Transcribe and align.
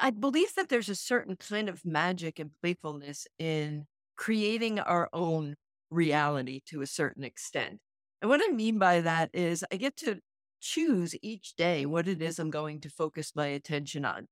I 0.00 0.08
believe 0.08 0.54
that 0.54 0.70
there's 0.70 0.88
a 0.88 0.94
certain 0.94 1.36
kind 1.36 1.68
of 1.68 1.84
magic 1.84 2.38
and 2.38 2.50
playfulness 2.62 3.26
in 3.38 3.84
creating 4.16 4.80
our 4.80 5.10
own 5.12 5.56
reality 5.90 6.62
to 6.68 6.80
a 6.80 6.86
certain 6.86 7.24
extent. 7.24 7.78
And 8.22 8.30
what 8.30 8.40
I 8.42 8.50
mean 8.50 8.78
by 8.78 9.02
that 9.02 9.28
is 9.34 9.64
I 9.70 9.76
get 9.76 9.98
to 9.98 10.20
choose 10.62 11.14
each 11.20 11.56
day 11.56 11.84
what 11.84 12.08
it 12.08 12.22
is 12.22 12.38
I'm 12.38 12.50
going 12.50 12.80
to 12.80 12.88
focus 12.88 13.32
my 13.34 13.48
attention 13.48 14.06
on. 14.06 14.28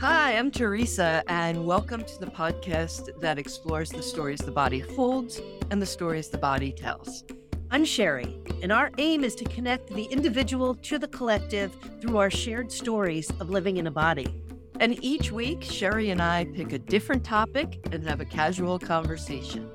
Hi, 0.00 0.36
I'm 0.36 0.50
Theresa, 0.50 1.22
and 1.28 1.64
welcome 1.64 2.02
to 2.02 2.18
the 2.18 2.26
podcast 2.26 3.20
that 3.20 3.38
explores 3.38 3.90
the 3.90 4.02
stories 4.02 4.40
the 4.40 4.50
body 4.50 4.80
holds 4.80 5.40
and 5.70 5.80
the 5.80 5.86
stories 5.86 6.30
the 6.30 6.38
body 6.38 6.72
tells. 6.72 7.22
I'm 7.70 7.84
Sherry, 7.84 8.34
and 8.62 8.72
our 8.72 8.90
aim 8.96 9.24
is 9.24 9.34
to 9.34 9.44
connect 9.44 9.88
the 9.88 10.04
individual 10.04 10.74
to 10.76 10.98
the 10.98 11.06
collective 11.06 11.76
through 12.00 12.16
our 12.16 12.30
shared 12.30 12.72
stories 12.72 13.30
of 13.40 13.50
living 13.50 13.76
in 13.76 13.86
a 13.86 13.90
body. 13.90 14.42
And 14.80 14.98
each 15.04 15.32
week, 15.32 15.62
Sherry 15.62 16.08
and 16.08 16.22
I 16.22 16.46
pick 16.46 16.72
a 16.72 16.78
different 16.78 17.24
topic 17.24 17.86
and 17.92 18.02
have 18.08 18.22
a 18.22 18.24
casual 18.24 18.78
conversation. 18.78 19.70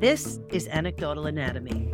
This 0.00 0.40
is 0.48 0.66
Anecdotal 0.66 1.26
Anatomy. 1.26 1.88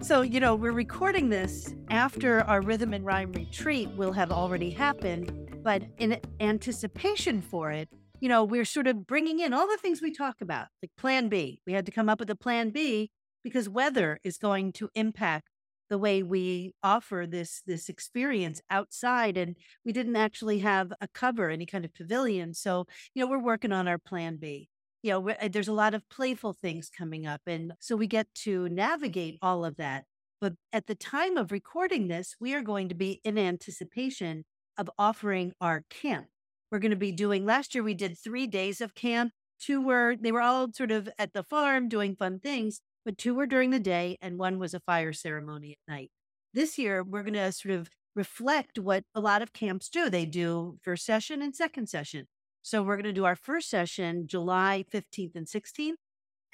So, 0.00 0.22
you 0.22 0.38
know, 0.38 0.54
we're 0.54 0.70
recording 0.70 1.28
this 1.28 1.74
after 1.90 2.42
our 2.42 2.60
rhythm 2.60 2.94
and 2.94 3.04
rhyme 3.04 3.32
retreat 3.32 3.88
will 3.96 4.12
have 4.12 4.30
already 4.30 4.70
happened, 4.70 5.60
but 5.64 5.82
in 5.98 6.20
anticipation 6.38 7.42
for 7.42 7.72
it, 7.72 7.88
you 8.22 8.28
know, 8.28 8.44
we're 8.44 8.64
sort 8.64 8.86
of 8.86 9.06
bringing 9.06 9.40
in 9.40 9.52
all 9.52 9.68
the 9.68 9.76
things 9.76 10.00
we 10.00 10.12
talk 10.12 10.36
about, 10.40 10.68
like 10.82 10.92
plan 10.96 11.28
B. 11.28 11.60
We 11.66 11.74
had 11.74 11.86
to 11.86 11.92
come 11.92 12.08
up 12.08 12.20
with 12.20 12.30
a 12.30 12.36
plan 12.36 12.70
B 12.70 13.10
because 13.44 13.68
weather 13.68 14.18
is 14.24 14.38
going 14.38 14.72
to 14.74 14.88
impact 14.94 15.48
the 15.90 15.98
way 15.98 16.22
we 16.22 16.72
offer 16.82 17.26
this 17.28 17.62
this 17.66 17.88
experience 17.90 18.62
outside 18.70 19.36
and 19.36 19.56
we 19.84 19.92
didn't 19.92 20.16
actually 20.16 20.60
have 20.60 20.92
a 21.02 21.08
cover 21.08 21.50
any 21.50 21.66
kind 21.66 21.84
of 21.84 21.92
pavilion 21.92 22.54
so 22.54 22.86
you 23.14 23.22
know 23.22 23.30
we're 23.30 23.38
working 23.38 23.72
on 23.72 23.86
our 23.86 23.98
plan 23.98 24.36
b 24.36 24.68
you 25.02 25.10
know, 25.10 25.34
there's 25.50 25.68
a 25.68 25.72
lot 25.72 25.94
of 25.94 26.08
playful 26.08 26.52
things 26.52 26.88
coming 26.88 27.26
up. 27.26 27.40
And 27.46 27.72
so 27.80 27.96
we 27.96 28.06
get 28.06 28.28
to 28.36 28.68
navigate 28.68 29.38
all 29.42 29.64
of 29.64 29.76
that. 29.76 30.04
But 30.40 30.54
at 30.72 30.86
the 30.86 30.94
time 30.94 31.36
of 31.36 31.52
recording 31.52 32.08
this, 32.08 32.36
we 32.40 32.54
are 32.54 32.62
going 32.62 32.88
to 32.88 32.94
be 32.94 33.20
in 33.24 33.38
anticipation 33.38 34.44
of 34.78 34.90
offering 34.98 35.52
our 35.60 35.84
camp. 35.90 36.26
We're 36.72 36.78
going 36.78 36.90
to 36.90 36.96
be 36.96 37.12
doing, 37.12 37.44
last 37.44 37.74
year 37.74 37.84
we 37.84 37.92
did 37.92 38.16
three 38.16 38.46
days 38.46 38.80
of 38.80 38.94
camp. 38.94 39.32
Two 39.60 39.84
were, 39.84 40.16
they 40.18 40.32
were 40.32 40.40
all 40.40 40.72
sort 40.72 40.90
of 40.90 41.06
at 41.18 41.34
the 41.34 41.42
farm 41.42 41.86
doing 41.86 42.16
fun 42.16 42.40
things, 42.40 42.80
but 43.04 43.18
two 43.18 43.34
were 43.34 43.46
during 43.46 43.68
the 43.68 43.78
day 43.78 44.16
and 44.22 44.38
one 44.38 44.58
was 44.58 44.72
a 44.72 44.80
fire 44.80 45.12
ceremony 45.12 45.72
at 45.72 45.92
night. 45.92 46.10
This 46.54 46.78
year, 46.78 47.04
we're 47.04 47.24
going 47.24 47.34
to 47.34 47.52
sort 47.52 47.74
of 47.74 47.90
reflect 48.16 48.78
what 48.78 49.04
a 49.14 49.20
lot 49.20 49.42
of 49.42 49.52
camps 49.52 49.90
do. 49.90 50.08
They 50.08 50.24
do 50.24 50.78
first 50.82 51.04
session 51.04 51.42
and 51.42 51.54
second 51.54 51.90
session. 51.90 52.26
So 52.62 52.82
we're 52.82 52.96
going 52.96 53.04
to 53.04 53.12
do 53.12 53.26
our 53.26 53.36
first 53.36 53.68
session 53.68 54.26
July 54.26 54.86
15th 54.90 55.36
and 55.36 55.46
16th. 55.46 55.96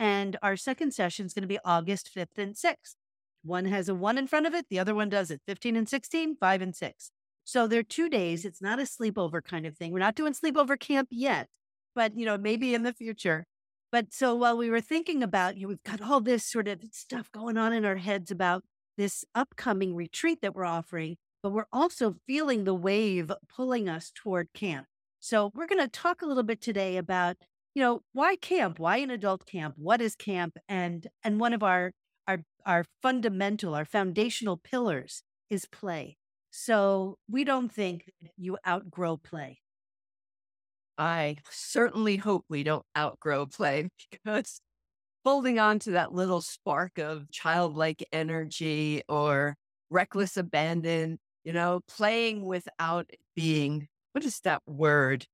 And 0.01 0.37
our 0.43 0.57
second 0.57 0.95
session 0.95 1.27
is 1.27 1.35
going 1.35 1.43
to 1.43 1.49
be 1.49 1.61
August 1.65 2.11
5th 2.13 2.39
and 2.39 2.57
6th. 2.57 2.97
One 3.45 3.67
has 3.67 3.89
a 3.89 3.95
one 3.95 4.19
in 4.19 4.27
front 4.27 4.47
of 4.47 4.55
it, 4.55 4.67
the 4.69 4.81
other 4.81 4.97
one 4.97 5.11
does 5.11 5.31
it 5.31 5.43
15 5.47 5.77
and 5.77 5.89
16, 5.89 6.37
five 6.41 6.61
and 6.61 6.75
six. 6.75 7.13
So 7.49 7.67
they're 7.67 7.83
two 7.83 8.11
days. 8.11 8.45
It's 8.45 8.61
not 8.61 8.79
a 8.79 8.83
sleepover 8.83 9.43
kind 9.43 9.65
of 9.65 9.75
thing. 9.75 9.91
We're 9.91 10.01
not 10.01 10.17
doing 10.17 10.35
sleepover 10.35 10.79
camp 10.79 11.09
yet, 11.11 11.49
but 11.95 12.15
you 12.15 12.27
know, 12.27 12.37
maybe 12.37 12.75
in 12.75 12.83
the 12.83 12.93
future. 12.93 13.47
But 13.91 14.13
so 14.13 14.35
while 14.35 14.59
we 14.59 14.69
were 14.69 14.83
thinking 14.83 15.23
about, 15.23 15.57
you 15.57 15.63
know, 15.63 15.69
we've 15.69 15.83
got 15.83 16.03
all 16.03 16.21
this 16.21 16.45
sort 16.45 16.69
of 16.69 16.83
stuff 16.93 17.33
going 17.33 17.57
on 17.57 17.73
in 17.73 17.87
our 17.87 17.97
heads 17.97 18.31
about 18.31 18.65
this 18.99 19.25
upcoming 19.35 19.95
retreat 19.95 20.43
that 20.43 20.55
we're 20.55 20.67
offering, 20.67 21.17
but 21.43 21.53
we're 21.53 21.65
also 21.73 22.17
feeling 22.27 22.65
the 22.65 22.75
wave 22.75 23.33
pulling 23.49 23.89
us 23.89 24.13
toward 24.15 24.53
camp. 24.53 24.85
So 25.19 25.51
we're 25.55 25.67
going 25.67 25.81
to 25.81 25.89
talk 25.89 26.21
a 26.21 26.27
little 26.27 26.43
bit 26.43 26.61
today 26.61 26.99
about, 26.99 27.39
you 27.75 27.83
know, 27.83 28.03
why 28.13 28.37
camp? 28.37 28.79
Why 28.79 28.99
an 28.99 29.11
adult 29.11 29.47
camp? 29.47 29.77
What 29.79 30.03
is 30.03 30.15
camp? 30.15 30.59
And 30.69 31.07
and 31.25 31.41
one 31.41 31.55
of 31.55 31.63
our 31.63 31.93
our 32.27 32.41
our 32.67 32.85
fundamental, 33.01 33.75
our 33.75 33.87
foundational 33.87 34.59
pillars 34.59 35.23
is 35.49 35.65
play. 35.65 36.19
So 36.61 37.19
we 37.31 37.45
don't 37.45 37.71
think 37.71 38.11
you 38.37 38.59
outgrow 38.67 39.17
play. 39.17 39.61
I 40.99 41.37
certainly 41.49 42.17
hope 42.17 42.47
we 42.49 42.65
don't 42.65 42.85
outgrow 42.97 43.47
play 43.47 43.89
because 44.11 44.61
holding 45.25 45.61
on 45.61 45.79
to 45.79 45.93
that 45.93 46.13
little 46.13 46.41
spark 46.41 46.99
of 46.99 47.31
childlike 47.31 48.05
energy 48.11 49.03
or 49.09 49.55
reckless 49.89 50.37
abandon, 50.37 51.21
you 51.45 51.53
know, 51.53 51.81
playing 51.87 52.45
without 52.45 53.09
being 53.37 53.87
what 54.11 54.25
is 54.25 54.41
that 54.41 54.61
word? 54.67 55.27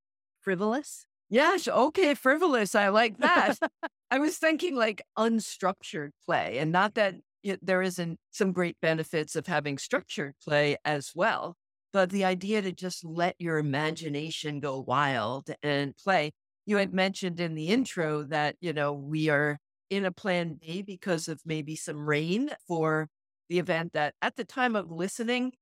Frivolous? 0.42 1.06
Yes. 1.30 1.66
Okay. 1.66 2.12
Frivolous. 2.12 2.74
I 2.74 2.88
like 2.88 3.16
that. 3.18 3.56
I 4.10 4.18
was 4.18 4.36
thinking 4.36 4.76
like 4.76 5.00
unstructured 5.18 6.10
play 6.26 6.58
and 6.58 6.70
not 6.70 6.94
that 6.94 7.14
it, 7.44 7.64
there 7.64 7.82
isn't 7.82 8.18
some 8.30 8.52
great 8.52 8.76
benefits 8.80 9.36
of 9.36 9.46
having 9.46 9.78
structured 9.78 10.34
play 10.42 10.76
as 10.84 11.12
well. 11.14 11.56
But 11.92 12.10
the 12.10 12.24
idea 12.24 12.62
to 12.62 12.72
just 12.72 13.04
let 13.04 13.36
your 13.38 13.58
imagination 13.58 14.58
go 14.58 14.80
wild 14.80 15.50
and 15.62 15.94
play. 15.96 16.32
You 16.66 16.78
had 16.78 16.92
mentioned 16.92 17.38
in 17.38 17.54
the 17.54 17.68
intro 17.68 18.24
that, 18.24 18.56
you 18.60 18.72
know, 18.72 18.92
we 18.94 19.28
are 19.28 19.58
in 19.90 20.04
a 20.04 20.10
plan 20.10 20.58
B 20.60 20.82
because 20.82 21.28
of 21.28 21.40
maybe 21.44 21.76
some 21.76 22.04
rain 22.08 22.50
for 22.66 23.08
the 23.48 23.58
event 23.58 23.92
that 23.92 24.14
at 24.22 24.34
the 24.36 24.44
time 24.44 24.74
of 24.74 24.90
listening, 24.90 25.52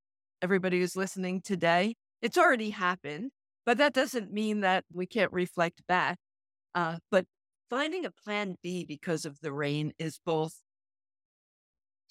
everybody 0.40 0.80
who's 0.80 0.96
listening 0.96 1.42
today, 1.42 1.96
it's 2.22 2.38
already 2.38 2.70
happened, 2.70 3.32
but 3.66 3.78
that 3.78 3.92
doesn't 3.92 4.32
mean 4.32 4.60
that 4.60 4.84
we 4.92 5.06
can't 5.06 5.32
reflect 5.32 5.82
back. 5.86 6.18
Uh, 6.74 6.96
but 7.10 7.26
finding 7.68 8.06
a 8.06 8.10
plan 8.10 8.56
B 8.62 8.84
because 8.86 9.24
of 9.24 9.40
the 9.40 9.52
rain 9.52 9.92
is 9.98 10.20
both 10.24 10.54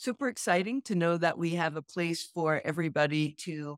super 0.01 0.27
exciting 0.27 0.81
to 0.83 0.95
know 0.95 1.17
that 1.17 1.37
we 1.37 1.51
have 1.51 1.75
a 1.75 1.81
place 1.81 2.23
for 2.23 2.61
everybody 2.65 3.33
to 3.39 3.77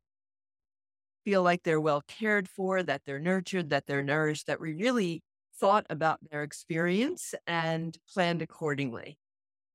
feel 1.25 1.43
like 1.43 1.63
they're 1.63 1.81
well 1.81 2.01
cared 2.07 2.47
for, 2.49 2.83
that 2.83 3.01
they're 3.05 3.19
nurtured, 3.19 3.69
that 3.69 3.87
they're 3.87 4.03
nourished, 4.03 4.47
that 4.47 4.59
we 4.59 4.73
really 4.73 5.21
thought 5.59 5.85
about 5.89 6.19
their 6.29 6.43
experience 6.43 7.33
and 7.47 7.97
planned 8.13 8.41
accordingly. 8.41 9.17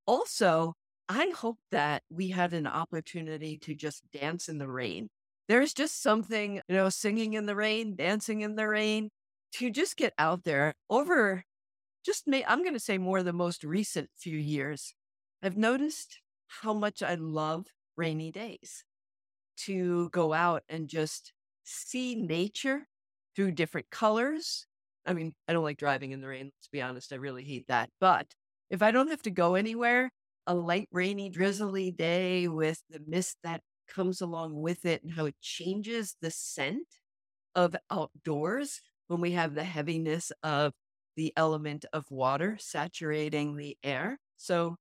Also, 0.06 0.74
I 1.08 1.32
hope 1.36 1.58
that 1.70 2.02
we 2.10 2.30
had 2.30 2.52
an 2.52 2.66
opportunity 2.66 3.58
to 3.58 3.74
just 3.74 4.02
dance 4.12 4.48
in 4.48 4.58
the 4.58 4.68
rain 4.68 5.08
there's 5.48 5.72
just 5.72 6.02
something, 6.02 6.60
you 6.68 6.76
know, 6.76 6.90
singing 6.90 7.32
in 7.32 7.46
the 7.46 7.56
rain, 7.56 7.96
dancing 7.96 8.42
in 8.42 8.54
the 8.54 8.68
rain, 8.68 9.10
to 9.52 9.70
just 9.70 9.96
get 9.96 10.12
out 10.18 10.44
there 10.44 10.74
over 10.90 11.42
just 12.04 12.26
may 12.26 12.44
I'm 12.44 12.62
going 12.62 12.74
to 12.74 12.80
say 12.80 12.98
more 12.98 13.22
the 13.22 13.32
most 13.32 13.64
recent 13.64 14.10
few 14.16 14.36
years. 14.36 14.94
I've 15.42 15.56
noticed 15.56 16.20
how 16.48 16.74
much 16.74 17.02
I 17.02 17.14
love 17.14 17.66
rainy 17.96 18.30
days 18.32 18.84
to 19.58 20.08
go 20.10 20.32
out 20.32 20.62
and 20.68 20.88
just 20.88 21.32
see 21.64 22.14
nature 22.14 22.86
through 23.34 23.52
different 23.52 23.90
colors. 23.90 24.66
I 25.06 25.12
mean, 25.14 25.34
I 25.46 25.52
don't 25.52 25.64
like 25.64 25.78
driving 25.78 26.12
in 26.12 26.20
the 26.20 26.28
rain, 26.28 26.46
let's 26.46 26.68
be 26.68 26.82
honest. 26.82 27.12
I 27.12 27.16
really 27.16 27.44
hate 27.44 27.66
that. 27.68 27.90
But 28.00 28.34
if 28.70 28.82
I 28.82 28.90
don't 28.90 29.08
have 29.10 29.22
to 29.22 29.30
go 29.30 29.54
anywhere, 29.54 30.10
a 30.46 30.54
light, 30.54 30.88
rainy, 30.92 31.30
drizzly 31.30 31.90
day 31.90 32.48
with 32.48 32.82
the 32.90 33.00
mist 33.06 33.38
that 33.42 33.62
comes 33.88 34.20
along 34.20 34.60
with 34.60 34.84
it 34.84 35.02
and 35.02 35.12
how 35.12 35.26
it 35.26 35.36
changes 35.40 36.16
the 36.20 36.30
scent 36.30 36.86
of 37.54 37.76
outdoors 37.90 38.80
when 39.08 39.20
we 39.20 39.32
have 39.32 39.54
the 39.54 39.64
heaviness 39.64 40.32
of 40.42 40.72
the 41.16 41.32
element 41.36 41.84
of 41.92 42.10
water 42.10 42.56
saturating 42.60 43.56
the 43.56 43.76
air. 43.82 44.18
So 44.36 44.76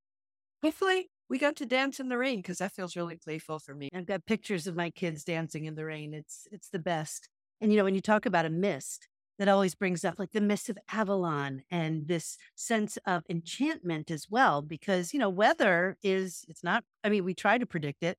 hopefully 0.63 1.09
we 1.29 1.37
got 1.37 1.55
to 1.57 1.65
dance 1.65 1.99
in 1.99 2.09
the 2.09 2.17
rain 2.17 2.39
because 2.39 2.59
that 2.59 2.73
feels 2.73 2.95
really 2.95 3.15
playful 3.15 3.59
for 3.59 3.75
me. 3.75 3.89
I've 3.93 4.05
got 4.05 4.25
pictures 4.25 4.67
of 4.67 4.75
my 4.75 4.89
kids 4.89 5.23
dancing 5.23 5.65
in 5.65 5.75
the 5.75 5.85
rain. 5.85 6.13
It's 6.13 6.47
it's 6.51 6.69
the 6.69 6.79
best. 6.79 7.29
And 7.61 7.71
you 7.71 7.77
know, 7.77 7.83
when 7.83 7.95
you 7.95 8.01
talk 8.01 8.25
about 8.25 8.45
a 8.45 8.49
mist, 8.49 9.07
that 9.39 9.47
always 9.47 9.75
brings 9.75 10.03
up 10.03 10.17
like 10.17 10.31
the 10.31 10.41
mist 10.41 10.69
of 10.69 10.77
Avalon 10.91 11.63
and 11.69 12.07
this 12.07 12.37
sense 12.55 12.97
of 13.05 13.23
enchantment 13.29 14.09
as 14.09 14.27
well, 14.29 14.61
because 14.61 15.13
you 15.13 15.19
know, 15.19 15.29
weather 15.29 15.97
is 16.03 16.45
it's 16.47 16.63
not 16.63 16.83
I 17.03 17.09
mean, 17.09 17.23
we 17.23 17.33
try 17.33 17.57
to 17.57 17.65
predict 17.65 18.03
it, 18.03 18.17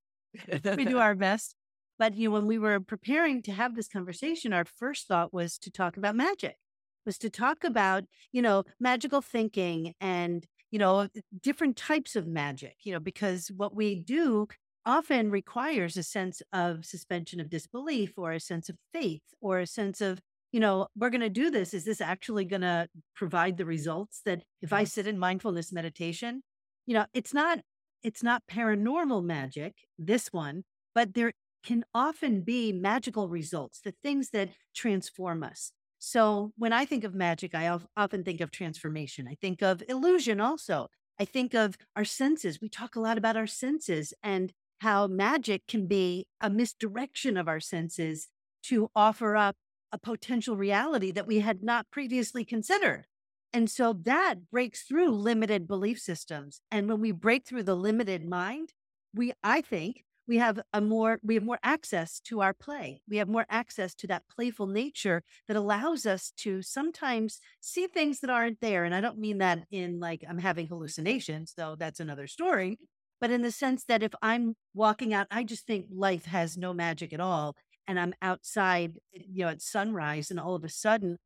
we 0.76 0.84
do 0.84 0.98
our 0.98 1.14
best. 1.14 1.54
But 1.98 2.14
you 2.16 2.28
know, 2.28 2.34
when 2.34 2.46
we 2.46 2.58
were 2.58 2.78
preparing 2.80 3.42
to 3.42 3.52
have 3.52 3.74
this 3.74 3.88
conversation, 3.88 4.52
our 4.52 4.64
first 4.64 5.08
thought 5.08 5.32
was 5.32 5.58
to 5.58 5.70
talk 5.70 5.96
about 5.96 6.14
magic, 6.14 6.56
was 7.04 7.18
to 7.18 7.30
talk 7.30 7.64
about, 7.64 8.04
you 8.32 8.42
know, 8.42 8.64
magical 8.78 9.20
thinking 9.20 9.94
and, 10.00 10.46
you 10.70 10.78
know, 10.78 11.08
different 11.42 11.76
types 11.76 12.16
of 12.16 12.26
magic, 12.26 12.76
you 12.82 12.92
know, 12.92 13.00
because 13.00 13.50
what 13.56 13.74
we 13.74 14.00
do 14.00 14.46
often 14.84 15.30
requires 15.30 15.96
a 15.96 16.02
sense 16.02 16.42
of 16.52 16.84
suspension 16.84 17.40
of 17.40 17.50
disbelief 17.50 18.12
or 18.16 18.32
a 18.32 18.40
sense 18.40 18.68
of 18.68 18.76
faith 18.92 19.22
or 19.40 19.60
a 19.60 19.66
sense 19.66 20.00
of, 20.00 20.20
you 20.52 20.60
know, 20.60 20.88
we're 20.96 21.10
going 21.10 21.20
to 21.20 21.28
do 21.28 21.50
this. 21.50 21.74
Is 21.74 21.84
this 21.84 22.00
actually 22.00 22.44
going 22.44 22.62
to 22.62 22.88
provide 23.14 23.56
the 23.56 23.66
results 23.66 24.22
that 24.24 24.42
if 24.62 24.72
I 24.72 24.82
mm-hmm. 24.82 24.88
sit 24.88 25.06
in 25.06 25.18
mindfulness 25.18 25.72
meditation, 25.72 26.42
you 26.86 26.94
know, 26.94 27.06
it's 27.12 27.34
not 27.34 27.60
it's 28.02 28.22
not 28.22 28.42
paranormal 28.50 29.24
magic, 29.24 29.74
this 29.98 30.28
one, 30.28 30.62
but 30.94 31.14
there 31.14 31.32
can 31.64 31.84
often 31.92 32.42
be 32.42 32.72
magical 32.72 33.28
results, 33.28 33.80
the 33.80 33.92
things 34.02 34.30
that 34.30 34.50
transform 34.74 35.42
us. 35.42 35.72
So 35.98 36.52
when 36.56 36.72
I 36.72 36.84
think 36.84 37.04
of 37.04 37.14
magic, 37.14 37.54
I 37.54 37.78
often 37.96 38.24
think 38.24 38.40
of 38.40 38.50
transformation. 38.50 39.26
I 39.28 39.36
think 39.40 39.62
of 39.62 39.82
illusion 39.88 40.40
also. 40.40 40.88
I 41.18 41.24
think 41.24 41.54
of 41.54 41.76
our 41.96 42.04
senses. 42.04 42.60
We 42.60 42.68
talk 42.68 42.94
a 42.94 43.00
lot 43.00 43.18
about 43.18 43.36
our 43.36 43.46
senses 43.46 44.14
and 44.22 44.52
how 44.78 45.08
magic 45.08 45.66
can 45.66 45.86
be 45.86 46.26
a 46.40 46.48
misdirection 46.48 47.36
of 47.36 47.48
our 47.48 47.58
senses 47.58 48.28
to 48.64 48.90
offer 48.94 49.36
up 49.36 49.56
a 49.90 49.98
potential 49.98 50.56
reality 50.56 51.10
that 51.10 51.26
we 51.26 51.40
had 51.40 51.62
not 51.62 51.90
previously 51.90 52.44
considered. 52.44 53.06
And 53.52 53.70
so 53.70 53.92
that 54.04 54.50
breaks 54.52 54.82
through 54.82 55.10
limited 55.10 55.66
belief 55.66 55.98
systems. 55.98 56.60
And 56.70 56.88
when 56.88 57.00
we 57.00 57.10
break 57.12 57.46
through 57.46 57.62
the 57.64 57.74
limited 57.74 58.24
mind, 58.24 58.74
we, 59.14 59.32
I 59.42 59.62
think, 59.62 60.04
we 60.28 60.36
have 60.36 60.60
a 60.72 60.80
more 60.80 61.18
we 61.24 61.34
have 61.34 61.42
more 61.42 61.58
access 61.62 62.20
to 62.20 62.42
our 62.42 62.52
play. 62.52 63.00
We 63.08 63.16
have 63.16 63.28
more 63.28 63.46
access 63.48 63.94
to 63.96 64.06
that 64.08 64.24
playful 64.28 64.66
nature 64.66 65.22
that 65.48 65.56
allows 65.56 66.04
us 66.06 66.32
to 66.38 66.60
sometimes 66.62 67.40
see 67.60 67.86
things 67.86 68.20
that 68.20 68.30
aren't 68.30 68.60
there 68.60 68.84
and 68.84 68.94
i 68.94 69.00
don't 69.00 69.18
mean 69.18 69.38
that 69.38 69.60
in 69.70 70.00
like 70.00 70.24
i'm 70.28 70.38
having 70.38 70.66
hallucinations 70.66 71.54
though 71.56 71.76
that's 71.78 72.00
another 72.00 72.26
story 72.26 72.78
but 73.20 73.30
in 73.30 73.42
the 73.42 73.50
sense 73.50 73.84
that 73.84 74.02
if 74.02 74.12
i'm 74.22 74.54
walking 74.74 75.12
out 75.14 75.26
i 75.30 75.42
just 75.44 75.66
think 75.66 75.86
life 75.90 76.26
has 76.26 76.56
no 76.56 76.72
magic 76.72 77.12
at 77.12 77.20
all 77.20 77.54
and 77.86 77.98
i'm 77.98 78.14
outside 78.22 78.94
eh, 79.14 79.22
you 79.28 79.44
know 79.44 79.50
at 79.50 79.62
sunrise 79.62 80.30
and 80.30 80.40
all 80.40 80.54
of 80.54 80.64
a 80.64 80.68
sudden 80.68 81.16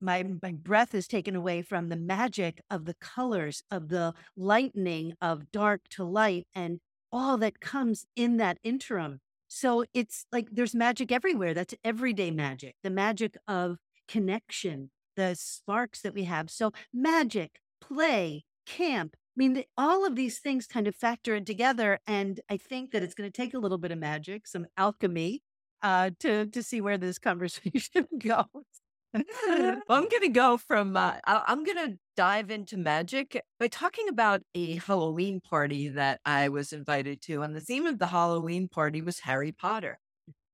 my 0.00 0.24
my 0.42 0.52
breath 0.52 0.94
is 0.94 1.06
taken 1.06 1.36
away 1.36 1.62
from 1.62 1.88
the 1.88 1.96
magic 1.96 2.60
of 2.70 2.84
the 2.84 2.94
colors 3.00 3.62
of 3.70 3.88
the 3.88 4.14
lightning 4.36 5.14
of 5.20 5.50
dark 5.52 5.82
to 5.90 6.04
light 6.04 6.46
and 6.54 6.80
all 7.12 7.36
that 7.38 7.60
comes 7.60 8.06
in 8.16 8.38
that 8.38 8.58
interim. 8.62 9.20
So 9.48 9.84
it's 9.92 10.26
like 10.32 10.48
there's 10.50 10.74
magic 10.74 11.12
everywhere. 11.12 11.54
That's 11.54 11.74
everyday 11.84 12.30
magic 12.30 12.76
the 12.82 12.90
magic 12.90 13.36
of 13.46 13.76
connection 14.08 14.90
the 15.14 15.34
sparks 15.34 16.00
that 16.00 16.14
we 16.14 16.24
have. 16.24 16.50
So 16.50 16.72
magic 16.92 17.60
play 17.80 18.44
camp 18.66 19.14
I 19.34 19.38
mean, 19.38 19.64
all 19.78 20.06
of 20.06 20.14
these 20.14 20.40
things 20.40 20.66
kind 20.66 20.86
of 20.86 20.94
factor 20.94 21.34
in 21.34 21.46
together, 21.46 21.98
and 22.06 22.38
I 22.50 22.58
think 22.58 22.90
that 22.90 23.02
it's 23.02 23.14
going 23.14 23.30
to 23.30 23.34
take 23.34 23.54
a 23.54 23.58
little 23.58 23.78
bit 23.78 23.90
of 23.90 23.98
magic, 23.98 24.46
some 24.46 24.66
alchemy, 24.76 25.42
uh, 25.82 26.10
to 26.20 26.46
to 26.46 26.62
see 26.62 26.82
where 26.82 26.98
this 26.98 27.18
conversation 27.30 28.06
goes. 28.18 28.81
I'm 29.14 30.08
going 30.08 30.22
to 30.22 30.28
go 30.28 30.56
from, 30.56 30.96
uh, 30.96 31.16
I'm 31.24 31.64
going 31.64 31.90
to 31.90 31.98
dive 32.16 32.50
into 32.50 32.76
magic 32.76 33.40
by 33.60 33.68
talking 33.68 34.08
about 34.08 34.42
a 34.54 34.76
Halloween 34.76 35.40
party 35.40 35.88
that 35.88 36.20
I 36.24 36.48
was 36.48 36.72
invited 36.72 37.20
to. 37.22 37.42
And 37.42 37.54
the 37.54 37.60
theme 37.60 37.86
of 37.86 37.98
the 37.98 38.06
Halloween 38.06 38.68
party 38.68 39.02
was 39.02 39.20
Harry 39.20 39.52
Potter. 39.52 39.98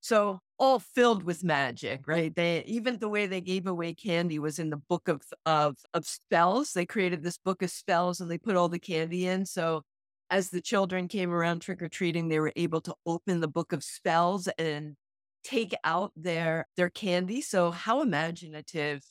So 0.00 0.40
all 0.58 0.78
filled 0.78 1.22
with 1.22 1.44
magic, 1.44 2.06
right? 2.06 2.34
They 2.34 2.64
even 2.66 2.98
the 2.98 3.08
way 3.08 3.26
they 3.26 3.40
gave 3.40 3.66
away 3.66 3.94
candy 3.94 4.38
was 4.38 4.58
in 4.58 4.70
the 4.70 4.76
book 4.76 5.08
of 5.08 5.22
of 5.44 5.76
of 5.94 6.06
spells. 6.06 6.72
They 6.72 6.86
created 6.86 7.22
this 7.22 7.38
book 7.38 7.62
of 7.62 7.70
spells 7.70 8.20
and 8.20 8.30
they 8.30 8.38
put 8.38 8.56
all 8.56 8.68
the 8.68 8.78
candy 8.78 9.26
in. 9.26 9.44
So 9.44 9.82
as 10.30 10.50
the 10.50 10.60
children 10.60 11.08
came 11.08 11.32
around 11.32 11.60
trick 11.60 11.82
or 11.82 11.88
treating, 11.88 12.28
they 12.28 12.40
were 12.40 12.52
able 12.56 12.80
to 12.82 12.94
open 13.06 13.40
the 13.40 13.48
book 13.48 13.72
of 13.72 13.82
spells 13.82 14.48
and 14.58 14.96
take 15.44 15.74
out 15.84 16.12
their 16.16 16.66
their 16.76 16.90
candy. 16.90 17.40
So 17.40 17.70
how 17.70 18.02
imaginative 18.02 19.04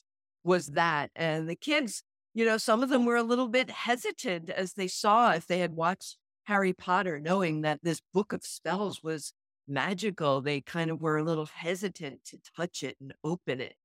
was 0.43 0.67
that? 0.67 1.11
And 1.15 1.49
the 1.49 1.55
kids, 1.55 2.03
you 2.33 2.45
know, 2.45 2.57
some 2.57 2.83
of 2.83 2.89
them 2.89 3.05
were 3.05 3.15
a 3.15 3.23
little 3.23 3.47
bit 3.49 3.69
hesitant 3.69 4.49
as 4.49 4.73
they 4.73 4.87
saw 4.87 5.31
if 5.31 5.47
they 5.47 5.59
had 5.59 5.73
watched 5.73 6.17
Harry 6.45 6.73
Potter, 6.73 7.19
knowing 7.19 7.61
that 7.61 7.79
this 7.83 8.01
book 8.13 8.33
of 8.33 8.45
spells 8.45 9.03
was 9.03 9.33
magical. 9.67 10.41
They 10.41 10.61
kind 10.61 10.89
of 10.89 11.01
were 11.01 11.17
a 11.17 11.23
little 11.23 11.47
hesitant 11.47 12.23
to 12.25 12.37
touch 12.55 12.83
it 12.83 12.95
and 13.01 13.13
open 13.23 13.59
it. 13.59 13.75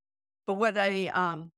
But 0.46 0.54
what 0.54 0.78
I 0.78 1.08
um, 1.08 1.50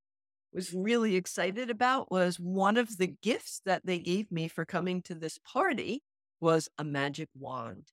was 0.53 0.73
really 0.73 1.17
excited 1.17 1.69
about 1.69 2.11
was 2.11 2.39
one 2.39 2.77
of 2.77 2.97
the 2.97 3.15
gifts 3.23 3.61
that 3.67 3.85
they 3.85 3.99
gave 3.99 4.31
me 4.31 4.49
for 4.49 4.65
coming 4.65 5.03
to 5.03 5.15
this 5.15 5.39
party 5.39 6.03
was 6.41 6.69
a 6.79 6.85
magic 6.85 7.29
wand. 7.39 7.89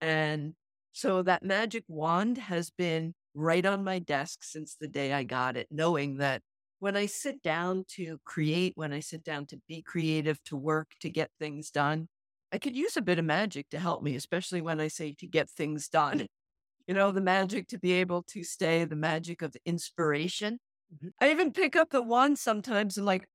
And 0.00 0.54
so 0.94 1.22
that 1.22 1.42
magic 1.42 1.82
wand 1.88 2.38
has 2.38 2.70
been 2.70 3.14
right 3.34 3.66
on 3.66 3.82
my 3.82 3.98
desk 3.98 4.44
since 4.44 4.76
the 4.80 4.86
day 4.86 5.12
I 5.12 5.24
got 5.24 5.56
it, 5.56 5.66
knowing 5.68 6.18
that 6.18 6.40
when 6.78 6.96
I 6.96 7.06
sit 7.06 7.42
down 7.42 7.84
to 7.96 8.18
create, 8.24 8.74
when 8.76 8.92
I 8.92 9.00
sit 9.00 9.24
down 9.24 9.46
to 9.46 9.60
be 9.66 9.82
creative, 9.82 10.42
to 10.44 10.56
work, 10.56 10.92
to 11.00 11.10
get 11.10 11.30
things 11.40 11.70
done, 11.70 12.06
I 12.52 12.58
could 12.58 12.76
use 12.76 12.96
a 12.96 13.02
bit 13.02 13.18
of 13.18 13.24
magic 13.24 13.68
to 13.70 13.78
help 13.80 14.04
me, 14.04 14.14
especially 14.14 14.60
when 14.60 14.80
I 14.80 14.86
say 14.86 15.16
to 15.18 15.26
get 15.26 15.50
things 15.50 15.88
done. 15.88 16.28
You 16.86 16.94
know, 16.94 17.10
the 17.10 17.20
magic 17.20 17.66
to 17.68 17.78
be 17.78 17.92
able 17.94 18.22
to 18.28 18.44
stay, 18.44 18.84
the 18.84 18.94
magic 18.94 19.42
of 19.42 19.56
inspiration. 19.66 20.60
Mm-hmm. 20.94 21.08
I 21.20 21.32
even 21.32 21.50
pick 21.50 21.74
up 21.74 21.90
the 21.90 22.02
wand 22.02 22.38
sometimes 22.38 22.98
and 22.98 23.06
like 23.06 23.26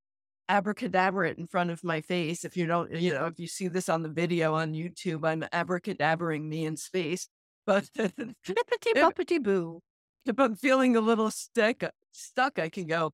abracadabra 0.48 1.32
it 1.32 1.38
in 1.38 1.48
front 1.48 1.72
of 1.72 1.84
my 1.84 2.00
face. 2.00 2.46
If 2.46 2.56
you 2.56 2.68
don't, 2.68 2.90
you 2.94 3.14
know, 3.14 3.26
if 3.26 3.38
you 3.38 3.48
see 3.48 3.68
this 3.68 3.90
on 3.90 4.02
the 4.04 4.10
video 4.10 4.54
on 4.54 4.74
YouTube, 4.74 5.28
I'm 5.28 5.42
abracadabraing 5.42 6.48
me 6.48 6.66
in 6.66 6.78
space. 6.78 7.28
But 7.70 7.84
Bippity 7.96 8.94
boppity 8.96 9.44
boo. 9.44 9.84
if 10.26 10.40
I'm 10.40 10.56
feeling 10.56 10.96
a 10.96 11.02
little 11.02 11.30
stuck, 11.30 11.84
uh, 11.84 11.92
stuck, 12.12 12.58
I 12.58 12.68
can 12.68 12.88
go, 12.88 13.14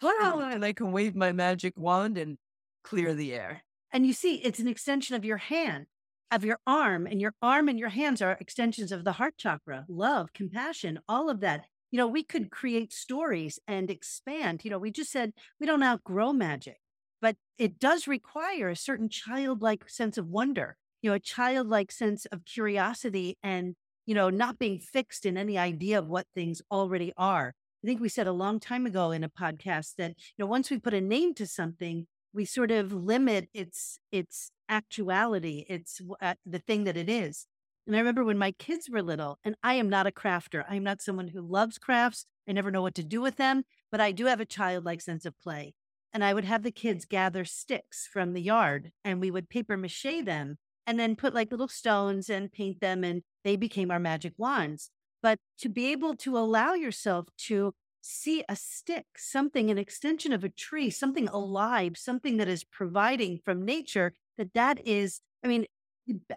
mm. 0.00 0.54
and 0.54 0.64
I 0.64 0.72
can 0.74 0.92
wave 0.92 1.16
my 1.16 1.32
magic 1.32 1.74
wand 1.76 2.16
and 2.16 2.38
clear 2.84 3.14
the 3.14 3.34
air. 3.34 3.64
And 3.92 4.06
you 4.06 4.12
see, 4.12 4.36
it's 4.36 4.60
an 4.60 4.68
extension 4.68 5.16
of 5.16 5.24
your 5.24 5.38
hand, 5.38 5.86
of 6.30 6.44
your 6.44 6.60
arm, 6.68 7.08
and 7.08 7.20
your 7.20 7.34
arm 7.42 7.68
and 7.68 7.80
your 7.80 7.88
hands 7.88 8.22
are 8.22 8.36
extensions 8.40 8.92
of 8.92 9.02
the 9.02 9.10
heart 9.10 9.38
chakra, 9.38 9.84
love, 9.88 10.32
compassion, 10.32 11.00
all 11.08 11.28
of 11.28 11.40
that. 11.40 11.64
You 11.90 11.96
know, 11.96 12.06
we 12.06 12.22
could 12.22 12.52
create 12.52 12.92
stories 12.92 13.58
and 13.66 13.90
expand. 13.90 14.64
You 14.64 14.70
know, 14.70 14.78
we 14.78 14.92
just 14.92 15.10
said 15.10 15.32
we 15.58 15.66
don't 15.66 15.82
outgrow 15.82 16.32
magic, 16.32 16.78
but 17.20 17.34
it 17.58 17.80
does 17.80 18.06
require 18.06 18.68
a 18.68 18.76
certain 18.76 19.08
childlike 19.08 19.90
sense 19.90 20.16
of 20.16 20.28
wonder, 20.28 20.76
you 21.02 21.10
know, 21.10 21.16
a 21.16 21.18
childlike 21.18 21.90
sense 21.90 22.24
of 22.26 22.44
curiosity 22.44 23.36
and 23.42 23.74
you 24.06 24.14
know, 24.14 24.30
not 24.30 24.58
being 24.58 24.78
fixed 24.78 25.26
in 25.26 25.36
any 25.36 25.58
idea 25.58 25.98
of 25.98 26.08
what 26.08 26.26
things 26.34 26.62
already 26.70 27.12
are. 27.16 27.54
I 27.84 27.86
think 27.86 28.00
we 28.00 28.08
said 28.08 28.26
a 28.26 28.32
long 28.32 28.58
time 28.58 28.86
ago 28.86 29.10
in 29.10 29.22
a 29.22 29.28
podcast 29.28 29.96
that, 29.98 30.10
you 30.16 30.44
know, 30.44 30.46
once 30.46 30.70
we 30.70 30.78
put 30.78 30.94
a 30.94 31.00
name 31.00 31.34
to 31.34 31.46
something, 31.46 32.06
we 32.32 32.44
sort 32.44 32.70
of 32.70 32.92
limit 32.92 33.48
its 33.52 33.98
its 34.10 34.50
actuality, 34.68 35.64
its 35.68 36.00
uh, 36.20 36.34
the 36.44 36.58
thing 36.58 36.84
that 36.84 36.96
it 36.96 37.08
is. 37.08 37.46
And 37.86 37.94
I 37.94 38.00
remember 38.00 38.24
when 38.24 38.38
my 38.38 38.52
kids 38.52 38.88
were 38.90 39.02
little, 39.02 39.38
and 39.44 39.54
I 39.62 39.74
am 39.74 39.88
not 39.88 40.06
a 40.06 40.10
crafter. 40.10 40.64
I 40.68 40.74
am 40.76 40.82
not 40.82 41.00
someone 41.00 41.28
who 41.28 41.40
loves 41.40 41.78
crafts. 41.78 42.26
I 42.48 42.52
never 42.52 42.70
know 42.70 42.82
what 42.82 42.94
to 42.96 43.04
do 43.04 43.20
with 43.20 43.36
them, 43.36 43.64
but 43.90 44.00
I 44.00 44.12
do 44.12 44.26
have 44.26 44.40
a 44.40 44.44
childlike 44.44 45.00
sense 45.00 45.24
of 45.24 45.38
play. 45.40 45.74
And 46.12 46.24
I 46.24 46.34
would 46.34 46.44
have 46.44 46.62
the 46.62 46.70
kids 46.70 47.04
gather 47.04 47.44
sticks 47.44 48.08
from 48.10 48.32
the 48.32 48.40
yard 48.42 48.90
and 49.04 49.20
we 49.20 49.30
would 49.30 49.48
paper 49.48 49.76
mache 49.76 50.24
them 50.24 50.56
and 50.86 50.98
then 50.98 51.16
put 51.16 51.34
like 51.34 51.50
little 51.50 51.68
stones 51.68 52.30
and 52.30 52.52
paint 52.52 52.80
them 52.80 53.04
and 53.04 53.22
they 53.44 53.56
became 53.56 53.90
our 53.90 53.98
magic 53.98 54.34
wands. 54.36 54.90
But 55.22 55.38
to 55.60 55.68
be 55.68 55.92
able 55.92 56.14
to 56.16 56.38
allow 56.38 56.74
yourself 56.74 57.26
to 57.46 57.74
see 58.06 58.44
a 58.48 58.54
stick 58.54 59.04
something 59.16 59.68
an 59.68 59.78
extension 59.78 60.32
of 60.32 60.44
a 60.44 60.48
tree 60.48 60.90
something 60.90 61.26
alive 61.28 61.96
something 61.96 62.36
that 62.36 62.46
is 62.46 62.62
providing 62.62 63.40
from 63.44 63.64
nature 63.64 64.12
that 64.38 64.54
that 64.54 64.78
is 64.86 65.20
i 65.44 65.48
mean 65.48 65.66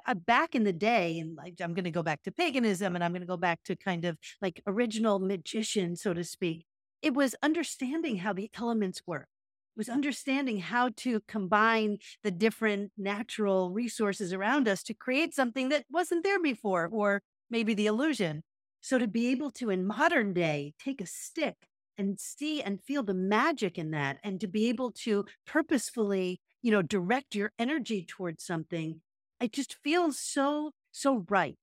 uh, 0.07 0.15
back 0.15 0.55
in 0.55 0.63
the 0.63 0.73
day 0.73 1.19
and 1.19 1.37
i'm 1.61 1.75
going 1.75 1.83
to 1.83 1.91
go 1.91 2.01
back 2.01 2.23
to 2.23 2.31
paganism 2.31 2.95
and 2.95 3.03
i'm 3.03 3.11
going 3.11 3.21
to 3.21 3.27
go 3.27 3.37
back 3.37 3.59
to 3.63 3.75
kind 3.75 4.03
of 4.03 4.17
like 4.41 4.63
original 4.65 5.19
magician 5.19 5.95
so 5.95 6.11
to 6.11 6.23
speak 6.23 6.65
it 7.03 7.13
was 7.13 7.35
understanding 7.43 8.17
how 8.17 8.33
the 8.33 8.49
elements 8.57 9.03
work 9.05 9.27
was 9.79 9.89
understanding 9.89 10.59
how 10.59 10.89
to 10.97 11.21
combine 11.27 11.97
the 12.21 12.31
different 12.31 12.91
natural 12.97 13.71
resources 13.71 14.33
around 14.33 14.67
us 14.67 14.83
to 14.83 14.93
create 14.93 15.33
something 15.33 15.69
that 15.69 15.85
wasn't 15.89 16.23
there 16.25 16.39
before, 16.39 16.89
or 16.91 17.23
maybe 17.49 17.73
the 17.73 17.87
illusion. 17.87 18.43
So 18.81 18.99
to 18.99 19.07
be 19.07 19.27
able 19.29 19.51
to, 19.51 19.69
in 19.69 19.87
modern 19.87 20.33
day, 20.33 20.73
take 20.83 20.99
a 20.99 21.05
stick 21.05 21.55
and 21.97 22.19
see 22.19 22.61
and 22.61 22.83
feel 22.83 23.03
the 23.03 23.13
magic 23.13 23.77
in 23.77 23.91
that, 23.91 24.17
and 24.21 24.39
to 24.41 24.47
be 24.47 24.67
able 24.67 24.91
to 24.91 25.25
purposefully, 25.47 26.41
you 26.61 26.71
know, 26.71 26.81
direct 26.81 27.33
your 27.33 27.53
energy 27.57 28.05
towards 28.05 28.43
something, 28.43 29.01
it 29.39 29.53
just 29.53 29.77
feels 29.81 30.19
so, 30.19 30.71
so 30.91 31.25
right. 31.29 31.55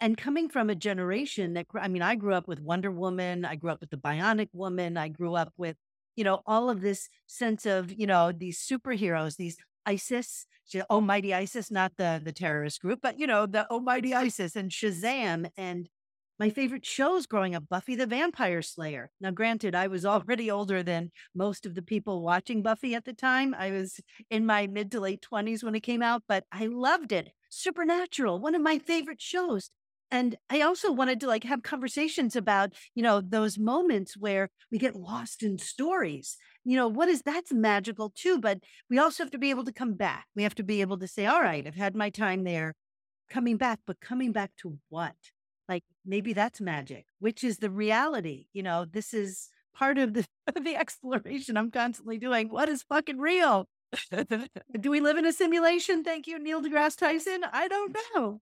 And 0.00 0.16
coming 0.16 0.48
from 0.48 0.70
a 0.70 0.74
generation 0.74 1.52
that, 1.54 1.66
I 1.74 1.86
mean, 1.86 2.02
I 2.02 2.16
grew 2.16 2.34
up 2.34 2.48
with 2.48 2.60
Wonder 2.60 2.90
Woman, 2.90 3.44
I 3.44 3.54
grew 3.54 3.70
up 3.70 3.80
with 3.80 3.90
the 3.90 3.96
Bionic 3.96 4.48
Woman, 4.52 4.96
I 4.96 5.08
grew 5.08 5.34
up 5.34 5.52
with 5.56 5.76
you 6.20 6.24
know, 6.24 6.42
all 6.44 6.68
of 6.68 6.82
this 6.82 7.08
sense 7.26 7.64
of, 7.64 7.90
you 7.90 8.06
know, 8.06 8.30
these 8.30 8.58
superheroes, 8.60 9.36
these 9.36 9.56
ISIS, 9.86 10.44
Almighty 10.90 11.32
ISIS, 11.32 11.70
not 11.70 11.92
the 11.96 12.20
the 12.22 12.30
terrorist 12.30 12.82
group, 12.82 13.00
but 13.02 13.18
you 13.18 13.26
know, 13.26 13.46
the 13.46 13.66
Almighty 13.70 14.14
ISIS 14.14 14.54
and 14.54 14.70
Shazam 14.70 15.50
and 15.56 15.88
my 16.38 16.50
favorite 16.50 16.84
shows 16.84 17.24
growing 17.24 17.54
up 17.54 17.64
Buffy 17.70 17.96
the 17.96 18.04
Vampire 18.06 18.60
Slayer. 18.60 19.10
Now, 19.18 19.30
granted, 19.30 19.74
I 19.74 19.86
was 19.86 20.04
already 20.14 20.50
older 20.50 20.82
than 20.82 21.10
most 21.34 21.64
of 21.64 21.74
the 21.74 21.82
people 21.82 22.22
watching 22.22 22.62
Buffy 22.62 22.94
at 22.94 23.06
the 23.06 23.14
time. 23.14 23.54
I 23.54 23.70
was 23.70 23.98
in 24.28 24.44
my 24.44 24.66
mid 24.66 24.90
to 24.92 25.00
late 25.00 25.24
20s 25.32 25.64
when 25.64 25.74
it 25.74 25.80
came 25.80 26.02
out, 26.02 26.24
but 26.28 26.44
I 26.52 26.66
loved 26.66 27.12
it. 27.12 27.30
Supernatural, 27.48 28.40
one 28.40 28.54
of 28.54 28.60
my 28.60 28.78
favorite 28.78 29.22
shows. 29.22 29.70
And 30.10 30.36
I 30.48 30.60
also 30.62 30.90
wanted 30.90 31.20
to 31.20 31.28
like 31.28 31.44
have 31.44 31.62
conversations 31.62 32.34
about, 32.34 32.72
you 32.94 33.02
know, 33.02 33.20
those 33.20 33.58
moments 33.58 34.16
where 34.16 34.50
we 34.70 34.78
get 34.78 34.96
lost 34.96 35.42
in 35.42 35.58
stories. 35.58 36.36
You 36.64 36.76
know, 36.76 36.88
what 36.88 37.08
is 37.08 37.22
that's 37.22 37.52
magical 37.52 38.12
too, 38.14 38.38
but 38.38 38.58
we 38.88 38.98
also 38.98 39.22
have 39.22 39.30
to 39.30 39.38
be 39.38 39.50
able 39.50 39.64
to 39.64 39.72
come 39.72 39.94
back. 39.94 40.26
We 40.34 40.42
have 40.42 40.54
to 40.56 40.62
be 40.62 40.80
able 40.80 40.98
to 40.98 41.06
say, 41.08 41.26
all 41.26 41.40
right, 41.40 41.66
I've 41.66 41.76
had 41.76 41.94
my 41.94 42.10
time 42.10 42.44
there, 42.44 42.74
coming 43.30 43.56
back, 43.56 43.80
but 43.86 44.00
coming 44.00 44.32
back 44.32 44.50
to 44.62 44.78
what? 44.88 45.14
like 45.70 45.84
maybe 46.04 46.32
that's 46.32 46.60
magic 46.60 47.06
which 47.20 47.44
is 47.44 47.58
the 47.58 47.70
reality 47.70 48.46
you 48.52 48.62
know? 48.62 48.84
This 48.84 49.14
is 49.14 49.48
part 49.72 49.96
of 49.96 50.12
the 50.12 50.26
the 50.60 50.76
exploration 50.76 51.56
i'm 51.56 51.70
constantly 51.70 52.18
doing. 52.18 52.48
What 52.48 52.68
is 52.68 52.82
fucking 52.82 53.18
real? 53.18 53.68
Do 54.80 54.90
we 54.90 55.00
live 55.00 55.16
in 55.16 55.26
a 55.26 55.32
simulation? 55.32 56.04
Thank 56.04 56.26
you 56.26 56.38
neil 56.38 56.60
degrasse 56.60 56.96
tyson. 56.96 57.44
I 57.52 57.68
don't 57.68 57.96
know 58.14 58.40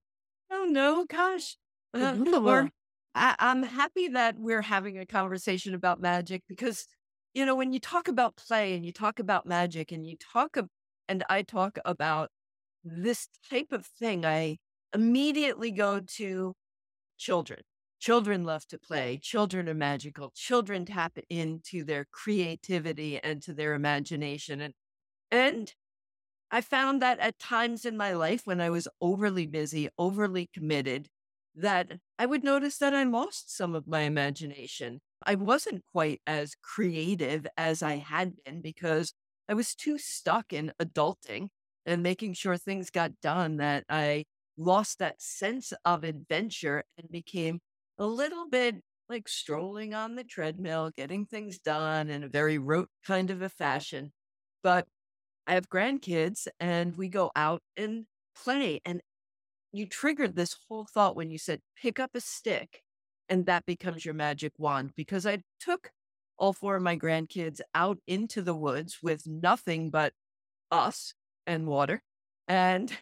don't 0.50 0.72
know 0.72 1.04
gosh 1.06 1.56
uh, 1.94 2.18
or 2.44 2.68
I, 3.14 3.34
i'm 3.38 3.62
happy 3.62 4.08
that 4.08 4.38
we're 4.38 4.62
having 4.62 4.98
a 4.98 5.06
conversation 5.06 5.74
about 5.74 6.00
magic 6.00 6.42
because 6.48 6.86
you 7.34 7.44
know 7.46 7.54
when 7.54 7.72
you 7.72 7.80
talk 7.80 8.08
about 8.08 8.36
play 8.36 8.74
and 8.74 8.84
you 8.84 8.92
talk 8.92 9.18
about 9.18 9.46
magic 9.46 9.92
and 9.92 10.06
you 10.06 10.16
talk 10.16 10.56
ab- 10.56 10.68
and 11.08 11.24
i 11.28 11.42
talk 11.42 11.78
about 11.84 12.30
this 12.84 13.28
type 13.50 13.72
of 13.72 13.86
thing 13.86 14.24
i 14.24 14.58
immediately 14.94 15.70
go 15.70 16.00
to 16.00 16.54
children. 17.16 17.62
Children 18.00 18.44
love 18.44 18.66
to 18.68 18.78
play. 18.78 19.18
Children 19.18 19.68
are 19.68 19.74
magical. 19.74 20.30
Children 20.34 20.84
tap 20.86 21.18
into 21.28 21.84
their 21.84 22.04
creativity 22.12 23.18
and 23.18 23.42
to 23.42 23.52
their 23.52 23.74
imagination. 23.74 24.60
And, 24.60 24.74
and 25.30 25.74
I 26.50 26.60
found 26.60 27.02
that 27.02 27.18
at 27.18 27.38
times 27.38 27.84
in 27.84 27.96
my 27.96 28.12
life 28.12 28.42
when 28.46 28.60
I 28.60 28.70
was 28.70 28.88
overly 29.00 29.46
busy, 29.46 29.88
overly 29.98 30.48
committed, 30.52 31.08
that 31.54 31.98
I 32.18 32.26
would 32.26 32.44
notice 32.44 32.78
that 32.78 32.94
I 32.94 33.02
lost 33.04 33.54
some 33.54 33.74
of 33.74 33.86
my 33.86 34.00
imagination. 34.00 35.00
I 35.26 35.34
wasn't 35.34 35.84
quite 35.92 36.22
as 36.26 36.54
creative 36.62 37.46
as 37.56 37.82
I 37.82 37.96
had 37.96 38.36
been 38.44 38.62
because 38.62 39.12
I 39.48 39.54
was 39.54 39.74
too 39.74 39.98
stuck 39.98 40.52
in 40.52 40.72
adulting 40.80 41.48
and 41.84 42.02
making 42.02 42.34
sure 42.34 42.56
things 42.56 42.90
got 42.90 43.20
done 43.20 43.56
that 43.56 43.84
I 43.88 44.24
lost 44.56 44.98
that 44.98 45.20
sense 45.20 45.72
of 45.84 46.04
adventure 46.04 46.84
and 46.96 47.10
became 47.10 47.60
a 47.98 48.06
little 48.06 48.48
bit 48.48 48.76
like 49.08 49.28
strolling 49.28 49.94
on 49.94 50.14
the 50.14 50.24
treadmill, 50.24 50.90
getting 50.96 51.26
things 51.26 51.58
done 51.58 52.08
in 52.10 52.22
a 52.24 52.28
very 52.28 52.58
rote 52.58 52.90
kind 53.04 53.30
of 53.30 53.42
a 53.42 53.48
fashion. 53.48 54.12
But 54.62 54.86
I 55.48 55.54
have 55.54 55.70
grandkids 55.70 56.46
and 56.60 56.94
we 56.94 57.08
go 57.08 57.32
out 57.34 57.62
and 57.76 58.04
play. 58.44 58.80
And 58.84 59.00
you 59.72 59.86
triggered 59.86 60.36
this 60.36 60.54
whole 60.68 60.84
thought 60.84 61.16
when 61.16 61.30
you 61.30 61.38
said, 61.38 61.60
pick 61.80 61.98
up 61.98 62.10
a 62.14 62.20
stick 62.20 62.82
and 63.30 63.46
that 63.46 63.64
becomes 63.64 64.04
your 64.04 64.14
magic 64.14 64.52
wand. 64.58 64.92
Because 64.94 65.26
I 65.26 65.38
took 65.58 65.90
all 66.38 66.52
four 66.52 66.76
of 66.76 66.82
my 66.82 66.96
grandkids 66.96 67.60
out 67.74 67.98
into 68.06 68.42
the 68.42 68.54
woods 68.54 68.98
with 69.02 69.26
nothing 69.26 69.88
but 69.90 70.12
us 70.70 71.14
and 71.46 71.66
water. 71.66 72.02
And 72.46 72.92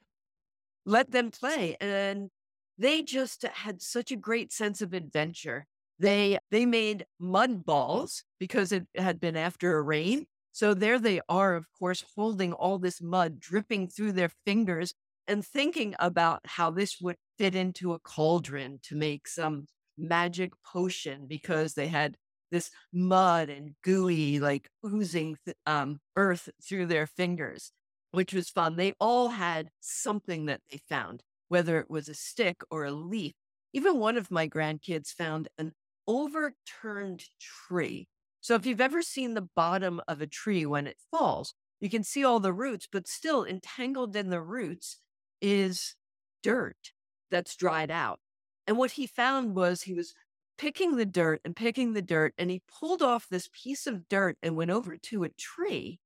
let 0.86 1.10
them 1.10 1.32
play. 1.32 1.76
And 1.80 2.30
they 2.78 3.02
just 3.02 3.42
had 3.42 3.82
such 3.82 4.12
a 4.12 4.16
great 4.16 4.52
sense 4.52 4.80
of 4.80 4.94
adventure. 4.94 5.66
They 5.98 6.38
they 6.50 6.66
made 6.66 7.06
mud 7.18 7.64
balls 7.64 8.22
because 8.38 8.70
it 8.70 8.86
had 8.94 9.18
been 9.18 9.36
after 9.36 9.76
a 9.76 9.82
rain. 9.82 10.26
So 10.56 10.72
there 10.72 10.98
they 10.98 11.20
are, 11.28 11.54
of 11.54 11.66
course, 11.78 12.02
holding 12.14 12.54
all 12.54 12.78
this 12.78 13.02
mud 13.02 13.38
dripping 13.38 13.88
through 13.88 14.12
their 14.12 14.30
fingers 14.46 14.94
and 15.28 15.44
thinking 15.44 15.94
about 15.98 16.40
how 16.46 16.70
this 16.70 16.96
would 17.00 17.16
fit 17.36 17.54
into 17.54 17.92
a 17.92 17.98
cauldron 17.98 18.78
to 18.84 18.96
make 18.96 19.28
some 19.28 19.66
magic 19.98 20.52
potion 20.64 21.26
because 21.26 21.74
they 21.74 21.88
had 21.88 22.16
this 22.50 22.70
mud 22.90 23.50
and 23.50 23.74
gooey, 23.82 24.40
like 24.40 24.70
oozing 24.82 25.36
th- 25.44 25.56
um, 25.66 26.00
earth 26.16 26.48
through 26.66 26.86
their 26.86 27.06
fingers 27.06 27.70
which 28.16 28.32
was 28.32 28.48
fun. 28.48 28.76
They 28.76 28.94
all 28.98 29.28
had 29.28 29.68
something 29.80 30.46
that 30.46 30.62
they 30.70 30.78
found, 30.88 31.22
whether 31.48 31.78
it 31.78 31.90
was 31.90 32.08
a 32.08 32.14
stick 32.14 32.62
or 32.70 32.86
a 32.86 32.90
leaf. 32.90 33.34
Even 33.74 33.98
one 33.98 34.16
of 34.16 34.30
my 34.30 34.48
grandkids 34.48 35.08
found 35.08 35.48
an 35.58 35.72
overturned 36.08 37.24
tree. 37.38 38.08
So 38.46 38.54
if 38.54 38.64
you've 38.64 38.80
ever 38.80 39.02
seen 39.02 39.34
the 39.34 39.48
bottom 39.56 40.00
of 40.06 40.20
a 40.20 40.26
tree 40.28 40.64
when 40.64 40.86
it 40.86 40.98
falls, 41.10 41.52
you 41.80 41.90
can 41.90 42.04
see 42.04 42.24
all 42.24 42.38
the 42.38 42.52
roots, 42.52 42.86
but 42.86 43.08
still 43.08 43.44
entangled 43.44 44.14
in 44.14 44.30
the 44.30 44.40
roots 44.40 44.98
is 45.42 45.96
dirt 46.44 46.92
that's 47.28 47.56
dried 47.56 47.90
out. 47.90 48.20
And 48.64 48.78
what 48.78 48.92
he 48.92 49.08
found 49.08 49.56
was 49.56 49.82
he 49.82 49.94
was 49.94 50.14
picking 50.58 50.94
the 50.94 51.04
dirt 51.04 51.40
and 51.44 51.56
picking 51.56 51.92
the 51.92 52.02
dirt, 52.02 52.34
and 52.38 52.48
he 52.48 52.62
pulled 52.68 53.02
off 53.02 53.26
this 53.28 53.48
piece 53.52 53.84
of 53.84 54.08
dirt 54.08 54.38
and 54.44 54.54
went 54.54 54.70
over 54.70 54.96
to 54.96 55.24
a 55.24 55.30
tree. 55.30 55.98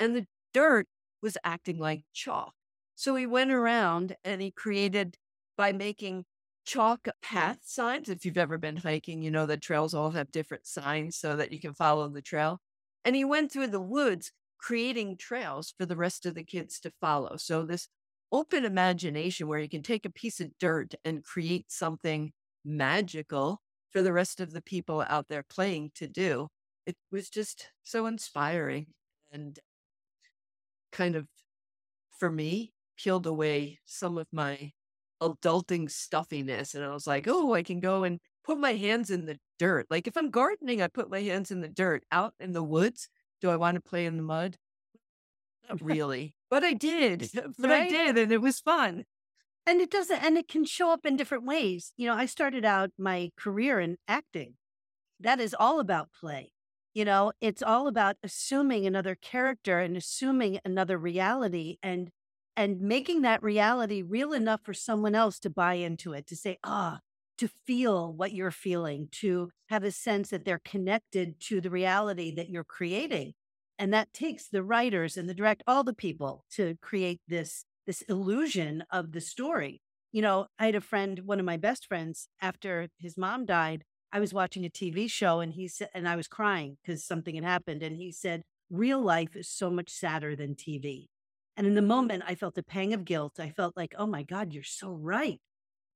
And 0.00 0.16
the 0.16 0.26
dirt 0.54 0.86
was 1.20 1.36
acting 1.44 1.76
like 1.76 2.04
chalk. 2.14 2.54
So 2.94 3.14
he 3.14 3.26
went 3.26 3.50
around 3.50 4.16
and 4.24 4.40
he 4.40 4.50
created 4.50 5.18
by 5.54 5.72
making 5.72 6.24
chalk 6.64 7.08
path 7.22 7.58
signs. 7.62 8.08
If 8.08 8.24
you've 8.24 8.38
ever 8.38 8.58
been 8.58 8.76
hiking, 8.76 9.22
you 9.22 9.30
know 9.30 9.46
that 9.46 9.62
trails 9.62 9.94
all 9.94 10.10
have 10.12 10.32
different 10.32 10.66
signs 10.66 11.16
so 11.16 11.36
that 11.36 11.52
you 11.52 11.60
can 11.60 11.74
follow 11.74 12.08
the 12.08 12.22
trail. 12.22 12.60
And 13.04 13.14
he 13.14 13.24
went 13.24 13.52
through 13.52 13.68
the 13.68 13.80
woods 13.80 14.32
creating 14.58 15.16
trails 15.18 15.74
for 15.76 15.84
the 15.84 15.96
rest 15.96 16.24
of 16.24 16.34
the 16.34 16.44
kids 16.44 16.80
to 16.80 16.92
follow. 17.00 17.36
So 17.36 17.64
this 17.64 17.88
open 18.32 18.64
imagination 18.64 19.46
where 19.46 19.58
you 19.58 19.68
can 19.68 19.82
take 19.82 20.04
a 20.06 20.10
piece 20.10 20.40
of 20.40 20.50
dirt 20.58 20.94
and 21.04 21.22
create 21.22 21.70
something 21.70 22.32
magical 22.64 23.60
for 23.90 24.02
the 24.02 24.12
rest 24.12 24.40
of 24.40 24.52
the 24.52 24.62
people 24.62 25.04
out 25.08 25.28
there 25.28 25.44
playing 25.48 25.92
to 25.96 26.08
do. 26.08 26.48
It 26.86 26.96
was 27.12 27.28
just 27.28 27.70
so 27.82 28.06
inspiring. 28.06 28.86
And 29.30 29.58
kind 30.92 31.14
of, 31.16 31.26
for 32.18 32.30
me, 32.30 32.72
peeled 32.96 33.26
away 33.26 33.80
some 33.84 34.16
of 34.16 34.26
my 34.32 34.72
adulting 35.20 35.90
stuffiness. 35.90 36.74
And 36.74 36.84
I 36.84 36.92
was 36.92 37.06
like, 37.06 37.26
oh, 37.28 37.54
I 37.54 37.62
can 37.62 37.80
go 37.80 38.04
and 38.04 38.20
put 38.44 38.58
my 38.58 38.74
hands 38.74 39.10
in 39.10 39.26
the 39.26 39.38
dirt. 39.58 39.86
Like 39.90 40.06
if 40.06 40.16
I'm 40.16 40.30
gardening, 40.30 40.82
I 40.82 40.88
put 40.88 41.10
my 41.10 41.20
hands 41.20 41.50
in 41.50 41.60
the 41.60 41.68
dirt. 41.68 42.04
Out 42.12 42.34
in 42.38 42.52
the 42.52 42.62
woods, 42.62 43.08
do 43.40 43.50
I 43.50 43.56
want 43.56 43.76
to 43.76 43.80
play 43.80 44.06
in 44.06 44.16
the 44.16 44.22
mud? 44.22 44.56
Not 45.68 45.80
really. 45.82 46.34
but 46.50 46.64
I 46.64 46.72
did. 46.74 47.30
But 47.58 47.70
right? 47.70 47.82
I 47.82 47.88
did. 47.88 48.18
And 48.18 48.32
it 48.32 48.42
was 48.42 48.60
fun. 48.60 49.04
And 49.66 49.80
it 49.80 49.90
doesn't, 49.90 50.22
and 50.22 50.36
it 50.36 50.46
can 50.46 50.66
show 50.66 50.90
up 50.90 51.06
in 51.06 51.16
different 51.16 51.44
ways. 51.44 51.92
You 51.96 52.06
know, 52.06 52.14
I 52.14 52.26
started 52.26 52.66
out 52.66 52.90
my 52.98 53.30
career 53.36 53.80
in 53.80 53.96
acting. 54.06 54.54
That 55.18 55.40
is 55.40 55.56
all 55.58 55.80
about 55.80 56.10
play. 56.12 56.52
You 56.92 57.04
know, 57.04 57.32
it's 57.40 57.62
all 57.62 57.88
about 57.88 58.16
assuming 58.22 58.86
another 58.86 59.14
character 59.14 59.80
and 59.80 59.96
assuming 59.96 60.60
another 60.64 60.98
reality 60.98 61.78
and 61.82 62.10
and 62.56 62.80
making 62.80 63.22
that 63.22 63.42
reality 63.42 64.02
real 64.02 64.32
enough 64.32 64.60
for 64.62 64.74
someone 64.74 65.14
else 65.14 65.38
to 65.40 65.50
buy 65.50 65.74
into 65.74 66.12
it, 66.12 66.26
to 66.28 66.36
say, 66.36 66.58
ah, 66.64 67.00
to 67.38 67.48
feel 67.48 68.12
what 68.12 68.32
you're 68.32 68.50
feeling, 68.50 69.08
to 69.10 69.50
have 69.68 69.82
a 69.82 69.90
sense 69.90 70.30
that 70.30 70.44
they're 70.44 70.60
connected 70.64 71.40
to 71.40 71.60
the 71.60 71.70
reality 71.70 72.32
that 72.34 72.48
you're 72.48 72.64
creating. 72.64 73.32
And 73.78 73.92
that 73.92 74.12
takes 74.12 74.48
the 74.48 74.62
writers 74.62 75.16
and 75.16 75.28
the 75.28 75.34
direct, 75.34 75.62
all 75.66 75.82
the 75.82 75.94
people 75.94 76.44
to 76.52 76.76
create 76.80 77.20
this, 77.26 77.64
this 77.86 78.02
illusion 78.02 78.84
of 78.90 79.12
the 79.12 79.20
story. 79.20 79.80
You 80.12 80.22
know, 80.22 80.46
I 80.58 80.66
had 80.66 80.76
a 80.76 80.80
friend, 80.80 81.20
one 81.24 81.40
of 81.40 81.46
my 81.46 81.56
best 81.56 81.86
friends, 81.86 82.28
after 82.40 82.88
his 82.98 83.18
mom 83.18 83.46
died, 83.46 83.82
I 84.12 84.20
was 84.20 84.32
watching 84.32 84.64
a 84.64 84.70
TV 84.70 85.10
show 85.10 85.40
and 85.40 85.52
he 85.52 85.66
said, 85.66 85.88
and 85.92 86.08
I 86.08 86.14
was 86.14 86.28
crying 86.28 86.76
because 86.80 87.04
something 87.04 87.34
had 87.34 87.42
happened. 87.42 87.82
And 87.82 87.96
he 87.96 88.12
said, 88.12 88.42
real 88.70 89.02
life 89.02 89.34
is 89.34 89.48
so 89.48 89.70
much 89.70 89.90
sadder 89.90 90.36
than 90.36 90.54
TV. 90.54 91.06
And 91.56 91.66
in 91.66 91.74
the 91.74 91.82
moment, 91.82 92.24
I 92.26 92.34
felt 92.34 92.58
a 92.58 92.62
pang 92.62 92.92
of 92.92 93.04
guilt. 93.04 93.38
I 93.38 93.50
felt 93.50 93.76
like, 93.76 93.94
oh 93.96 94.06
my 94.06 94.22
God, 94.22 94.52
you're 94.52 94.62
so 94.64 94.92
right. 94.92 95.40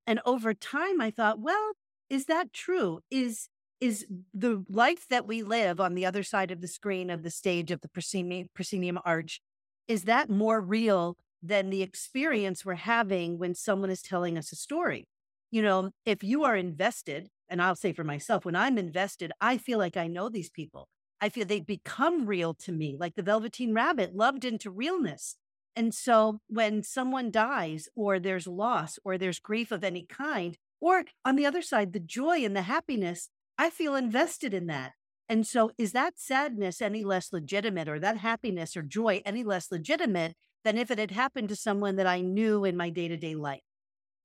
And 0.07 0.21
over 0.25 0.55
time, 0.55 1.01
I 1.01 1.11
thought, 1.11 1.41
well, 1.41 1.73
is 2.09 2.27
that 2.27 2.53
true? 2.53 3.01
Is 3.11 3.49
is 3.81 4.07
the 4.35 4.65
life 4.69 5.07
that 5.09 5.27
we 5.27 5.43
live 5.43 5.81
on 5.81 5.95
the 5.95 6.05
other 6.05 6.25
side 6.25 6.51
of 6.51 6.61
the 6.61 6.67
screen 6.67 7.11
of 7.11 7.23
the 7.23 7.31
stage 7.31 7.71
of 7.71 7.81
the 7.81 7.89
proscenium, 7.89 8.49
proscenium 8.53 8.99
arch, 9.05 9.41
is 9.87 10.03
that 10.05 10.29
more 10.29 10.61
real 10.61 11.17
than 11.43 11.71
the 11.71 11.83
experience 11.83 12.65
we're 12.65 12.75
having 12.75 13.39
when 13.39 13.55
someone 13.55 13.91
is 13.91 14.03
telling 14.03 14.37
us 14.37 14.51
a 14.51 14.57
story? 14.57 15.07
You 15.51 15.63
know, 15.63 15.91
if 16.05 16.25
you 16.25 16.45
are 16.45 16.57
invested 16.57 17.29
and 17.49 17.63
I'll 17.63 17.77
say 17.77 17.93
for 17.93 18.05
myself, 18.05 18.45
when 18.45 18.57
I'm 18.57 18.79
invested, 18.79 19.33
I 19.41 19.59
feel 19.59 19.79
like 19.79 19.97
I 19.97 20.09
know 20.09 20.29
these 20.29 20.51
people. 20.51 20.89
I 21.21 21.29
feel 21.29 21.47
they 21.47 21.61
become 21.61 22.27
real 22.27 22.55
to 22.55 22.73
me, 22.73 22.97
like 22.99 23.15
the 23.15 23.23
Velveteen 23.23 23.75
Rabbit 23.75 24.15
loved 24.15 24.45
into 24.45 24.71
realness. 24.71 25.37
And 25.79 25.95
so 25.95 26.41
when 26.49 26.83
someone 26.83 27.31
dies 27.31 27.89
or 27.95 28.19
there's 28.19 28.49
loss 28.49 28.99
or 29.05 29.17
there's 29.17 29.39
grief 29.39 29.71
of 29.71 29.85
any 29.85 30.03
kind, 30.03 30.59
Or 30.81 31.05
on 31.25 31.37
the 31.37 31.47
other 31.47 31.63
side, 31.63 31.93
the 31.93 32.01
joy 32.01 32.45
and 32.45 32.57
the 32.57 32.63
happiness, 32.63 33.29
I 33.57 33.71
feel 33.71 33.95
invested 33.95 34.53
in 34.53 34.67
that. 34.67 34.95
And 35.29 35.47
so, 35.47 35.71
is 35.79 35.93
that 35.93 36.19
sadness 36.19 36.83
any 36.83 37.05
less 37.05 37.33
legitimate 37.33 37.89
or 37.89 38.01
that 38.01 38.17
happiness 38.17 38.77
or 38.77 38.83
joy 38.83 39.23
any 39.25 39.45
less 39.45 39.71
legitimate 39.71 40.35
than 40.65 40.79
if 40.79 40.91
it 40.91 40.99
had 40.99 41.13
happened 41.13 41.49
to 41.51 41.57
someone 41.57 41.95
that 41.95 42.09
I 42.09 42.23
knew 42.23 42.65
in 42.65 42.77
my 42.77 42.91
day 42.91 43.07
to 43.07 43.17
day 43.17 43.37
life? 43.37 43.63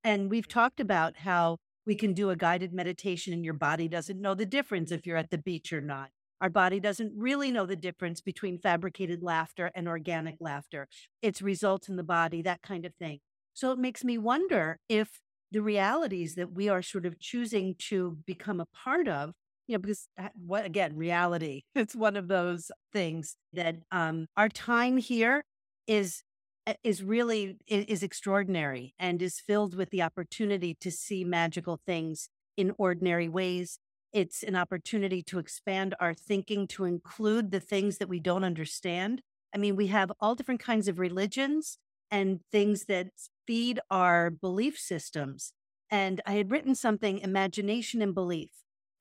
And 0.03 0.31
we've 0.31 0.47
talked 0.47 0.79
about 0.79 1.17
how 1.17 1.57
we 1.85 1.93
can 1.93 2.13
do 2.13 2.31
a 2.31 2.35
guided 2.35 2.73
meditation 2.73 3.31
and 3.31 3.45
your 3.45 3.53
body 3.53 3.87
doesn't 3.87 4.19
know 4.19 4.33
the 4.33 4.45
difference 4.47 4.91
if 4.91 5.05
you're 5.05 5.17
at 5.17 5.29
the 5.29 5.37
beach 5.37 5.71
or 5.71 5.81
not. 5.81 6.09
Our 6.43 6.49
body 6.49 6.81
doesn't 6.81 7.13
really 7.15 7.51
know 7.51 7.65
the 7.65 7.77
difference 7.77 8.19
between 8.19 8.59
fabricated 8.59 9.23
laughter 9.23 9.71
and 9.73 9.87
organic 9.87 10.35
laughter, 10.41 10.89
its 11.21 11.41
results 11.41 11.87
in 11.87 11.95
the 11.95 12.03
body, 12.03 12.41
that 12.41 12.61
kind 12.61 12.85
of 12.85 12.93
thing. 12.95 13.19
So 13.53 13.71
it 13.71 13.79
makes 13.79 14.03
me 14.03 14.17
wonder 14.17 14.77
if 14.89 15.21
the 15.53 15.61
realities 15.61 16.35
that 16.35 16.51
we 16.51 16.67
are 16.67 16.81
sort 16.81 17.05
of 17.05 17.17
choosing 17.17 17.75
to 17.87 18.17
become 18.27 18.59
a 18.59 18.65
part 18.65 19.07
of 19.07 19.31
you 19.67 19.75
know, 19.77 19.79
because 19.79 20.09
what 20.35 20.65
again, 20.65 20.97
reality, 20.97 21.61
it's 21.75 21.95
one 21.95 22.17
of 22.17 22.27
those 22.27 22.69
things 22.91 23.37
that 23.53 23.77
um, 23.93 24.27
our 24.35 24.49
time 24.49 24.97
here 24.97 25.45
is 25.87 26.23
eh, 26.67 26.73
is 26.83 27.01
really 27.01 27.55
is 27.67 28.03
extraordinary 28.03 28.93
and 28.99 29.21
is 29.21 29.39
filled 29.39 29.75
with 29.75 29.91
the 29.91 30.01
opportunity 30.01 30.75
to 30.81 30.91
see 30.91 31.23
magical 31.23 31.79
things 31.85 32.27
in 32.57 32.73
ordinary 32.77 33.29
ways 33.29 33.79
it's 34.13 34.43
an 34.43 34.55
opportunity 34.55 35.21
to 35.23 35.39
expand 35.39 35.95
our 35.99 36.13
thinking 36.13 36.67
to 36.67 36.85
include 36.85 37.51
the 37.51 37.59
things 37.59 37.97
that 37.97 38.09
we 38.09 38.19
don't 38.19 38.43
understand 38.43 39.21
i 39.53 39.57
mean 39.57 39.75
we 39.75 39.87
have 39.87 40.11
all 40.19 40.35
different 40.35 40.61
kinds 40.61 40.87
of 40.87 40.99
religions 40.99 41.77
and 42.11 42.39
things 42.51 42.85
that 42.85 43.07
feed 43.47 43.79
our 43.89 44.29
belief 44.29 44.77
systems 44.77 45.53
and 45.89 46.21
i 46.25 46.33
had 46.33 46.51
written 46.51 46.75
something 46.75 47.19
imagination 47.19 48.01
and 48.01 48.13
belief 48.13 48.49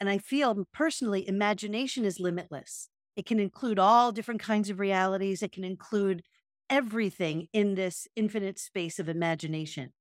and 0.02 0.10
I 0.10 0.18
feel 0.18 0.66
personally, 0.74 1.28
imagination 1.28 2.04
is 2.04 2.18
limitless. 2.18 2.88
It 3.14 3.24
can 3.24 3.38
include 3.38 3.78
all 3.78 4.10
different 4.10 4.40
kinds 4.40 4.68
of 4.68 4.80
realities, 4.80 5.44
it 5.44 5.52
can 5.52 5.62
include 5.62 6.24
everything 6.68 7.46
in 7.52 7.76
this 7.76 8.08
infinite 8.16 8.58
space 8.58 8.98
of 8.98 9.08
imagination. 9.08 9.92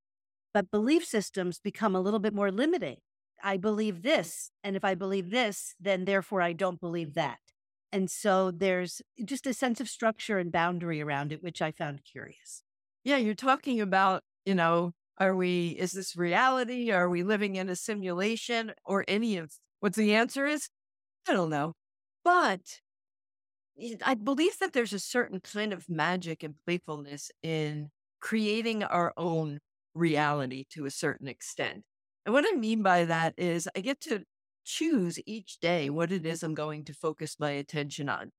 But 0.52 0.72
belief 0.72 1.04
systems 1.04 1.60
become 1.60 1.94
a 1.94 2.00
little 2.00 2.18
bit 2.18 2.34
more 2.34 2.50
limiting. 2.50 2.96
I 3.42 3.56
believe 3.56 4.02
this. 4.02 4.50
And 4.62 4.76
if 4.76 4.84
I 4.84 4.94
believe 4.94 5.30
this, 5.30 5.74
then 5.80 6.04
therefore 6.04 6.42
I 6.42 6.52
don't 6.52 6.80
believe 6.80 7.14
that. 7.14 7.38
And 7.90 8.10
so 8.10 8.50
there's 8.50 9.02
just 9.24 9.46
a 9.46 9.52
sense 9.52 9.80
of 9.80 9.88
structure 9.88 10.38
and 10.38 10.50
boundary 10.50 11.02
around 11.02 11.32
it, 11.32 11.42
which 11.42 11.60
I 11.60 11.72
found 11.72 12.04
curious. 12.04 12.62
Yeah, 13.04 13.18
you're 13.18 13.34
talking 13.34 13.80
about, 13.80 14.22
you 14.46 14.54
know, 14.54 14.92
are 15.18 15.36
we, 15.36 15.68
is 15.70 15.92
this 15.92 16.16
reality? 16.16 16.90
Are 16.90 17.08
we 17.08 17.22
living 17.22 17.56
in 17.56 17.68
a 17.68 17.76
simulation 17.76 18.72
or 18.84 19.04
any 19.06 19.36
of 19.36 19.52
what 19.80 19.94
the 19.94 20.14
answer 20.14 20.46
is? 20.46 20.68
I 21.28 21.32
don't 21.32 21.50
know. 21.50 21.74
But 22.24 22.80
I 24.04 24.14
believe 24.14 24.58
that 24.58 24.72
there's 24.72 24.92
a 24.92 24.98
certain 24.98 25.40
kind 25.40 25.72
of 25.72 25.88
magic 25.88 26.42
and 26.42 26.54
playfulness 26.64 27.30
in 27.42 27.90
creating 28.20 28.84
our 28.84 29.12
own 29.16 29.58
reality 29.94 30.64
to 30.70 30.86
a 30.86 30.90
certain 30.90 31.28
extent. 31.28 31.82
And 32.24 32.32
what 32.32 32.44
I 32.46 32.56
mean 32.56 32.82
by 32.82 33.04
that 33.04 33.34
is 33.36 33.68
I 33.76 33.80
get 33.80 34.00
to 34.02 34.24
choose 34.64 35.18
each 35.26 35.58
day 35.60 35.90
what 35.90 36.12
it 36.12 36.24
is 36.24 36.42
I'm 36.42 36.54
going 36.54 36.84
to 36.84 36.94
focus 36.94 37.36
my 37.38 37.50
attention 37.50 38.08
on. 38.08 38.30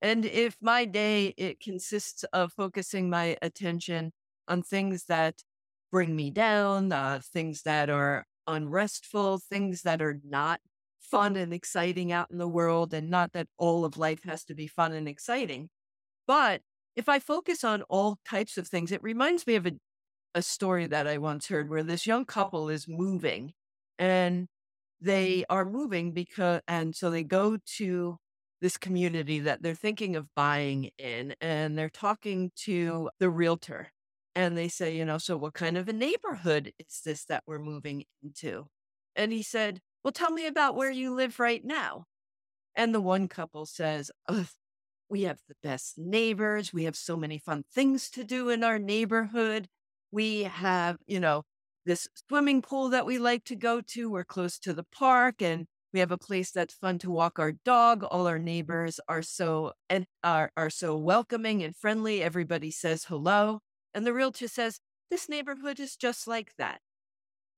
And 0.00 0.24
if 0.24 0.56
my 0.60 0.84
day 0.84 1.34
it 1.36 1.60
consists 1.60 2.24
of 2.32 2.52
focusing 2.52 3.08
my 3.10 3.36
attention 3.42 4.12
on 4.48 4.62
things 4.62 5.04
that 5.04 5.42
bring 5.90 6.16
me 6.16 6.30
down, 6.30 6.92
uh, 6.92 7.20
things 7.22 7.62
that 7.62 7.90
are 7.90 8.24
unrestful, 8.46 9.38
things 9.38 9.82
that 9.82 10.02
are 10.02 10.18
not 10.24 10.60
fun 11.00 11.36
and 11.36 11.52
exciting 11.52 12.10
out 12.10 12.30
in 12.30 12.38
the 12.38 12.48
world 12.48 12.94
and 12.94 13.10
not 13.10 13.32
that 13.32 13.46
all 13.58 13.84
of 13.84 13.96
life 13.96 14.24
has 14.24 14.44
to 14.44 14.54
be 14.54 14.66
fun 14.66 14.92
and 14.92 15.06
exciting. 15.08 15.68
But 16.26 16.62
if 16.96 17.08
I 17.08 17.18
focus 17.18 17.64
on 17.64 17.82
all 17.82 18.18
types 18.28 18.56
of 18.56 18.68
things, 18.68 18.92
it 18.92 19.02
reminds 19.02 19.46
me 19.46 19.54
of 19.56 19.66
a, 19.66 19.72
a 20.34 20.42
story 20.42 20.86
that 20.86 21.06
I 21.06 21.18
once 21.18 21.48
heard 21.48 21.68
where 21.68 21.82
this 21.82 22.06
young 22.06 22.24
couple 22.24 22.68
is 22.68 22.86
moving 22.88 23.52
and 23.98 24.44
mm-hmm. 24.44 25.06
they 25.06 25.44
are 25.48 25.64
moving 25.64 26.12
because, 26.12 26.60
and 26.66 26.94
so 26.94 27.10
they 27.10 27.22
go 27.22 27.58
to 27.76 28.18
this 28.60 28.76
community 28.76 29.40
that 29.40 29.62
they're 29.62 29.74
thinking 29.74 30.16
of 30.16 30.32
buying 30.34 30.90
in 30.98 31.34
and 31.40 31.76
they're 31.76 31.90
talking 31.90 32.52
to 32.56 33.10
the 33.18 33.28
realtor 33.28 33.92
and 34.34 34.56
they 34.56 34.68
say, 34.68 34.96
you 34.96 35.04
know, 35.04 35.18
so 35.18 35.36
what 35.36 35.52
kind 35.52 35.76
of 35.76 35.88
a 35.88 35.92
neighborhood 35.92 36.72
is 36.78 37.00
this 37.04 37.24
that 37.26 37.42
we're 37.46 37.58
moving 37.58 38.04
into? 38.22 38.66
And 39.14 39.32
he 39.32 39.42
said, 39.42 39.80
well, 40.02 40.12
tell 40.12 40.30
me 40.30 40.46
about 40.46 40.74
where 40.74 40.90
you 40.90 41.14
live 41.14 41.38
right 41.38 41.64
now. 41.64 42.06
And 42.74 42.94
the 42.94 43.00
one 43.00 43.28
couple 43.28 43.66
says, 43.66 44.10
We 45.08 45.22
have 45.22 45.40
the 45.46 45.56
best 45.62 45.98
neighbors. 45.98 46.72
We 46.72 46.84
have 46.84 46.96
so 46.96 47.16
many 47.16 47.38
fun 47.38 47.64
things 47.70 48.08
to 48.10 48.24
do 48.24 48.48
in 48.48 48.64
our 48.64 48.78
neighborhood. 48.78 49.68
We 50.12 50.44
have, 50.44 50.98
you 51.06 51.18
know, 51.18 51.42
this 51.84 52.06
swimming 52.28 52.62
pool 52.62 52.90
that 52.90 53.06
we 53.06 53.18
like 53.18 53.44
to 53.44 53.56
go 53.56 53.80
to. 53.80 54.10
We're 54.10 54.24
close 54.24 54.58
to 54.60 54.72
the 54.72 54.84
park 54.84 55.42
and 55.42 55.66
we 55.92 56.00
have 56.00 56.12
a 56.12 56.18
place 56.18 56.50
that's 56.50 56.74
fun 56.74 56.98
to 57.00 57.10
walk 57.10 57.38
our 57.38 57.52
dog. 57.52 58.04
All 58.04 58.26
our 58.26 58.38
neighbors 58.38 59.00
are 59.08 59.22
so 59.22 59.72
and 59.90 60.06
are, 60.22 60.50
are 60.56 60.70
so 60.70 60.96
welcoming 60.96 61.62
and 61.62 61.76
friendly. 61.76 62.22
Everybody 62.22 62.70
says 62.70 63.04
hello. 63.04 63.60
And 63.92 64.06
the 64.06 64.14
realtor 64.14 64.48
says, 64.48 64.80
This 65.10 65.28
neighborhood 65.28 65.80
is 65.80 65.96
just 65.96 66.26
like 66.26 66.52
that. 66.56 66.80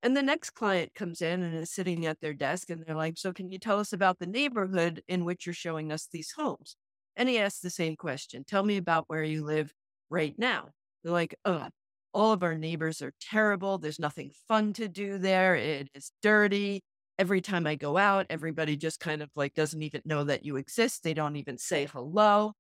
And 0.02 0.16
the 0.16 0.22
next 0.22 0.50
client 0.50 0.94
comes 0.94 1.22
in 1.22 1.42
and 1.42 1.54
is 1.54 1.70
sitting 1.70 2.04
at 2.06 2.20
their 2.20 2.34
desk 2.34 2.70
and 2.70 2.84
they're 2.84 2.96
like, 2.96 3.18
So, 3.18 3.32
can 3.32 3.50
you 3.50 3.58
tell 3.58 3.78
us 3.78 3.92
about 3.92 4.18
the 4.18 4.26
neighborhood 4.26 5.02
in 5.06 5.24
which 5.24 5.46
you're 5.46 5.54
showing 5.54 5.92
us 5.92 6.08
these 6.10 6.32
homes? 6.36 6.76
And 7.16 7.28
he 7.28 7.38
asks 7.38 7.60
the 7.60 7.70
same 7.70 7.94
question 7.94 8.44
Tell 8.44 8.64
me 8.64 8.76
about 8.76 9.04
where 9.06 9.22
you 9.22 9.44
live 9.44 9.72
right 10.10 10.34
now. 10.36 10.70
They're 11.02 11.12
like, 11.12 11.36
Oh, 11.44 11.68
all 12.14 12.32
of 12.32 12.42
our 12.42 12.56
neighbors 12.56 13.02
are 13.02 13.12
terrible. 13.20 13.76
There's 13.76 13.98
nothing 13.98 14.30
fun 14.48 14.72
to 14.74 14.88
do 14.88 15.18
there. 15.18 15.56
It 15.56 15.88
is 15.94 16.12
dirty. 16.22 16.80
Every 17.18 17.40
time 17.40 17.66
I 17.66 17.74
go 17.74 17.96
out, 17.96 18.26
everybody 18.30 18.76
just 18.76 19.00
kind 19.00 19.22
of 19.22 19.30
like 19.36 19.54
doesn't 19.54 19.82
even 19.82 20.02
know 20.04 20.24
that 20.24 20.44
you 20.44 20.56
exist. 20.56 21.02
They 21.02 21.14
don't 21.14 21.36
even 21.36 21.58
say 21.58 21.86
hello. 21.86 22.52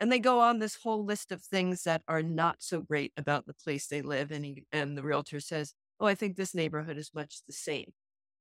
And 0.00 0.10
they 0.10 0.18
go 0.18 0.40
on 0.40 0.58
this 0.58 0.76
whole 0.82 1.04
list 1.04 1.30
of 1.30 1.42
things 1.42 1.82
that 1.84 2.02
are 2.08 2.22
not 2.22 2.56
so 2.58 2.80
great 2.80 3.12
about 3.16 3.46
the 3.46 3.54
place 3.54 3.86
they 3.86 4.02
live. 4.02 4.32
And, 4.32 4.44
he, 4.44 4.64
and 4.72 4.96
the 4.96 5.02
realtor 5.02 5.38
says, 5.38 5.74
oh, 6.00 6.06
I 6.06 6.14
think 6.14 6.36
this 6.36 6.54
neighborhood 6.54 6.96
is 6.96 7.12
much 7.14 7.42
the 7.46 7.52
same. 7.52 7.92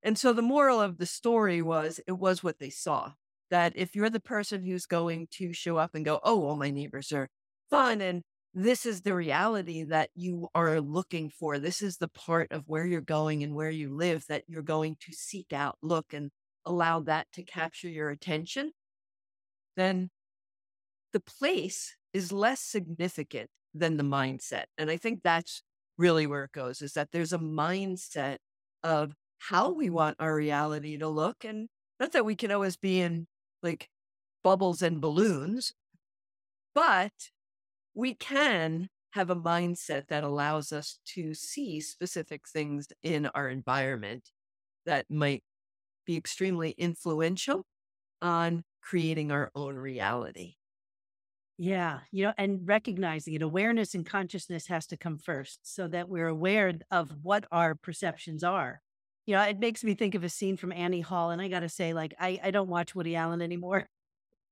And 0.02 0.18
so 0.18 0.34
the 0.34 0.42
moral 0.42 0.82
of 0.82 0.98
the 0.98 1.06
story 1.06 1.62
was 1.62 2.00
it 2.08 2.14
was 2.14 2.44
what 2.44 2.60
they 2.60 2.72
saw. 2.72 3.12
That 3.52 3.74
if 3.76 3.96
you're 3.96 4.10
the 4.10 4.20
person 4.20 4.64
who's 4.64 4.86
going 4.86 5.28
to 5.32 5.54
show 5.54 5.78
up 5.78 5.92
and 5.94 6.06
go, 6.06 6.20
oh, 6.24 6.44
all 6.46 6.56
my 6.56 6.72
neighbors 6.72 7.12
are 7.12 7.28
fun 7.70 8.02
and 8.02 8.24
this 8.54 8.86
is 8.86 9.02
the 9.02 9.16
reality 9.16 9.84
that 9.84 10.10
you 10.14 10.50
are 10.54 10.82
looking 10.82 11.30
for. 11.30 11.58
This 11.58 11.82
is 11.82 11.98
the 11.98 12.10
part 12.10 12.52
of 12.52 12.64
where 12.68 12.86
you're 12.86 13.02
going 13.02 13.44
and 13.44 13.56
where 13.56 13.70
you 13.70 13.96
live 13.96 14.26
that 14.28 14.44
you're 14.48 14.62
going 14.62 14.98
to 15.02 15.14
seek 15.14 15.54
out, 15.54 15.78
look, 15.82 16.14
and 16.14 16.32
allow 16.66 17.00
that 17.02 17.28
to 17.34 17.44
capture 17.44 17.88
your 17.88 18.10
attention. 18.10 18.72
Then 19.78 20.10
the 21.14 21.22
place 21.22 21.96
is 22.14 22.32
less 22.32 22.60
significant 22.60 23.50
than 23.74 23.96
the 23.96 24.04
mindset. 24.04 24.66
And 24.78 24.92
I 24.92 24.98
think 24.98 25.22
that's 25.24 25.64
really 25.98 26.28
where 26.28 26.44
it 26.44 26.52
goes 26.52 26.82
is 26.82 26.94
that 26.94 27.12
there's 27.12 27.34
a 27.34 27.40
mindset 27.40 28.38
of 28.84 29.14
how 29.40 29.72
we 29.72 29.90
want 29.90 30.18
our 30.20 30.36
reality 30.36 30.98
to 30.98 31.08
look. 31.08 31.46
And 31.46 31.70
not 32.00 32.12
that 32.12 32.26
we 32.26 32.36
can 32.36 32.52
always 32.52 32.76
be 32.76 33.00
in 33.00 33.28
like 33.64 33.88
bubbles 34.44 34.82
and 34.82 35.00
balloons, 35.00 35.72
but 36.76 37.12
we 37.94 38.14
can 38.16 38.90
have 39.12 39.30
a 39.30 39.36
mindset 39.36 40.08
that 40.08 40.24
allows 40.24 40.72
us 40.72 41.00
to 41.06 41.34
see 41.34 41.82
specific 41.82 42.48
things 42.48 42.88
in 43.04 43.26
our 43.28 43.50
environment 43.50 44.30
that 44.86 45.06
might 45.10 45.44
be 46.06 46.18
extremely 46.18 46.72
influential 46.72 47.66
on 48.22 48.64
creating 48.82 49.32
our 49.32 49.52
own 49.54 49.76
reality. 49.76 50.56
Yeah, 51.58 52.00
you 52.12 52.26
know, 52.26 52.34
and 52.38 52.68
recognizing 52.68 53.36
it, 53.36 53.42
awareness 53.42 53.94
and 53.94 54.06
consciousness 54.06 54.68
has 54.68 54.88
to 54.88 54.98
come 54.98 55.20
first 55.20 55.60
so 55.62 55.88
that 55.90 56.10
we're 56.10 56.28
aware 56.28 56.74
of 56.90 57.12
what 57.22 57.46
our 57.52 57.76
perceptions 57.76 58.44
are. 58.44 58.82
You 59.28 59.36
know, 59.36 59.44
it 59.44 59.60
makes 59.60 59.84
me 59.84 59.94
think 59.94 60.16
of 60.16 60.24
a 60.24 60.30
scene 60.30 60.58
from 60.58 60.72
Annie 60.72 61.02
Hall. 61.02 61.30
And 61.30 61.40
I 61.42 61.50
got 61.50 61.60
to 61.60 61.70
say, 61.70 61.94
like, 61.94 62.16
I, 62.20 62.40
I 62.44 62.50
don't 62.52 62.70
watch 62.70 62.96
Woody 62.96 63.16
Allen 63.16 63.42
anymore, 63.42 63.88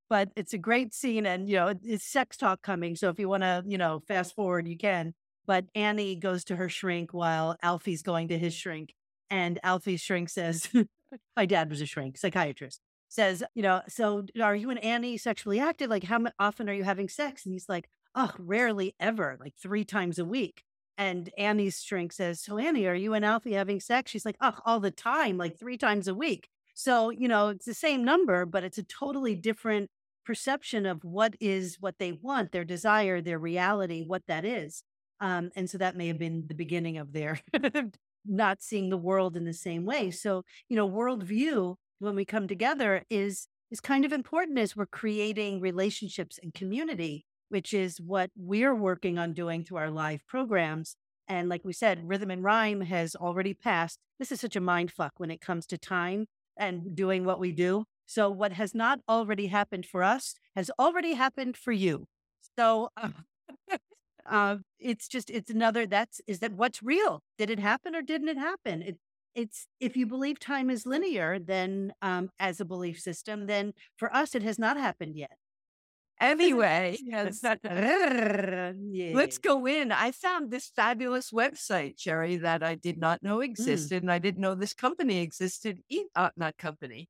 but 0.09 0.29
it's 0.35 0.53
a 0.53 0.57
great 0.57 0.93
scene. 0.93 1.25
And, 1.25 1.47
you 1.47 1.55
know, 1.55 1.73
it's 1.83 2.05
sex 2.05 2.37
talk 2.37 2.61
coming. 2.61 2.95
So 2.95 3.09
if 3.09 3.19
you 3.19 3.29
want 3.29 3.43
to, 3.43 3.63
you 3.65 3.77
know, 3.77 4.01
fast 4.07 4.35
forward, 4.35 4.67
you 4.67 4.77
can. 4.77 5.13
But 5.45 5.65
Annie 5.75 6.15
goes 6.15 6.43
to 6.45 6.55
her 6.55 6.69
shrink 6.69 7.13
while 7.13 7.55
Alvy's 7.63 8.03
going 8.03 8.27
to 8.29 8.37
his 8.37 8.53
shrink. 8.53 8.93
And 9.29 9.59
Alvy's 9.63 10.01
shrink 10.01 10.29
says, 10.29 10.69
My 11.35 11.45
dad 11.45 11.69
was 11.69 11.81
a 11.81 11.85
shrink, 11.85 12.17
psychiatrist 12.17 12.81
says, 13.11 13.43
you 13.55 13.63
know, 13.63 13.81
so 13.87 14.23
are 14.39 14.55
you 14.55 14.69
and 14.69 14.83
Annie 14.83 15.17
sexually 15.17 15.59
active? 15.59 15.89
Like, 15.89 16.03
how 16.03 16.23
often 16.37 16.69
are 16.69 16.73
you 16.73 16.83
having 16.83 17.09
sex? 17.09 17.43
And 17.43 17.51
he's 17.51 17.67
like, 17.67 17.89
oh, 18.15 18.31
rarely 18.37 18.95
ever, 18.99 19.37
like 19.39 19.55
three 19.55 19.83
times 19.83 20.19
a 20.19 20.25
week. 20.25 20.63
And 20.97 21.29
Annie's 21.37 21.81
shrink 21.81 22.11
says, 22.11 22.41
So, 22.41 22.57
Annie, 22.57 22.85
are 22.85 22.95
you 22.95 23.13
and 23.13 23.23
Alvy 23.23 23.53
having 23.53 23.79
sex? 23.79 24.11
She's 24.11 24.25
like, 24.25 24.35
Oh, 24.41 24.55
all 24.65 24.81
the 24.81 24.91
time, 24.91 25.37
like 25.37 25.57
three 25.57 25.77
times 25.77 26.09
a 26.09 26.13
week. 26.13 26.49
So, 26.73 27.09
you 27.09 27.27
know, 27.27 27.47
it's 27.49 27.65
the 27.65 27.73
same 27.73 28.03
number, 28.03 28.45
but 28.45 28.63
it's 28.65 28.77
a 28.77 28.83
totally 28.83 29.33
different 29.33 29.89
perception 30.25 30.86
of 30.86 31.03
what 31.03 31.36
is 31.39 31.77
what 31.79 31.95
they 31.99 32.12
want, 32.12 32.51
their 32.51 32.65
desire, 32.65 33.21
their 33.21 33.39
reality, 33.39 34.03
what 34.05 34.23
that 34.27 34.45
is. 34.45 34.84
Um, 35.19 35.51
and 35.55 35.69
so 35.69 35.77
that 35.77 35.97
may 35.97 36.08
have 36.08 36.19
been 36.19 36.45
the 36.47 36.53
beginning 36.53 36.97
of 36.97 37.12
their 37.12 37.39
not 38.25 38.62
seeing 38.62 38.89
the 38.89 38.97
world 38.97 39.36
in 39.36 39.45
the 39.45 39.53
same 39.53 39.86
way. 39.86 40.12
So, 40.12 40.43
you 40.69 40.75
know, 40.75 40.89
worldview 40.89 41.75
when 41.99 42.15
we 42.15 42.25
come 42.25 42.47
together 42.47 43.03
is 43.10 43.47
is 43.71 43.79
kind 43.79 44.03
of 44.03 44.12
important 44.12 44.58
as 44.58 44.75
we're 44.75 44.88
creating 44.88 45.62
relationships 45.62 46.39
and 46.41 46.53
community, 46.53 47.25
which 47.49 47.73
is 47.73 48.01
what 48.01 48.32
we're 48.36 48.73
working 48.73 49.19
on 49.19 49.34
doing 49.34 49.63
through 49.63 49.77
our 49.77 49.91
live 49.91 50.25
programs. 50.27 50.95
And 51.27 51.49
like 51.49 51.63
we 51.63 51.73
said, 51.73 52.08
rhythm 52.08 52.32
and 52.32 52.43
rhyme 52.43 52.82
has 52.82 53.15
already 53.15 53.53
passed. 53.53 53.99
This 54.17 54.32
is 54.32 54.41
such 54.41 54.55
a 54.55 54.62
mind 54.62 54.91
fuck 54.91 55.13
when 55.17 55.29
it 55.29 55.39
comes 55.39 55.67
to 55.67 55.77
time 55.77 56.25
and 56.58 56.95
doing 56.95 57.25
what 57.25 57.39
we 57.39 57.51
do. 57.51 57.86
So 58.09 58.27
what 58.31 58.53
has 58.53 58.73
not 58.73 59.01
already 59.07 59.47
happened 59.47 59.85
for 59.85 60.01
us 60.01 60.33
has 60.55 60.71
already 60.79 61.13
happened 61.13 61.55
for 61.55 61.71
you. 61.71 62.07
So 62.57 62.89
uh, 62.97 63.09
uh, 64.25 64.57
it's 64.79 65.07
just 65.07 65.29
it's 65.29 65.51
another 65.51 65.85
that's 65.85 66.19
is 66.25 66.39
that 66.39 66.53
what's 66.53 66.81
real? 66.81 67.21
Did 67.37 67.51
it 67.51 67.59
happen 67.59 67.95
or 67.95 68.01
didn't 68.01 68.29
it 68.29 68.37
happen? 68.37 68.81
It, 68.81 68.97
it's 69.35 69.67
if 69.79 69.95
you 69.95 70.07
believe 70.07 70.39
time 70.39 70.71
is 70.71 70.87
linear, 70.87 71.37
then 71.37 71.93
um, 72.01 72.31
as 72.39 72.59
a 72.59 72.65
belief 72.65 72.99
system, 72.99 73.45
then 73.45 73.73
for 73.95 74.11
us 74.11 74.33
it 74.33 74.41
has 74.41 74.57
not 74.57 74.75
happened 74.75 75.15
yet. 75.15 75.37
Anyway, 76.21 76.97
yes. 77.01 77.41
let's 79.13 79.37
go 79.37 79.65
in. 79.65 79.93
I 79.93 80.11
found 80.11 80.51
this 80.51 80.69
fabulous 80.75 81.31
website, 81.31 81.93
Sherry, 81.97 82.35
that 82.35 82.61
I 82.61 82.75
did 82.75 82.97
not 82.97 83.23
know 83.23 83.37
mm. 83.37 83.45
existed, 83.45 83.99
mm. 83.99 84.03
and 84.03 84.11
I 84.11 84.19
didn't 84.19 84.41
know 84.41 84.53
this 84.53 84.73
company 84.73 85.21
existed. 85.21 85.79
Uh, 86.15 86.29
not 86.35 86.57
company, 86.57 87.07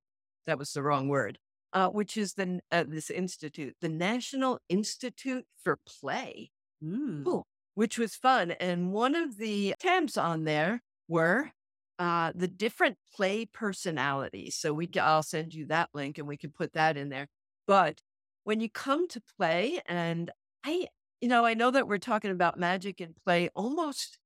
that 0.50 0.60
was 0.60 0.74
the 0.74 0.84
wrong 0.84 1.08
word. 1.08 1.38
Uh, 1.72 1.88
which 1.88 2.18
is 2.18 2.34
the 2.34 2.60
uh, 2.72 2.84
this 2.88 3.12
institute, 3.12 3.76
the 3.80 3.88
National 3.88 4.58
Institute 4.70 5.46
for 5.64 5.78
Play, 5.86 6.50
mm. 6.84 7.44
which 7.76 8.00
was 8.00 8.16
fun. 8.16 8.50
And 8.60 8.92
one 8.92 9.14
of 9.14 9.38
the 9.38 9.76
tabs 9.80 10.18
on 10.18 10.46
there 10.46 10.82
were 11.08 11.52
uh, 12.00 12.32
the 12.34 12.48
different 12.48 12.98
play 13.16 13.46
personalities. 13.46 14.56
So 14.56 14.74
we, 14.74 14.90
I'll 15.00 15.22
send 15.22 15.54
you 15.54 15.68
that 15.68 15.90
link, 15.94 16.18
and 16.18 16.28
we 16.28 16.38
can 16.38 16.50
put 16.50 16.74
that 16.74 16.98
in 16.98 17.10
there. 17.10 17.28
But 17.68 18.00
when 18.46 18.62
you 18.62 18.70
come 18.70 19.08
to 19.10 19.22
play, 19.38 19.80
and 19.86 20.32
I, 20.64 20.88
you 21.22 21.28
know, 21.28 21.46
I 21.46 21.54
know 21.54 21.70
that 21.70 21.88
we're 21.88 22.00
talking 22.00 22.32
about 22.32 22.58
magic 22.58 23.00
and 23.00 23.16
play 23.24 23.50
almost 23.54 24.18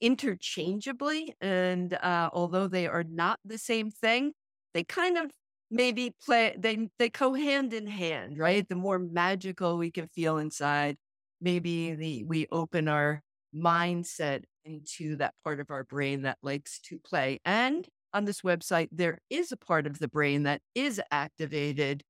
interchangeably. 0.00 1.34
And 1.40 1.92
uh, 1.92 2.30
although 2.32 2.66
they 2.66 2.86
are 2.86 3.04
not 3.04 3.40
the 3.44 3.58
same 3.58 3.90
thing, 3.90 4.32
they 4.72 4.84
kind 4.84 5.18
of 5.18 5.32
maybe 5.70 6.14
play, 6.24 6.54
they, 6.58 6.88
they 6.98 7.08
go 7.08 7.34
hand 7.34 7.72
in 7.72 7.86
hand, 7.86 8.38
right? 8.38 8.68
The 8.68 8.74
more 8.74 8.98
magical 8.98 9.76
we 9.76 9.90
can 9.90 10.08
feel 10.08 10.38
inside, 10.38 10.96
maybe 11.40 11.94
the, 11.94 12.24
we 12.24 12.46
open 12.50 12.88
our 12.88 13.22
mindset 13.54 14.44
into 14.64 15.16
that 15.16 15.34
part 15.44 15.60
of 15.60 15.70
our 15.70 15.84
brain 15.84 16.22
that 16.22 16.38
likes 16.42 16.78
to 16.80 16.98
play. 16.98 17.40
And 17.44 17.86
on 18.12 18.24
this 18.24 18.42
website, 18.42 18.88
there 18.92 19.18
is 19.30 19.52
a 19.52 19.56
part 19.56 19.86
of 19.86 19.98
the 19.98 20.08
brain 20.08 20.44
that 20.44 20.60
is 20.74 21.00
activated 21.10 22.02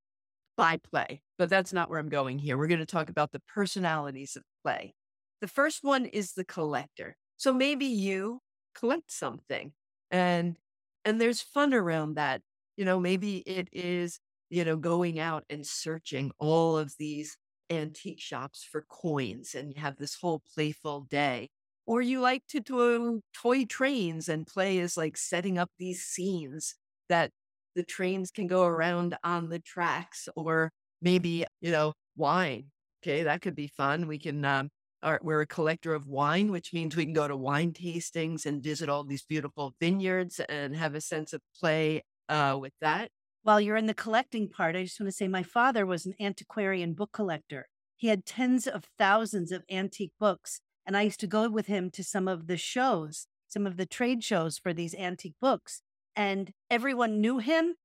by 0.56 0.76
play, 0.76 1.22
but 1.38 1.48
that's 1.48 1.72
not 1.72 1.88
where 1.88 2.00
I'm 2.00 2.08
going 2.08 2.38
here. 2.38 2.58
We're 2.58 2.66
going 2.66 2.80
to 2.80 2.86
talk 2.86 3.08
about 3.08 3.32
the 3.32 3.40
personalities 3.40 4.36
of 4.36 4.42
play. 4.64 4.94
The 5.40 5.48
first 5.48 5.84
one 5.84 6.06
is 6.06 6.32
the 6.32 6.44
collector. 6.44 7.16
So 7.36 7.52
maybe 7.52 7.86
you 7.86 8.40
collect 8.74 9.12
something 9.12 9.72
and 10.10 10.56
and 11.04 11.20
there's 11.20 11.40
fun 11.40 11.72
around 11.72 12.14
that. 12.14 12.42
You 12.78 12.86
know, 12.86 13.00
maybe 13.00 13.38
it 13.38 13.68
is, 13.72 14.20
you 14.50 14.64
know, 14.64 14.76
going 14.76 15.18
out 15.18 15.44
and 15.50 15.66
searching 15.66 16.30
all 16.38 16.78
of 16.78 16.94
these 16.98 17.36
antique 17.70 18.20
shops 18.20 18.64
for 18.64 18.86
coins 18.88 19.54
and 19.54 19.74
you 19.74 19.80
have 19.82 19.96
this 19.98 20.14
whole 20.14 20.40
playful 20.54 21.02
day. 21.02 21.50
Or 21.86 22.02
you 22.02 22.20
like 22.20 22.46
to 22.50 22.60
do 22.60 23.22
toy 23.34 23.64
trains 23.64 24.28
and 24.28 24.46
play 24.46 24.78
is 24.78 24.96
like 24.96 25.16
setting 25.16 25.58
up 25.58 25.70
these 25.78 26.04
scenes 26.04 26.76
that 27.08 27.32
the 27.74 27.82
trains 27.82 28.30
can 28.30 28.46
go 28.46 28.64
around 28.64 29.16
on 29.24 29.48
the 29.48 29.58
tracks 29.58 30.28
or 30.36 30.70
maybe, 31.02 31.44
you 31.60 31.72
know, 31.72 31.94
wine. 32.16 32.70
Okay, 33.02 33.24
that 33.24 33.42
could 33.42 33.56
be 33.56 33.68
fun. 33.68 34.06
We 34.06 34.18
can, 34.18 34.44
um, 34.44 34.70
our, 35.02 35.20
we're 35.22 35.42
a 35.42 35.46
collector 35.46 35.94
of 35.94 36.06
wine, 36.06 36.50
which 36.52 36.72
means 36.72 36.96
we 36.96 37.04
can 37.04 37.12
go 37.14 37.28
to 37.28 37.36
wine 37.36 37.72
tastings 37.72 38.46
and 38.46 38.62
visit 38.62 38.88
all 38.88 39.04
these 39.04 39.24
beautiful 39.24 39.74
vineyards 39.80 40.40
and 40.48 40.76
have 40.76 40.94
a 40.94 41.00
sense 41.00 41.32
of 41.32 41.40
play 41.58 42.02
uh, 42.28 42.56
with 42.60 42.72
that. 42.80 43.10
While 43.42 43.60
you're 43.60 43.76
in 43.76 43.86
the 43.86 43.94
collecting 43.94 44.48
part, 44.48 44.76
I 44.76 44.84
just 44.84 45.00
want 45.00 45.08
to 45.08 45.16
say 45.16 45.28
my 45.28 45.42
father 45.42 45.86
was 45.86 46.04
an 46.06 46.14
antiquarian 46.20 46.92
book 46.92 47.12
collector. 47.12 47.68
He 47.96 48.08
had 48.08 48.26
tens 48.26 48.66
of 48.66 48.84
thousands 48.98 49.52
of 49.52 49.64
antique 49.70 50.12
books, 50.20 50.60
and 50.86 50.96
I 50.96 51.02
used 51.02 51.20
to 51.20 51.26
go 51.26 51.48
with 51.48 51.66
him 51.66 51.90
to 51.92 52.04
some 52.04 52.28
of 52.28 52.46
the 52.46 52.56
shows, 52.56 53.26
some 53.48 53.66
of 53.66 53.76
the 53.76 53.86
trade 53.86 54.22
shows 54.22 54.58
for 54.58 54.72
these 54.72 54.94
antique 54.94 55.36
books 55.40 55.82
and 56.18 56.50
everyone 56.68 57.20
knew 57.20 57.38
him. 57.38 57.76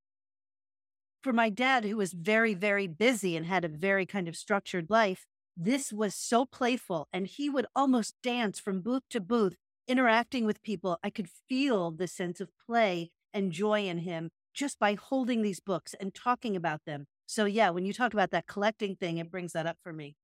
For 1.22 1.32
my 1.32 1.50
dad, 1.50 1.86
who 1.86 1.96
was 1.96 2.14
very, 2.14 2.56
very 2.56 2.88
busy 2.88 3.38
and 3.38 3.46
had 3.46 3.64
a 3.64 3.70
very 3.70 4.08
kind 4.08 4.28
of 4.28 4.36
structured 4.36 4.90
life, 4.90 5.28
this 5.56 5.94
was 5.94 6.16
so 6.16 6.44
playful. 6.44 7.08
And 7.14 7.28
he 7.28 7.48
would 7.48 7.68
almost 7.76 8.16
dance 8.24 8.60
from 8.60 8.82
booth 8.82 9.04
to 9.12 9.22
booth, 9.22 9.56
interacting 9.88 10.46
with 10.46 10.64
people. 10.64 10.98
I 11.04 11.12
could 11.12 11.30
feel 11.48 11.92
the 11.92 12.08
sense 12.08 12.42
of 12.42 12.50
play 12.66 13.12
and 13.34 13.52
joy 13.52 13.86
in 13.86 14.00
him 14.00 14.30
just 14.54 14.80
by 14.80 14.96
holding 14.96 15.42
these 15.42 15.60
books 15.60 15.96
and 16.00 16.14
talking 16.14 16.56
about 16.56 16.82
them. 16.86 17.06
So, 17.26 17.46
yeah, 17.46 17.70
when 17.72 17.86
you 17.86 17.94
talk 17.94 18.14
about 18.14 18.32
that 18.32 18.48
collecting 18.48 18.96
thing, 18.96 19.18
it 19.18 19.32
brings 19.32 19.54
that 19.54 19.66
up 19.66 19.78
for 19.84 19.94
me. 19.94 20.16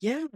Yeah. 0.00 0.26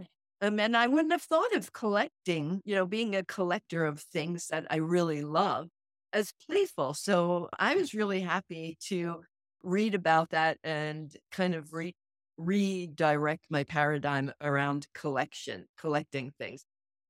Um, 0.41 0.59
and 0.59 0.75
I 0.75 0.87
wouldn't 0.87 1.11
have 1.11 1.21
thought 1.21 1.53
of 1.53 1.71
collecting, 1.73 2.61
you 2.65 2.75
know, 2.75 2.85
being 2.85 3.15
a 3.15 3.23
collector 3.23 3.85
of 3.85 4.01
things 4.01 4.47
that 4.47 4.65
I 4.69 4.77
really 4.77 5.21
love 5.21 5.69
as 6.11 6.33
playful. 6.49 6.93
So 6.93 7.49
I 7.57 7.75
was 7.75 7.93
really 7.93 8.21
happy 8.21 8.77
to 8.87 9.23
read 9.63 9.95
about 9.95 10.31
that 10.31 10.57
and 10.63 11.15
kind 11.31 11.55
of 11.55 11.73
re- 11.73 11.95
redirect 12.37 13.45
my 13.49 13.63
paradigm 13.63 14.33
around 14.41 14.87
collection, 14.93 15.65
collecting 15.77 16.31
things. 16.37 16.65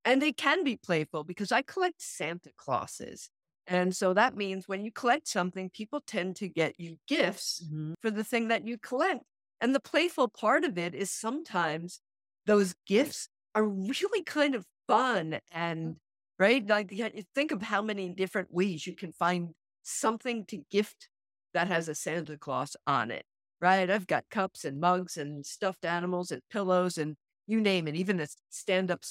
And 0.05 0.21
they 0.21 0.33
can 0.33 0.63
be 0.63 0.77
playful 0.77 1.23
because 1.23 1.51
I 1.51 1.61
collect 1.63 2.01
Santa 2.01 2.51
Clauses. 2.57 3.29
And 3.67 3.95
so 3.95 4.13
that 4.13 4.35
means 4.35 4.67
when 4.67 4.83
you 4.83 4.91
collect 4.91 5.27
something, 5.27 5.69
people 5.69 6.01
tend 6.05 6.35
to 6.37 6.49
get 6.49 6.79
you 6.79 6.97
gifts 7.07 7.63
mm-hmm. 7.65 7.93
for 8.01 8.11
the 8.11 8.23
thing 8.23 8.49
that 8.49 8.67
you 8.67 8.77
collect. 8.77 9.21
And 9.61 9.73
the 9.73 9.79
playful 9.79 10.27
part 10.27 10.63
of 10.65 10.77
it 10.77 10.93
is 10.93 11.11
sometimes 11.11 12.01
those 12.45 12.75
gifts 12.85 13.29
are 13.55 13.65
really 13.65 14.23
kind 14.23 14.55
of 14.55 14.65
fun 14.87 15.39
and 15.51 15.95
right? 16.39 16.67
Like, 16.67 16.93
think 17.33 17.51
of 17.51 17.61
how 17.61 17.81
many 17.81 18.09
different 18.09 18.53
ways 18.53 18.85
you 18.85 18.95
can 18.95 19.11
find 19.11 19.49
something 19.83 20.45
to 20.47 20.63
gift 20.69 21.09
that 21.53 21.67
has 21.67 21.87
a 21.87 21.95
Santa 21.95 22.37
Claus 22.37 22.75
on 22.87 23.11
it, 23.11 23.23
right? 23.61 23.89
I've 23.89 24.07
got 24.07 24.25
cups 24.29 24.65
and 24.65 24.79
mugs 24.79 25.17
and 25.17 25.45
stuffed 25.45 25.85
animals 25.85 26.31
and 26.31 26.41
pillows 26.51 26.97
and 26.97 27.15
you 27.47 27.61
name 27.61 27.87
it, 27.87 27.95
even 27.95 28.19
a 28.19 28.27
stand 28.49 28.89
up 28.89 29.03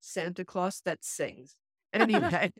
Santa 0.00 0.44
Claus 0.44 0.80
that 0.84 1.04
sings. 1.04 1.56
Anyway. 1.92 2.50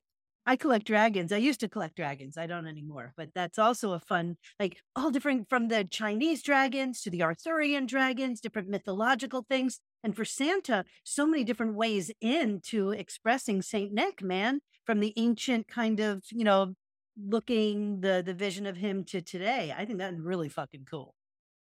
I 0.48 0.54
collect 0.54 0.86
dragons. 0.86 1.32
I 1.32 1.38
used 1.38 1.58
to 1.60 1.68
collect 1.68 1.96
dragons. 1.96 2.38
I 2.38 2.46
don't 2.46 2.68
anymore, 2.68 3.12
but 3.16 3.30
that's 3.34 3.58
also 3.58 3.92
a 3.92 3.98
fun, 3.98 4.36
like 4.60 4.78
all 4.94 5.10
different 5.10 5.48
from 5.48 5.66
the 5.66 5.82
Chinese 5.82 6.40
dragons 6.40 7.02
to 7.02 7.10
the 7.10 7.22
Arthurian 7.22 7.86
dragons, 7.86 8.40
different 8.40 8.68
mythological 8.68 9.44
things. 9.48 9.80
And 10.04 10.14
for 10.14 10.24
Santa, 10.24 10.84
so 11.02 11.26
many 11.26 11.42
different 11.42 11.74
ways 11.74 12.12
into 12.20 12.92
expressing 12.92 13.60
Saint 13.60 13.92
Nick, 13.92 14.22
man, 14.22 14.60
from 14.84 15.00
the 15.00 15.12
ancient 15.16 15.66
kind 15.66 15.98
of, 15.98 16.22
you 16.30 16.44
know, 16.44 16.74
looking 17.20 18.00
the 18.02 18.22
the 18.24 18.34
vision 18.34 18.66
of 18.66 18.76
him 18.76 19.02
to 19.06 19.20
today. 19.20 19.74
I 19.76 19.84
think 19.84 19.98
that's 19.98 20.16
really 20.20 20.48
fucking 20.48 20.86
cool. 20.88 21.16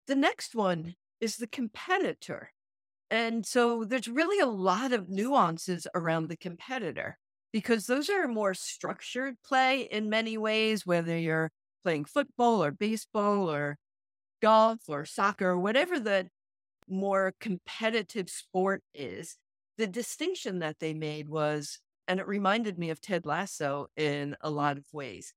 The 0.06 0.16
next 0.16 0.54
one 0.54 0.94
is 1.20 1.38
the 1.38 1.48
competitor. 1.48 2.52
And 3.10 3.46
so 3.46 3.86
there's 3.86 4.08
really 4.08 4.40
a 4.40 4.46
lot 4.46 4.92
of 4.92 5.10
nuances 5.10 5.88
around 5.96 6.28
the 6.28 6.38
competitor 6.38 7.18
because 7.58 7.88
those 7.88 8.08
are 8.08 8.28
more 8.28 8.54
structured 8.54 9.36
play 9.44 9.82
in 9.82 10.12
many 10.12 10.38
ways, 10.38 10.86
whether 10.86 11.18
you're 11.18 11.50
playing 11.84 12.06
football 12.06 12.64
or 12.64 12.70
baseball 12.70 13.52
or 13.52 13.78
golf 14.44 14.82
or 14.88 15.06
soccer, 15.06 15.50
or 15.50 15.58
whatever 15.58 16.00
the 16.00 16.28
more 16.88 17.34
competitive 17.40 18.30
sport 18.30 18.84
is. 18.94 19.38
The 19.80 19.88
distinction 19.88 20.60
that 20.60 20.76
they 20.80 20.94
made 20.94 21.30
was, 21.30 21.80
and 22.08 22.20
it 22.20 22.28
reminded 22.28 22.78
me 22.78 22.92
of 22.92 23.02
Ted 23.02 23.26
Lasso 23.26 23.88
in 23.98 24.36
a 24.40 24.52
lot 24.52 24.78
of 24.78 24.86
ways. 24.94 25.34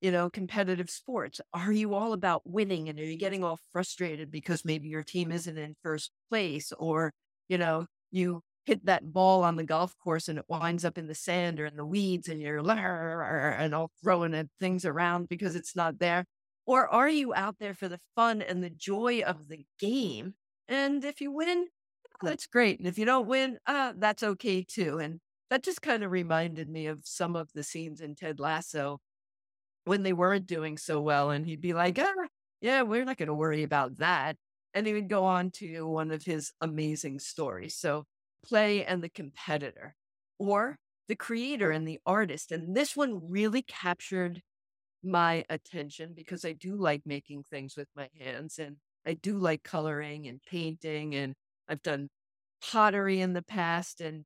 You 0.00 0.10
know, 0.10 0.30
competitive 0.30 0.90
sports. 0.90 1.40
Are 1.52 1.70
you 1.70 1.94
all 1.94 2.12
about 2.12 2.42
winning 2.44 2.88
and 2.88 2.98
are 2.98 3.04
you 3.04 3.16
getting 3.16 3.44
all 3.44 3.60
frustrated 3.70 4.32
because 4.32 4.64
maybe 4.64 4.88
your 4.88 5.04
team 5.04 5.30
isn't 5.30 5.56
in 5.56 5.76
first 5.80 6.10
place 6.28 6.72
or, 6.76 7.12
you 7.48 7.56
know, 7.56 7.86
you 8.10 8.42
hit 8.64 8.86
that 8.86 9.12
ball 9.12 9.44
on 9.44 9.56
the 9.56 9.64
golf 9.64 9.94
course 9.98 10.28
and 10.28 10.38
it 10.38 10.46
winds 10.48 10.84
up 10.84 10.96
in 10.96 11.06
the 11.06 11.14
sand 11.14 11.60
or 11.60 11.66
in 11.66 11.76
the 11.76 11.84
weeds 11.84 12.28
and 12.28 12.40
you're 12.40 12.58
and 12.58 13.74
all 13.74 13.90
throwing 14.02 14.48
things 14.58 14.84
around 14.84 15.28
because 15.28 15.54
it's 15.54 15.76
not 15.76 15.98
there? 15.98 16.24
Or 16.66 16.88
are 16.88 17.08
you 17.08 17.34
out 17.34 17.56
there 17.60 17.74
for 17.74 17.88
the 17.88 18.00
fun 18.14 18.40
and 18.40 18.62
the 18.62 18.70
joy 18.70 19.20
of 19.20 19.48
the 19.48 19.64
game? 19.78 20.34
And 20.66 21.04
if 21.04 21.20
you 21.20 21.30
win, 21.30 21.66
that's 22.22 22.46
great. 22.46 22.78
And 22.78 22.88
if 22.88 22.98
you 22.98 23.04
don't 23.04 23.28
win, 23.28 23.58
uh, 23.66 23.92
that's 23.96 24.22
okay 24.22 24.62
too. 24.62 24.98
And 24.98 25.20
that 25.50 25.62
just 25.62 25.82
kind 25.82 26.02
of 26.02 26.10
reminded 26.10 26.68
me 26.70 26.86
of 26.86 27.00
some 27.04 27.36
of 27.36 27.50
the 27.54 27.62
scenes 27.62 28.00
in 28.00 28.14
Ted 28.14 28.40
Lasso 28.40 28.98
when 29.84 30.02
they 30.02 30.14
weren't 30.14 30.46
doing 30.46 30.78
so 30.78 31.00
well. 31.00 31.30
And 31.30 31.44
he'd 31.44 31.60
be 31.60 31.74
like, 31.74 31.98
ah, 32.00 32.26
yeah, 32.60 32.82
we're 32.82 33.04
not 33.04 33.18
going 33.18 33.28
to 33.28 33.34
worry 33.34 33.62
about 33.62 33.98
that. 33.98 34.36
And 34.72 34.86
he 34.86 34.94
would 34.94 35.08
go 35.08 35.24
on 35.26 35.50
to 35.52 35.86
one 35.86 36.10
of 36.10 36.24
his 36.24 36.52
amazing 36.60 37.18
stories. 37.18 37.76
So, 37.76 38.04
play 38.44 38.84
and 38.84 39.02
the 39.02 39.08
competitor, 39.08 39.94
or 40.38 40.76
the 41.08 41.16
creator 41.16 41.70
and 41.70 41.86
the 41.86 42.00
artist. 42.06 42.52
And 42.52 42.76
this 42.76 42.96
one 42.96 43.20
really 43.30 43.62
captured 43.62 44.42
my 45.02 45.44
attention 45.50 46.12
because 46.14 46.44
I 46.44 46.52
do 46.52 46.76
like 46.76 47.02
making 47.04 47.44
things 47.44 47.76
with 47.76 47.88
my 47.94 48.08
hands 48.18 48.58
and 48.58 48.76
I 49.06 49.14
do 49.14 49.38
like 49.38 49.62
coloring 49.62 50.26
and 50.26 50.40
painting. 50.42 51.14
And 51.14 51.34
I've 51.68 51.82
done 51.82 52.08
pottery 52.62 53.20
in 53.20 53.34
the 53.34 53.42
past 53.42 54.00
and 54.00 54.24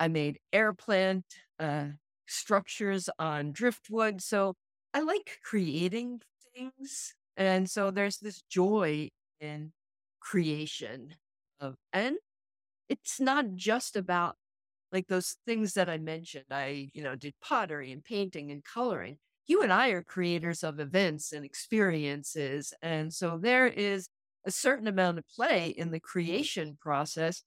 I 0.00 0.08
made 0.08 0.38
air 0.52 0.72
plant 0.72 1.24
uh, 1.58 1.88
structures 2.26 3.08
on 3.18 3.52
driftwood. 3.52 4.22
So 4.22 4.54
I 4.94 5.00
like 5.00 5.38
creating 5.44 6.20
things. 6.54 7.14
And 7.36 7.68
so 7.68 7.90
there's 7.90 8.18
this 8.18 8.42
joy 8.48 9.10
in 9.40 9.72
creation 10.20 11.16
of, 11.60 11.74
and 11.92 12.16
it's 13.02 13.20
not 13.20 13.54
just 13.54 13.96
about 13.96 14.36
like 14.92 15.08
those 15.08 15.36
things 15.46 15.74
that 15.74 15.88
I 15.88 15.98
mentioned. 15.98 16.46
I, 16.50 16.88
you 16.94 17.02
know, 17.02 17.16
did 17.16 17.34
pottery 17.42 17.92
and 17.92 18.04
painting 18.04 18.50
and 18.50 18.62
coloring. 18.64 19.18
You 19.46 19.62
and 19.62 19.72
I 19.72 19.88
are 19.88 20.02
creators 20.02 20.62
of 20.62 20.80
events 20.80 21.32
and 21.32 21.44
experiences. 21.44 22.72
And 22.80 23.12
so 23.12 23.38
there 23.40 23.66
is 23.66 24.08
a 24.46 24.50
certain 24.50 24.86
amount 24.86 25.18
of 25.18 25.24
play 25.28 25.74
in 25.76 25.90
the 25.90 26.00
creation 26.00 26.78
process 26.80 27.42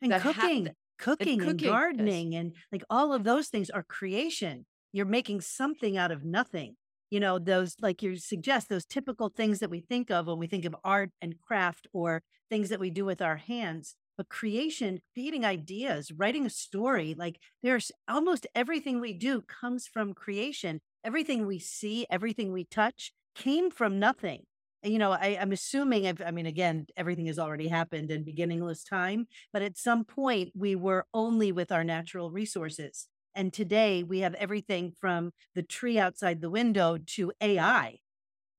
and 0.00 0.12
cooking, 0.12 0.68
cooking, 0.98 1.40
and, 1.40 1.40
cooking, 1.40 1.48
and 1.48 1.62
gardening, 1.62 2.32
yes. 2.32 2.40
and 2.40 2.52
like 2.70 2.82
all 2.88 3.12
of 3.12 3.24
those 3.24 3.48
things 3.48 3.70
are 3.70 3.82
creation. 3.82 4.64
You're 4.92 5.06
making 5.06 5.40
something 5.40 5.96
out 5.96 6.12
of 6.12 6.24
nothing. 6.24 6.76
You 7.10 7.20
know, 7.20 7.38
those, 7.38 7.76
like 7.80 8.02
you 8.02 8.16
suggest, 8.16 8.68
those 8.68 8.84
typical 8.84 9.28
things 9.28 9.58
that 9.58 9.70
we 9.70 9.80
think 9.80 10.10
of 10.10 10.26
when 10.26 10.38
we 10.38 10.46
think 10.46 10.64
of 10.64 10.76
art 10.84 11.10
and 11.20 11.38
craft 11.38 11.86
or 11.92 12.22
things 12.50 12.68
that 12.68 12.80
we 12.80 12.90
do 12.90 13.04
with 13.04 13.20
our 13.22 13.36
hands 13.36 13.96
but 14.16 14.28
creation, 14.28 15.00
creating 15.12 15.44
ideas, 15.44 16.12
writing 16.12 16.46
a 16.46 16.50
story, 16.50 17.14
like 17.16 17.38
there's 17.62 17.90
almost 18.08 18.46
everything 18.54 19.00
we 19.00 19.12
do 19.12 19.42
comes 19.42 19.86
from 19.86 20.14
creation. 20.14 20.80
Everything 21.04 21.46
we 21.46 21.58
see, 21.58 22.06
everything 22.10 22.52
we 22.52 22.64
touch 22.64 23.12
came 23.34 23.70
from 23.70 23.98
nothing. 23.98 24.44
And, 24.82 24.92
you 24.92 24.98
know, 24.98 25.12
I, 25.12 25.28
am 25.28 25.52
assuming, 25.52 26.06
I've, 26.06 26.20
I 26.20 26.30
mean, 26.30 26.46
again, 26.46 26.86
everything 26.96 27.26
has 27.26 27.38
already 27.38 27.68
happened 27.68 28.10
in 28.10 28.22
beginningless 28.22 28.84
time, 28.84 29.26
but 29.52 29.62
at 29.62 29.78
some 29.78 30.04
point 30.04 30.52
we 30.54 30.76
were 30.76 31.06
only 31.14 31.52
with 31.52 31.72
our 31.72 31.84
natural 31.84 32.30
resources. 32.30 33.08
And 33.34 33.52
today 33.52 34.02
we 34.02 34.20
have 34.20 34.34
everything 34.34 34.92
from 35.00 35.32
the 35.54 35.62
tree 35.62 35.98
outside 35.98 36.40
the 36.40 36.50
window 36.50 36.98
to 36.98 37.32
AI, 37.40 37.98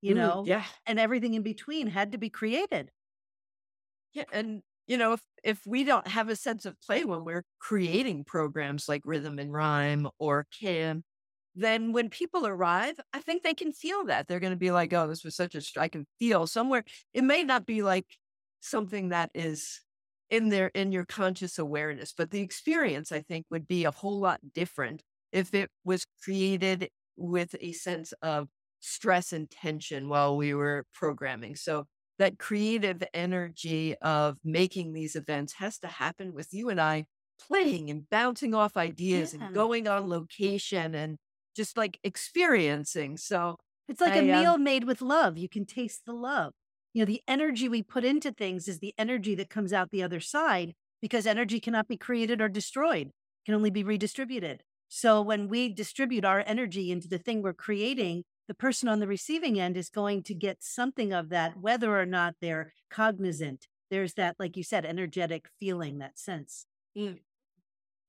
you 0.02 0.14
mm, 0.14 0.18
know, 0.18 0.44
yeah. 0.46 0.66
and 0.86 1.00
everything 1.00 1.36
in 1.36 1.44
between 1.44 1.88
had 1.88 2.12
to 2.12 2.18
be 2.18 2.30
created. 2.30 2.92
Yeah. 4.14 4.24
And 4.32 4.64
you 4.88 4.98
know, 4.98 5.14
if 5.14 5.22
if 5.44 5.62
we 5.66 5.84
don't 5.84 6.08
have 6.08 6.30
a 6.30 6.36
sense 6.36 6.66
of 6.66 6.80
play 6.82 7.06
when 7.06 7.24
we're 7.24 7.44
creating 7.60 8.24
programs 8.26 8.90
like 8.90 9.02
Rhythm 9.06 9.40
and 9.40 9.54
Rhyme 9.54 10.08
or 10.20 10.48
CAM, 10.60 11.04
then 11.56 11.94
when 11.94 12.10
people 12.10 12.46
arrive, 12.48 13.00
I 13.14 13.20
think 13.22 13.44
they 13.44 13.54
can 13.54 13.72
feel 13.74 14.06
that. 14.06 14.28
They're 14.28 14.40
going 14.40 14.52
to 14.54 14.58
be 14.58 14.72
like, 14.72 14.94
oh, 14.94 15.08
this 15.08 15.24
was 15.24 15.36
such 15.36 15.56
a 15.56 15.62
I 15.80 15.88
can 15.88 16.06
feel 16.20 16.48
somewhere. 16.48 16.84
It 17.14 17.24
may 17.24 17.44
not 17.44 17.66
be 17.66 17.82
like 17.84 18.06
something 18.62 19.10
that 19.10 19.32
is 19.34 19.82
in 20.30 20.50
there 20.50 20.72
in 20.74 20.92
your 20.92 21.06
conscious 21.06 21.60
awareness, 21.60 22.14
but 22.16 22.32
the 22.32 22.42
experience 22.42 23.12
I 23.12 23.22
think 23.22 23.46
would 23.50 23.68
be 23.68 23.86
a 23.86 23.92
whole 23.92 24.20
lot 24.20 24.40
different 24.54 25.04
if 25.32 25.54
it 25.54 25.70
was 25.84 26.06
created 26.24 26.90
with 27.18 27.56
a 27.62 27.72
sense 27.74 28.14
of 28.22 28.48
stress 28.80 29.34
and 29.34 29.50
tension 29.50 30.10
while 30.10 30.36
we 30.38 30.54
were 30.54 30.86
programming. 30.94 31.56
So 31.56 31.86
that 32.18 32.40
creative 32.40 33.04
energy 33.14 33.96
of 34.02 34.38
making 34.44 34.94
these 34.94 35.16
events 35.16 35.54
has 35.54 35.78
to 35.80 35.88
happen 35.88 36.34
with 36.34 36.50
you 36.52 36.70
and 36.70 36.80
I 36.80 37.06
playing 37.40 37.90
and 37.90 38.10
bouncing 38.10 38.54
off 38.54 38.78
ideas 38.78 39.34
yeah. 39.34 39.46
and 39.46 39.56
going 39.56 39.88
on 39.88 40.10
location 40.10 40.96
and 40.96 41.18
just 41.56 41.78
like 41.78 42.00
experiencing. 42.04 43.18
So 43.18 43.58
it's 43.88 44.02
like 44.02 44.14
I, 44.14 44.18
a 44.18 44.22
um 44.22 44.28
meal 44.42 44.52
um, 44.52 44.64
made 44.64 44.86
with 44.86 45.02
love. 45.02 45.38
You 45.38 45.50
can 45.50 45.66
taste 45.66 46.02
the 46.06 46.14
love. 46.14 46.54
You 46.94 47.02
know, 47.02 47.06
the 47.06 47.22
energy 47.28 47.68
we 47.68 47.84
put 47.84 48.06
into 48.06 48.32
things 48.32 48.68
is 48.68 48.80
the 48.80 48.94
energy 48.98 49.36
that 49.36 49.50
comes 49.50 49.74
out 49.74 49.92
the 49.92 50.04
other 50.04 50.20
side 50.22 50.74
because 51.02 51.28
energy 51.28 51.60
cannot 51.60 51.88
be 51.88 51.98
created 51.98 52.42
or 52.42 52.50
destroyed, 52.50 53.08
it 53.08 53.46
can 53.46 53.54
only 53.54 53.70
be 53.70 53.84
redistributed. 53.84 54.64
So 54.88 55.22
when 55.22 55.50
we 55.50 55.70
distribute 55.70 56.24
our 56.24 56.44
energy 56.46 56.92
into 56.92 57.08
the 57.08 57.18
thing 57.18 57.42
we're 57.42 57.54
creating, 57.54 58.24
the 58.48 58.54
person 58.54 58.88
on 58.88 59.00
the 59.00 59.08
receiving 59.08 59.60
end 59.60 59.78
is 59.78 59.90
going 59.90 60.24
to 60.24 60.34
get 60.34 60.64
something 60.64 61.14
of 61.14 61.30
that, 61.30 61.58
whether 61.60 62.00
or 62.00 62.06
not 62.06 62.36
they're 62.42 62.74
cognizant. 62.90 63.68
There's 63.90 64.14
that, 64.16 64.36
like 64.40 64.58
you 64.58 64.64
said, 64.64 64.86
energetic 64.86 65.48
feeling, 65.60 66.00
that 66.00 66.18
sense. 66.18 66.66
Mm. 66.98 67.20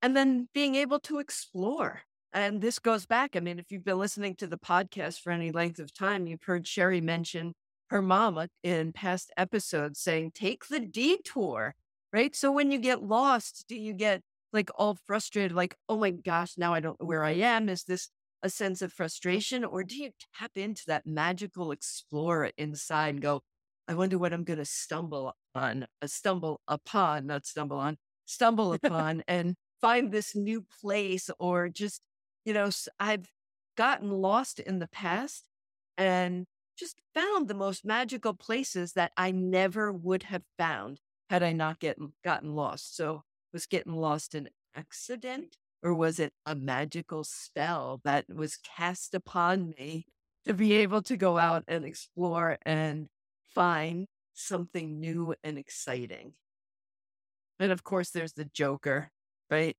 And 0.01 0.15
then 0.15 0.47
being 0.53 0.75
able 0.75 0.99
to 1.01 1.19
explore. 1.19 2.01
And 2.33 2.61
this 2.61 2.77
goes 2.79 3.05
back. 3.05 3.35
I 3.35 3.39
mean, 3.39 3.57
if 3.57 3.71
you've 3.71 3.85
been 3.85 3.97
listening 3.97 4.35
to 4.35 4.47
the 4.47 4.57
podcast 4.57 5.21
for 5.21 5.31
any 5.31 5.51
length 5.51 5.79
of 5.79 5.93
time, 5.93 6.27
you've 6.27 6.43
heard 6.43 6.67
Sherry 6.67 7.01
mention 7.01 7.53
her 7.89 8.01
mama 8.01 8.49
in 8.63 8.91
past 8.91 9.31
episodes 9.37 9.99
saying, 9.99 10.31
take 10.35 10.67
the 10.67 10.79
detour, 10.79 11.73
right? 12.11 12.35
So 12.35 12.51
when 12.51 12.69
you 12.69 12.79
get 12.79 13.01
lost, 13.01 13.65
do 13.67 13.75
you 13.75 13.93
get 13.93 14.21
like 14.53 14.69
all 14.75 14.97
frustrated, 15.07 15.55
like, 15.55 15.75
oh 15.89 15.97
my 15.97 16.11
gosh, 16.11 16.57
now 16.57 16.73
I 16.73 16.79
don't 16.79 16.99
know 16.99 17.07
where 17.07 17.23
I 17.23 17.31
am? 17.31 17.69
Is 17.69 17.83
this 17.83 18.09
a 18.43 18.49
sense 18.49 18.81
of 18.81 18.93
frustration, 18.93 19.63
or 19.63 19.83
do 19.83 19.95
you 19.95 20.11
tap 20.37 20.51
into 20.55 20.83
that 20.87 21.05
magical 21.05 21.71
explorer 21.71 22.51
inside 22.57 23.09
and 23.09 23.21
go, 23.21 23.41
I 23.87 23.93
wonder 23.93 24.17
what 24.17 24.33
I'm 24.33 24.43
going 24.43 24.59
to 24.59 24.65
stumble 24.65 25.33
on, 25.55 25.87
uh, 26.01 26.07
stumble 26.07 26.61
upon, 26.67 27.27
not 27.27 27.45
stumble 27.45 27.77
on, 27.77 27.97
stumble 28.25 28.73
upon, 28.83 29.23
and 29.27 29.55
find 29.81 30.11
this 30.11 30.35
new 30.35 30.65
place, 30.81 31.29
or 31.39 31.69
just, 31.69 32.01
you 32.45 32.53
know, 32.53 32.69
I've 32.99 33.27
gotten 33.75 34.09
lost 34.09 34.59
in 34.59 34.79
the 34.79 34.87
past 34.87 35.45
and 35.97 36.45
just 36.77 36.99
found 37.15 37.47
the 37.47 37.53
most 37.53 37.85
magical 37.85 38.33
places 38.33 38.93
that 38.93 39.11
I 39.17 39.31
never 39.31 39.91
would 39.91 40.23
have 40.23 40.43
found 40.57 40.99
had 41.29 41.43
I 41.43 41.53
not 41.53 41.79
get, 41.79 41.97
gotten 42.23 42.55
lost. 42.55 42.95
So 42.95 43.23
was 43.53 43.65
getting 43.65 43.93
lost 43.93 44.35
in 44.35 44.49
accident 44.75 45.57
or 45.83 45.93
was 45.93 46.19
it 46.19 46.33
a 46.45 46.55
magical 46.55 47.23
spell 47.23 48.01
that 48.03 48.25
was 48.33 48.57
cast 48.57 49.13
upon 49.13 49.73
me 49.77 50.05
to 50.45 50.53
be 50.53 50.73
able 50.73 51.01
to 51.03 51.17
go 51.17 51.37
out 51.37 51.63
and 51.67 51.85
explore 51.85 52.57
and 52.65 53.07
find 53.53 54.07
something 54.33 54.99
new 54.99 55.35
and 55.43 55.57
exciting? 55.57 56.33
And 57.59 57.71
of 57.71 57.83
course, 57.83 58.11
there's 58.11 58.33
the 58.33 58.45
Joker, 58.45 59.11
right? 59.49 59.75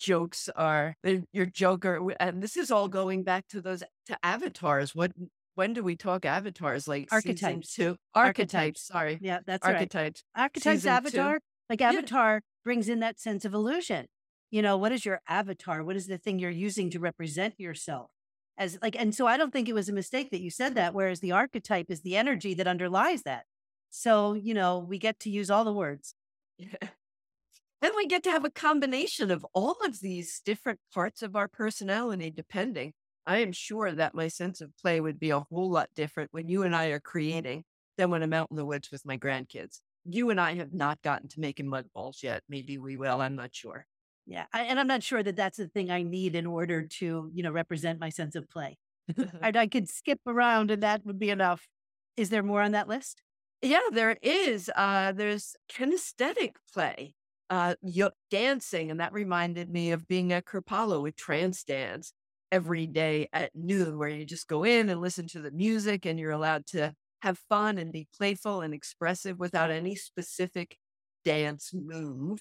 Jokes 0.00 0.48
are 0.56 0.96
your 1.32 1.46
Joker, 1.46 2.12
and 2.18 2.42
this 2.42 2.56
is 2.56 2.70
all 2.70 2.88
going 2.88 3.22
back 3.22 3.46
to 3.48 3.60
those 3.60 3.82
to 4.06 4.18
avatars. 4.22 4.94
What 4.94 5.12
when 5.54 5.72
do 5.72 5.82
we 5.82 5.96
talk 5.96 6.24
avatars? 6.24 6.88
Like 6.88 7.08
archetypes. 7.12 7.74
Two 7.74 7.96
archetypes. 8.14 8.54
archetypes. 8.54 8.86
Sorry. 8.86 9.18
Yeah, 9.20 9.38
that's 9.46 9.66
archetypes. 9.66 10.24
Right. 10.36 10.42
Archetypes. 10.42 10.82
Season 10.82 10.90
avatar. 10.90 11.34
Two. 11.34 11.44
Like 11.70 11.80
avatar 11.80 12.34
yeah. 12.34 12.40
brings 12.64 12.88
in 12.88 13.00
that 13.00 13.20
sense 13.20 13.44
of 13.44 13.54
illusion 13.54 14.06
you 14.54 14.62
know 14.62 14.76
what 14.76 14.92
is 14.92 15.04
your 15.04 15.20
avatar? 15.28 15.82
What 15.82 15.96
is 15.96 16.06
the 16.06 16.16
thing 16.16 16.38
you're 16.38 16.48
using 16.48 16.88
to 16.90 17.00
represent 17.00 17.58
yourself? 17.58 18.12
As 18.56 18.78
like 18.80 18.94
and 18.94 19.12
so 19.12 19.26
i 19.26 19.36
don't 19.36 19.52
think 19.52 19.68
it 19.68 19.74
was 19.74 19.88
a 19.88 19.92
mistake 19.92 20.30
that 20.30 20.40
you 20.40 20.48
said 20.48 20.76
that 20.76 20.94
whereas 20.94 21.18
the 21.18 21.32
archetype 21.32 21.90
is 21.90 22.02
the 22.02 22.16
energy 22.16 22.54
that 22.54 22.68
underlies 22.68 23.22
that. 23.22 23.46
So 23.90 24.34
you 24.34 24.54
know 24.54 24.78
we 24.78 24.98
get 24.98 25.18
to 25.20 25.30
use 25.30 25.50
all 25.50 25.64
the 25.64 25.72
words. 25.72 26.14
Yeah. 26.56 26.88
and 27.82 27.92
we 27.96 28.06
get 28.06 28.22
to 28.22 28.30
have 28.30 28.44
a 28.44 28.50
combination 28.50 29.32
of 29.32 29.44
all 29.54 29.76
of 29.84 29.98
these 29.98 30.40
different 30.44 30.78
parts 30.92 31.20
of 31.20 31.34
our 31.34 31.48
personality 31.48 32.30
depending. 32.30 32.92
I 33.26 33.38
am 33.38 33.50
sure 33.50 33.90
that 33.90 34.14
my 34.14 34.28
sense 34.28 34.60
of 34.60 34.76
play 34.80 35.00
would 35.00 35.18
be 35.18 35.30
a 35.30 35.40
whole 35.40 35.68
lot 35.68 35.88
different 35.96 36.32
when 36.32 36.46
you 36.48 36.62
and 36.62 36.76
i 36.76 36.86
are 36.86 37.00
creating 37.00 37.64
than 37.98 38.10
when 38.10 38.22
i'm 38.22 38.32
out 38.32 38.52
in 38.52 38.56
the 38.56 38.64
woods 38.64 38.92
with 38.92 39.04
my 39.04 39.18
grandkids. 39.18 39.80
You 40.04 40.30
and 40.30 40.40
i 40.40 40.54
have 40.54 40.72
not 40.72 41.02
gotten 41.02 41.28
to 41.30 41.40
making 41.40 41.68
mud 41.68 41.86
balls 41.92 42.20
yet. 42.22 42.44
Maybe 42.48 42.78
we 42.78 42.96
will. 42.96 43.20
I'm 43.20 43.34
not 43.34 43.52
sure 43.52 43.84
yeah. 44.26 44.46
I, 44.52 44.62
and 44.64 44.80
I'm 44.80 44.86
not 44.86 45.02
sure 45.02 45.22
that 45.22 45.36
that's 45.36 45.58
the 45.58 45.68
thing 45.68 45.90
I 45.90 46.02
need 46.02 46.34
in 46.34 46.46
order 46.46 46.82
to, 46.82 47.30
you 47.34 47.42
know, 47.42 47.50
represent 47.52 48.00
my 48.00 48.08
sense 48.10 48.34
of 48.34 48.48
play. 48.48 48.78
and 49.42 49.56
I 49.56 49.66
could 49.66 49.88
skip 49.88 50.20
around 50.26 50.70
and 50.70 50.82
that 50.82 51.04
would 51.04 51.18
be 51.18 51.30
enough. 51.30 51.66
Is 52.16 52.30
there 52.30 52.42
more 52.42 52.62
on 52.62 52.72
that 52.72 52.88
list? 52.88 53.22
Yeah, 53.62 53.80
there 53.92 54.16
is. 54.22 54.70
Uh, 54.74 55.12
there's 55.12 55.56
kinesthetic 55.72 56.52
play. 56.72 57.14
uh, 57.50 57.74
yo- 57.82 58.10
dancing. 58.30 58.90
And 58.90 59.00
that 59.00 59.12
reminded 59.12 59.70
me 59.70 59.92
of 59.92 60.08
being 60.08 60.32
at 60.32 60.44
Kripalu 60.46 61.02
with 61.02 61.16
trance 61.16 61.62
dance 61.64 62.12
every 62.52 62.86
day 62.86 63.28
at 63.32 63.50
noon, 63.54 63.98
where 63.98 64.08
you 64.08 64.24
just 64.24 64.48
go 64.48 64.64
in 64.64 64.88
and 64.88 65.00
listen 65.00 65.26
to 65.28 65.40
the 65.40 65.50
music 65.50 66.06
and 66.06 66.18
you're 66.18 66.30
allowed 66.30 66.66
to 66.68 66.94
have 67.22 67.38
fun 67.48 67.78
and 67.78 67.92
be 67.92 68.06
playful 68.16 68.60
and 68.62 68.74
expressive 68.74 69.38
without 69.38 69.70
any 69.70 69.94
specific 69.94 70.76
dance 71.24 71.70
move. 71.74 72.40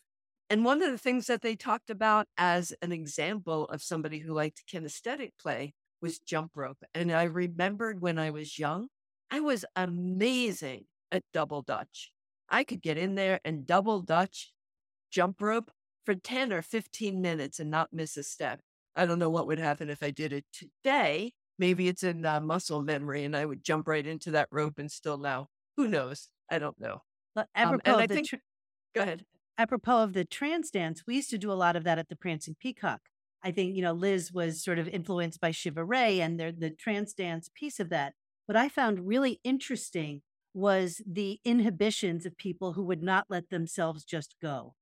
And 0.53 0.63
one 0.63 0.83
of 0.83 0.91
the 0.91 0.99
things 0.99 1.25
that 1.25 1.41
they 1.41 1.55
talked 1.55 1.89
about 1.89 2.27
as 2.37 2.75
an 2.83 2.91
example 2.91 3.65
of 3.69 3.81
somebody 3.81 4.19
who 4.19 4.35
liked 4.35 4.67
kinesthetic 4.71 5.31
play 5.41 5.73
was 5.99 6.19
jump 6.19 6.51
rope. 6.53 6.77
And 6.93 7.11
I 7.11 7.23
remembered 7.23 8.03
when 8.03 8.19
I 8.19 8.29
was 8.29 8.59
young, 8.59 8.89
I 9.31 9.39
was 9.39 9.65
amazing 9.75 10.85
at 11.11 11.23
double 11.33 11.63
dutch. 11.63 12.11
I 12.49 12.63
could 12.63 12.83
get 12.83 12.99
in 12.99 13.15
there 13.15 13.39
and 13.43 13.65
double 13.65 14.01
dutch 14.01 14.51
jump 15.09 15.41
rope 15.41 15.71
for 16.05 16.13
10 16.13 16.53
or 16.53 16.61
15 16.61 17.19
minutes 17.19 17.59
and 17.59 17.71
not 17.71 17.91
miss 17.91 18.15
a 18.15 18.21
step. 18.21 18.59
I 18.95 19.07
don't 19.07 19.17
know 19.17 19.31
what 19.31 19.47
would 19.47 19.57
happen 19.57 19.89
if 19.89 20.03
I 20.03 20.11
did 20.11 20.31
it 20.31 20.45
today. 20.53 21.33
Maybe 21.57 21.87
it's 21.87 22.03
in 22.03 22.27
uh, 22.27 22.39
muscle 22.41 22.83
memory 22.83 23.23
and 23.23 23.35
I 23.35 23.45
would 23.45 23.63
jump 23.63 23.87
right 23.87 24.05
into 24.05 24.29
that 24.29 24.49
rope 24.51 24.77
and 24.77 24.91
still 24.91 25.17
now. 25.17 25.47
Who 25.77 25.87
knows? 25.87 26.29
I 26.47 26.59
don't 26.59 26.79
know. 26.79 27.01
But 27.33 27.47
um, 27.55 27.69
apropos, 27.81 27.91
um, 27.91 28.01
of 28.01 28.07
the 28.07 28.13
think, 28.13 28.29
go 28.93 29.01
ahead. 29.01 29.25
Apropos 29.57 30.03
of 30.03 30.13
the 30.13 30.25
trance 30.25 30.71
dance, 30.71 31.03
we 31.05 31.15
used 31.15 31.29
to 31.29 31.37
do 31.37 31.51
a 31.51 31.53
lot 31.53 31.75
of 31.75 31.83
that 31.83 31.99
at 31.99 32.09
the 32.09 32.15
Prancing 32.15 32.55
Peacock. 32.59 33.01
I 33.43 33.51
think, 33.51 33.75
you 33.75 33.83
know, 33.83 33.93
Liz 33.93 34.31
was 34.31 34.63
sort 34.63 34.79
of 34.79 34.87
influenced 34.87 35.39
by 35.39 35.51
Shiva 35.51 35.83
Rea 35.85 36.21
and 36.21 36.39
the, 36.39 36.55
the 36.57 36.71
trance 36.71 37.13
dance 37.13 37.49
piece 37.53 37.79
of 37.79 37.89
that. 37.89 38.13
What 38.47 38.55
I 38.55 38.67
found 38.67 39.07
really 39.07 39.39
interesting 39.43 40.21
was 40.53 41.01
the 41.05 41.39
inhibitions 41.45 42.25
of 42.25 42.37
people 42.37 42.73
who 42.73 42.83
would 42.83 43.03
not 43.03 43.25
let 43.29 43.49
themselves 43.49 44.03
just 44.03 44.35
go. 44.41 44.73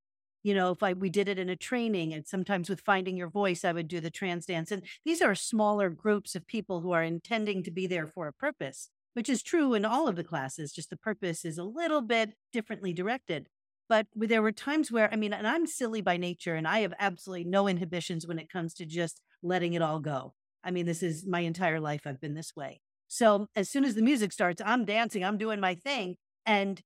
You 0.43 0.55
know, 0.55 0.71
if 0.71 0.81
I 0.81 0.93
we 0.93 1.10
did 1.10 1.27
it 1.27 1.38
in 1.38 1.49
a 1.49 1.55
training 1.55 2.13
and 2.13 2.25
sometimes 2.25 2.69
with 2.69 2.81
finding 2.81 3.17
your 3.17 3.29
voice, 3.29 3.63
I 3.63 3.73
would 3.73 3.88
do 3.88 3.99
the 3.99 4.10
trance 4.10 4.45
dance. 4.45 4.71
And 4.71 4.84
these 5.05 5.21
are 5.21 5.36
smaller 5.36 5.89
groups 5.89 6.34
of 6.34 6.47
people 6.47 6.81
who 6.81 6.91
are 6.91 7.03
intending 7.03 7.63
to 7.63 7.71
be 7.71 7.88
there 7.88 8.07
for 8.07 8.27
a 8.27 8.34
purpose, 8.34 8.89
which 9.13 9.29
is 9.29 9.43
true 9.43 9.73
in 9.73 9.86
all 9.86 10.07
of 10.07 10.15
the 10.15 10.23
classes, 10.23 10.71
just 10.71 10.89
the 10.89 10.97
purpose 10.97 11.45
is 11.45 11.57
a 11.57 11.63
little 11.63 12.01
bit 12.01 12.34
differently 12.53 12.93
directed. 12.93 13.47
But 13.91 14.08
there 14.15 14.41
were 14.41 14.54
times 14.54 14.89
where, 14.89 15.12
I 15.12 15.17
mean, 15.17 15.34
and 15.34 15.45
I'm 15.45 15.67
silly 15.67 15.99
by 15.99 16.15
nature 16.15 16.56
and 16.56 16.65
I 16.65 16.80
have 16.80 16.93
absolutely 16.97 17.43
no 17.43 17.67
inhibitions 17.67 18.25
when 18.25 18.39
it 18.39 18.49
comes 18.49 18.73
to 18.75 18.86
just 18.86 19.19
letting 19.43 19.73
it 19.73 19.82
all 19.82 19.99
go. 19.99 20.34
I 20.63 20.71
mean, 20.71 20.86
this 20.86 21.04
is 21.04 21.27
my 21.27 21.41
entire 21.41 21.82
life. 21.82 22.04
I've 22.06 22.21
been 22.21 22.34
this 22.34 22.56
way. 22.56 22.80
So 23.10 23.47
as 23.54 23.69
soon 23.69 23.84
as 23.84 23.95
the 23.95 24.01
music 24.01 24.32
starts, 24.32 24.62
I'm 24.65 24.86
dancing, 24.86 25.25
I'm 25.25 25.38
doing 25.38 25.60
my 25.60 25.75
thing. 25.75 26.15
And, 26.45 26.82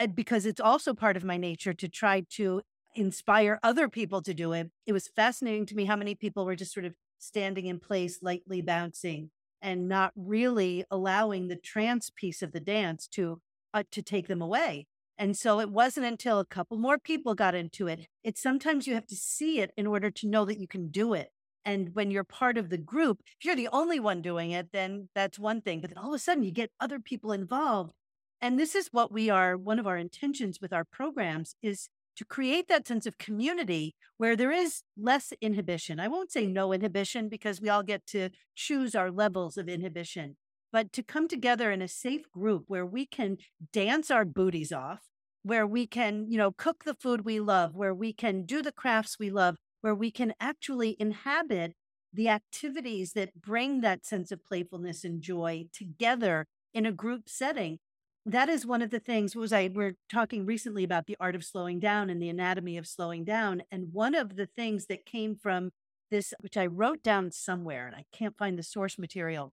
and 0.00 0.16
because 0.16 0.46
it's 0.46 0.58
also 0.58 0.94
part 0.94 1.18
of 1.18 1.22
my 1.22 1.36
nature 1.36 1.74
to 1.74 1.86
try 1.86 2.22
to 2.36 2.62
inspire 2.94 3.60
other 3.62 3.90
people 3.90 4.22
to 4.22 4.32
do 4.32 4.54
it, 4.54 4.70
it 4.86 4.94
was 4.94 5.06
fascinating 5.06 5.66
to 5.66 5.74
me 5.74 5.84
how 5.84 5.96
many 5.96 6.14
people 6.14 6.46
were 6.46 6.56
just 6.56 6.72
sort 6.72 6.86
of 6.86 6.94
standing 7.18 7.66
in 7.66 7.78
place, 7.78 8.20
lightly 8.22 8.62
bouncing 8.62 9.32
and 9.60 9.86
not 9.86 10.14
really 10.16 10.86
allowing 10.90 11.48
the 11.48 11.56
trance 11.56 12.08
piece 12.08 12.40
of 12.40 12.52
the 12.52 12.60
dance 12.60 13.06
to 13.08 13.42
uh, 13.74 13.82
to 13.90 14.00
take 14.00 14.28
them 14.28 14.40
away. 14.40 14.86
And 15.18 15.36
so 15.36 15.58
it 15.60 15.70
wasn't 15.70 16.06
until 16.06 16.38
a 16.38 16.46
couple 16.46 16.78
more 16.78 16.98
people 16.98 17.34
got 17.34 17.54
into 17.54 17.88
it. 17.88 18.06
It's 18.22 18.40
sometimes 18.40 18.86
you 18.86 18.94
have 18.94 19.06
to 19.08 19.16
see 19.16 19.60
it 19.60 19.72
in 19.76 19.86
order 19.86 20.10
to 20.12 20.28
know 20.28 20.44
that 20.44 20.60
you 20.60 20.68
can 20.68 20.88
do 20.88 21.12
it. 21.12 21.30
And 21.64 21.94
when 21.94 22.10
you're 22.10 22.24
part 22.24 22.56
of 22.56 22.70
the 22.70 22.78
group, 22.78 23.20
if 23.38 23.44
you're 23.44 23.56
the 23.56 23.68
only 23.72 23.98
one 23.98 24.22
doing 24.22 24.52
it, 24.52 24.68
then 24.72 25.08
that's 25.14 25.38
one 25.38 25.60
thing. 25.60 25.80
But 25.80 25.90
then 25.90 25.98
all 25.98 26.10
of 26.10 26.14
a 26.14 26.18
sudden 26.18 26.44
you 26.44 26.52
get 26.52 26.70
other 26.80 27.00
people 27.00 27.32
involved. 27.32 27.92
And 28.40 28.58
this 28.58 28.74
is 28.76 28.88
what 28.92 29.12
we 29.12 29.28
are, 29.28 29.56
one 29.56 29.80
of 29.80 29.86
our 29.86 29.98
intentions 29.98 30.60
with 30.62 30.72
our 30.72 30.84
programs 30.84 31.56
is 31.60 31.88
to 32.16 32.24
create 32.24 32.68
that 32.68 32.86
sense 32.86 33.06
of 33.06 33.18
community 33.18 33.94
where 34.16 34.36
there 34.36 34.52
is 34.52 34.82
less 34.96 35.32
inhibition. 35.40 36.00
I 36.00 36.08
won't 36.08 36.32
say 36.32 36.46
no 36.46 36.72
inhibition 36.72 37.28
because 37.28 37.60
we 37.60 37.68
all 37.68 37.82
get 37.82 38.06
to 38.06 38.30
choose 38.54 38.94
our 38.94 39.10
levels 39.10 39.56
of 39.56 39.68
inhibition, 39.68 40.36
but 40.72 40.92
to 40.92 41.02
come 41.02 41.28
together 41.28 41.70
in 41.70 41.82
a 41.82 41.88
safe 41.88 42.30
group 42.30 42.64
where 42.66 42.86
we 42.86 43.06
can 43.06 43.38
dance 43.72 44.10
our 44.10 44.24
booties 44.24 44.72
off, 44.72 45.07
where 45.42 45.66
we 45.66 45.86
can, 45.86 46.26
you 46.28 46.36
know, 46.36 46.52
cook 46.52 46.84
the 46.84 46.94
food 46.94 47.24
we 47.24 47.40
love, 47.40 47.74
where 47.74 47.94
we 47.94 48.12
can 48.12 48.44
do 48.44 48.62
the 48.62 48.72
crafts 48.72 49.18
we 49.18 49.30
love, 49.30 49.56
where 49.80 49.94
we 49.94 50.10
can 50.10 50.34
actually 50.40 50.96
inhabit 50.98 51.74
the 52.12 52.28
activities 52.28 53.12
that 53.12 53.40
bring 53.40 53.80
that 53.80 54.04
sense 54.04 54.32
of 54.32 54.44
playfulness 54.44 55.04
and 55.04 55.20
joy 55.22 55.66
together 55.72 56.46
in 56.74 56.86
a 56.86 56.92
group 56.92 57.28
setting. 57.28 57.78
That 58.26 58.48
is 58.48 58.66
one 58.66 58.82
of 58.82 58.90
the 58.90 59.00
things 59.00 59.34
was 59.36 59.52
I 59.52 59.70
we're 59.72 59.94
talking 60.10 60.44
recently 60.44 60.84
about 60.84 61.06
the 61.06 61.16
art 61.20 61.34
of 61.34 61.44
slowing 61.44 61.80
down 61.80 62.10
and 62.10 62.20
the 62.20 62.28
anatomy 62.28 62.76
of 62.76 62.86
slowing 62.86 63.24
down. 63.24 63.62
And 63.70 63.92
one 63.92 64.14
of 64.14 64.36
the 64.36 64.46
things 64.46 64.86
that 64.86 65.06
came 65.06 65.36
from 65.36 65.70
this, 66.10 66.34
which 66.40 66.56
I 66.56 66.66
wrote 66.66 67.02
down 67.02 67.30
somewhere, 67.30 67.86
and 67.86 67.96
I 67.96 68.04
can't 68.12 68.36
find 68.36 68.58
the 68.58 68.62
source 68.62 68.98
material, 68.98 69.52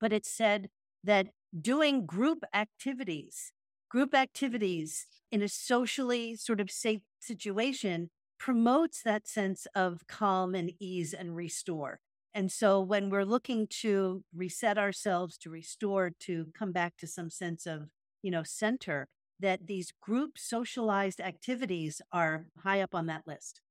but 0.00 0.12
it 0.12 0.26
said 0.26 0.68
that 1.04 1.28
doing 1.58 2.06
group 2.06 2.44
activities, 2.52 3.52
group 3.88 4.14
activities 4.14 5.06
in 5.30 5.42
a 5.42 5.48
socially 5.48 6.36
sort 6.36 6.60
of 6.60 6.70
safe 6.70 7.02
situation 7.20 8.10
promotes 8.38 9.02
that 9.02 9.26
sense 9.26 9.66
of 9.74 10.06
calm 10.06 10.54
and 10.54 10.72
ease 10.78 11.14
and 11.14 11.34
restore. 11.34 12.00
And 12.34 12.52
so 12.52 12.80
when 12.80 13.08
we're 13.08 13.24
looking 13.24 13.66
to 13.80 14.24
reset 14.34 14.76
ourselves, 14.76 15.38
to 15.38 15.50
restore, 15.50 16.10
to 16.20 16.48
come 16.54 16.70
back 16.72 16.96
to 16.98 17.06
some 17.06 17.30
sense 17.30 17.66
of, 17.66 17.88
you 18.22 18.30
know, 18.30 18.42
center, 18.42 19.08
that 19.40 19.66
these 19.66 19.92
group 20.02 20.38
socialized 20.38 21.20
activities 21.20 22.02
are 22.12 22.46
high 22.58 22.80
up 22.80 22.94
on 22.94 23.06
that 23.06 23.26
list. 23.26 23.62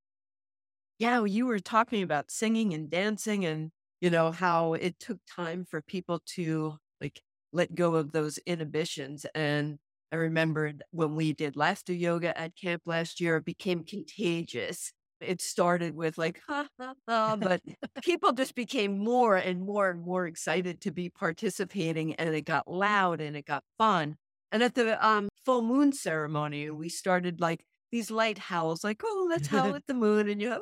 Yeah, 1.00 1.26
you 1.26 1.46
were 1.46 1.60
talking 1.60 2.04
about 2.04 2.32
singing 2.32 2.74
and 2.74 2.90
dancing 2.90 3.46
and 3.46 3.72
you 4.02 4.10
know, 4.10 4.32
how 4.32 4.74
it 4.74 5.00
took 5.00 5.20
time 5.26 5.66
for 5.66 5.82
people 5.82 6.20
to 6.26 6.78
like 7.02 7.22
let 7.54 7.74
go 7.76 7.96
of 7.96 8.12
those 8.12 8.38
inhibitions. 8.40 9.26
And 9.34 9.80
I 10.16 10.18
remembered 10.18 10.82
when 10.92 11.14
we 11.14 11.34
did 11.34 11.58
laughter 11.58 11.92
yoga 11.92 12.38
at 12.40 12.56
camp 12.56 12.84
last 12.86 13.20
year, 13.20 13.36
it 13.36 13.44
became 13.44 13.84
contagious. 13.84 14.94
It 15.20 15.42
started 15.42 15.94
with 15.94 16.18
like, 16.18 16.40
ha, 16.48 16.68
ha, 16.80 16.94
ha, 17.06 17.36
but 17.36 17.62
people 18.02 18.32
just 18.32 18.56
became 18.56 18.98
more 18.98 19.36
and 19.36 19.60
more 19.60 19.90
and 19.90 20.02
more 20.02 20.26
excited 20.26 20.80
to 20.82 20.92
be 20.92 21.10
participating. 21.10 22.16
And 22.16 22.34
it 22.34 22.46
got 22.46 22.66
loud 22.66 23.20
and 23.20 23.36
it 23.36 23.46
got 23.46 23.66
fun. 23.78 24.16
And 24.54 24.64
at 24.64 24.76
the 24.76 25.06
um, 25.06 25.28
full 25.44 25.62
moon 25.62 25.92
ceremony, 25.92 26.70
we 26.70 26.88
started 26.88 27.42
like 27.42 27.66
these 27.92 28.10
light 28.10 28.38
howls, 28.38 28.86
like, 28.86 29.02
oh, 29.04 29.28
let's 29.30 29.48
howl 29.50 29.76
at 29.76 29.86
the 29.86 29.94
moon. 29.94 30.30
And 30.30 30.42
you 30.42 30.50
have 30.52 30.62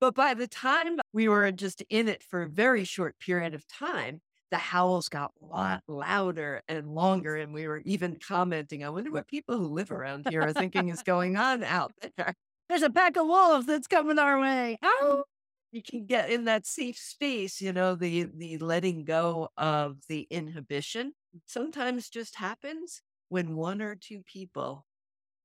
but 0.00 0.14
by 0.14 0.32
the 0.32 0.46
time 0.46 0.98
we 1.12 1.28
were 1.28 1.52
just 1.52 1.82
in 1.90 2.08
it 2.08 2.22
for 2.22 2.42
a 2.42 2.48
very 2.48 2.84
short 2.84 3.18
period 3.18 3.54
of 3.54 3.68
time, 3.68 4.22
the 4.50 4.58
howls 4.58 5.08
got 5.08 5.32
a 5.42 5.46
lot 5.46 5.82
louder 5.88 6.62
and 6.68 6.94
longer. 6.94 7.36
And 7.36 7.52
we 7.52 7.66
were 7.66 7.82
even 7.84 8.16
commenting, 8.16 8.84
I 8.84 8.90
wonder 8.90 9.10
what 9.10 9.28
people 9.28 9.56
who 9.58 9.66
live 9.66 9.90
around 9.90 10.26
here 10.28 10.42
are 10.42 10.52
thinking 10.52 10.88
is 10.88 11.02
going 11.02 11.36
on 11.36 11.64
out 11.64 11.92
there. 12.16 12.34
There's 12.68 12.82
a 12.82 12.90
pack 12.90 13.16
of 13.16 13.26
wolves 13.26 13.66
that's 13.66 13.86
coming 13.86 14.18
our 14.18 14.40
way. 14.40 14.78
Oh, 14.82 15.24
you 15.72 15.82
can 15.82 16.06
get 16.06 16.30
in 16.30 16.44
that 16.44 16.66
safe 16.66 16.98
space, 16.98 17.60
you 17.60 17.72
know, 17.72 17.94
the 17.94 18.28
the 18.34 18.58
letting 18.58 19.04
go 19.04 19.50
of 19.56 19.98
the 20.08 20.26
inhibition 20.30 21.12
sometimes 21.44 22.08
just 22.08 22.36
happens 22.36 23.02
when 23.28 23.56
one 23.56 23.82
or 23.82 23.94
two 23.94 24.22
people 24.22 24.86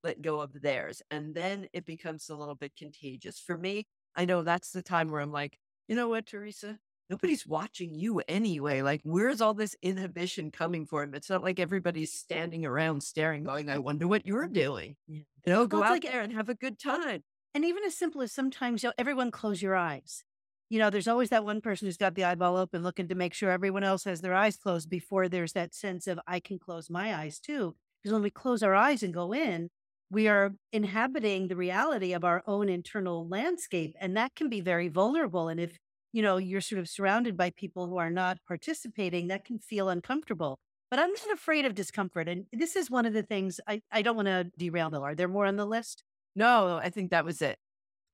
let 0.04 0.22
go 0.22 0.40
of 0.42 0.62
theirs. 0.62 1.02
And 1.12 1.36
then 1.36 1.68
it 1.74 1.86
becomes 1.86 2.30
a 2.30 2.36
little 2.36 2.56
bit 2.56 2.74
contagious. 2.78 3.40
For 3.40 3.58
me, 3.58 3.88
I 4.16 4.26
know 4.26 4.42
that's 4.44 4.72
the 4.72 4.82
time 4.82 5.12
where 5.12 5.22
I'm 5.22 5.32
like, 5.32 5.58
you 5.88 5.96
know 5.96 6.08
what, 6.08 6.26
Theresa? 6.28 6.80
Nobody's 7.12 7.46
watching 7.46 7.94
you 7.94 8.22
anyway. 8.30 8.82
Like, 8.82 9.02
where's 9.04 9.42
all 9.42 9.54
this 9.54 9.76
inhibition 9.82 10.50
coming 10.50 10.86
from? 10.86 11.14
It's 11.14 11.30
not 11.30 11.44
like 11.44 11.60
everybody's 11.60 12.14
standing 12.14 12.66
around 12.66 13.04
staring, 13.04 13.44
going, 13.44 13.70
I 13.70 13.80
wonder 13.80 14.08
what 14.08 14.26
you're 14.26 14.46
mm-hmm. 14.46 14.54
doing. 14.54 14.96
Yeah. 15.10 15.20
You 15.46 15.54
know, 15.54 15.68
go 15.68 15.82
well, 15.82 15.90
out 15.90 15.92
like, 15.92 16.04
there 16.04 16.22
and 16.22 16.32
have 16.32 16.48
a 16.48 16.56
good 16.56 16.80
time. 16.80 17.22
And 17.54 17.66
even 17.66 17.84
as 17.84 17.98
simple 17.98 18.22
as 18.22 18.32
sometimes 18.32 18.82
you 18.82 18.88
know, 18.88 18.94
everyone 18.98 19.30
close 19.30 19.62
your 19.62 19.76
eyes. 19.76 20.24
You 20.70 20.80
know, 20.80 20.90
there's 20.90 21.10
always 21.10 21.28
that 21.32 21.44
one 21.44 21.60
person 21.60 21.86
who's 21.86 21.98
got 21.98 22.16
the 22.16 22.24
eyeball 22.24 22.56
open 22.56 22.82
looking 22.82 23.10
to 23.10 23.16
make 23.16 23.34
sure 23.34 23.52
everyone 23.52 23.84
else 23.84 24.06
has 24.06 24.22
their 24.22 24.34
eyes 24.34 24.56
closed 24.56 24.90
before 24.90 25.28
there's 25.28 25.52
that 25.52 25.76
sense 25.76 26.08
of, 26.08 26.18
I 26.26 26.40
can 26.40 26.60
close 26.60 26.90
my 26.90 27.14
eyes 27.14 27.42
too. 27.42 27.76
Because 28.02 28.14
when 28.14 28.24
we 28.24 28.30
close 28.30 28.64
our 28.64 28.74
eyes 28.74 29.04
and 29.04 29.14
go 29.14 29.34
in, 29.34 29.68
we 30.10 30.30
are 30.30 30.54
inhabiting 30.72 31.50
the 31.50 31.58
reality 31.58 32.14
of 32.14 32.24
our 32.24 32.42
own 32.48 32.70
internal 32.70 33.28
landscape 33.28 33.96
and 34.00 34.16
that 34.16 34.34
can 34.34 34.48
be 34.48 34.62
very 34.62 34.88
vulnerable 34.88 35.50
and 35.50 35.60
if 35.60 35.78
you 36.12 36.22
know 36.22 36.38
you're 36.38 36.62
sort 36.62 36.80
of 36.80 36.90
surrounded 36.90 37.38
by 37.38 37.50
people 37.52 37.88
who 37.88 37.98
are 37.98 38.10
not 38.10 38.38
participating 38.48 39.28
that 39.28 39.46
can 39.46 39.60
feel 39.60 39.90
uncomfortable 39.90 40.60
but 40.90 41.00
i'm 41.00 41.12
not 41.12 41.34
afraid 41.34 41.66
of 41.66 41.76
discomfort 41.76 42.28
and 42.28 42.46
this 42.52 42.76
is 42.76 42.90
one 42.90 43.06
of 43.06 43.14
the 43.14 43.24
things 43.24 43.60
i, 43.68 43.82
I 43.92 44.02
don't 44.02 44.16
want 44.16 44.28
to 44.28 44.52
derail 44.58 44.90
though 44.90 45.04
are 45.04 45.16
there 45.16 45.28
more 45.28 45.46
on 45.46 45.56
the 45.56 45.66
list 45.66 46.04
no 46.36 46.80
i 46.82 46.90
think 46.90 47.12
that 47.12 47.26
was 47.26 47.42
it 47.42 47.58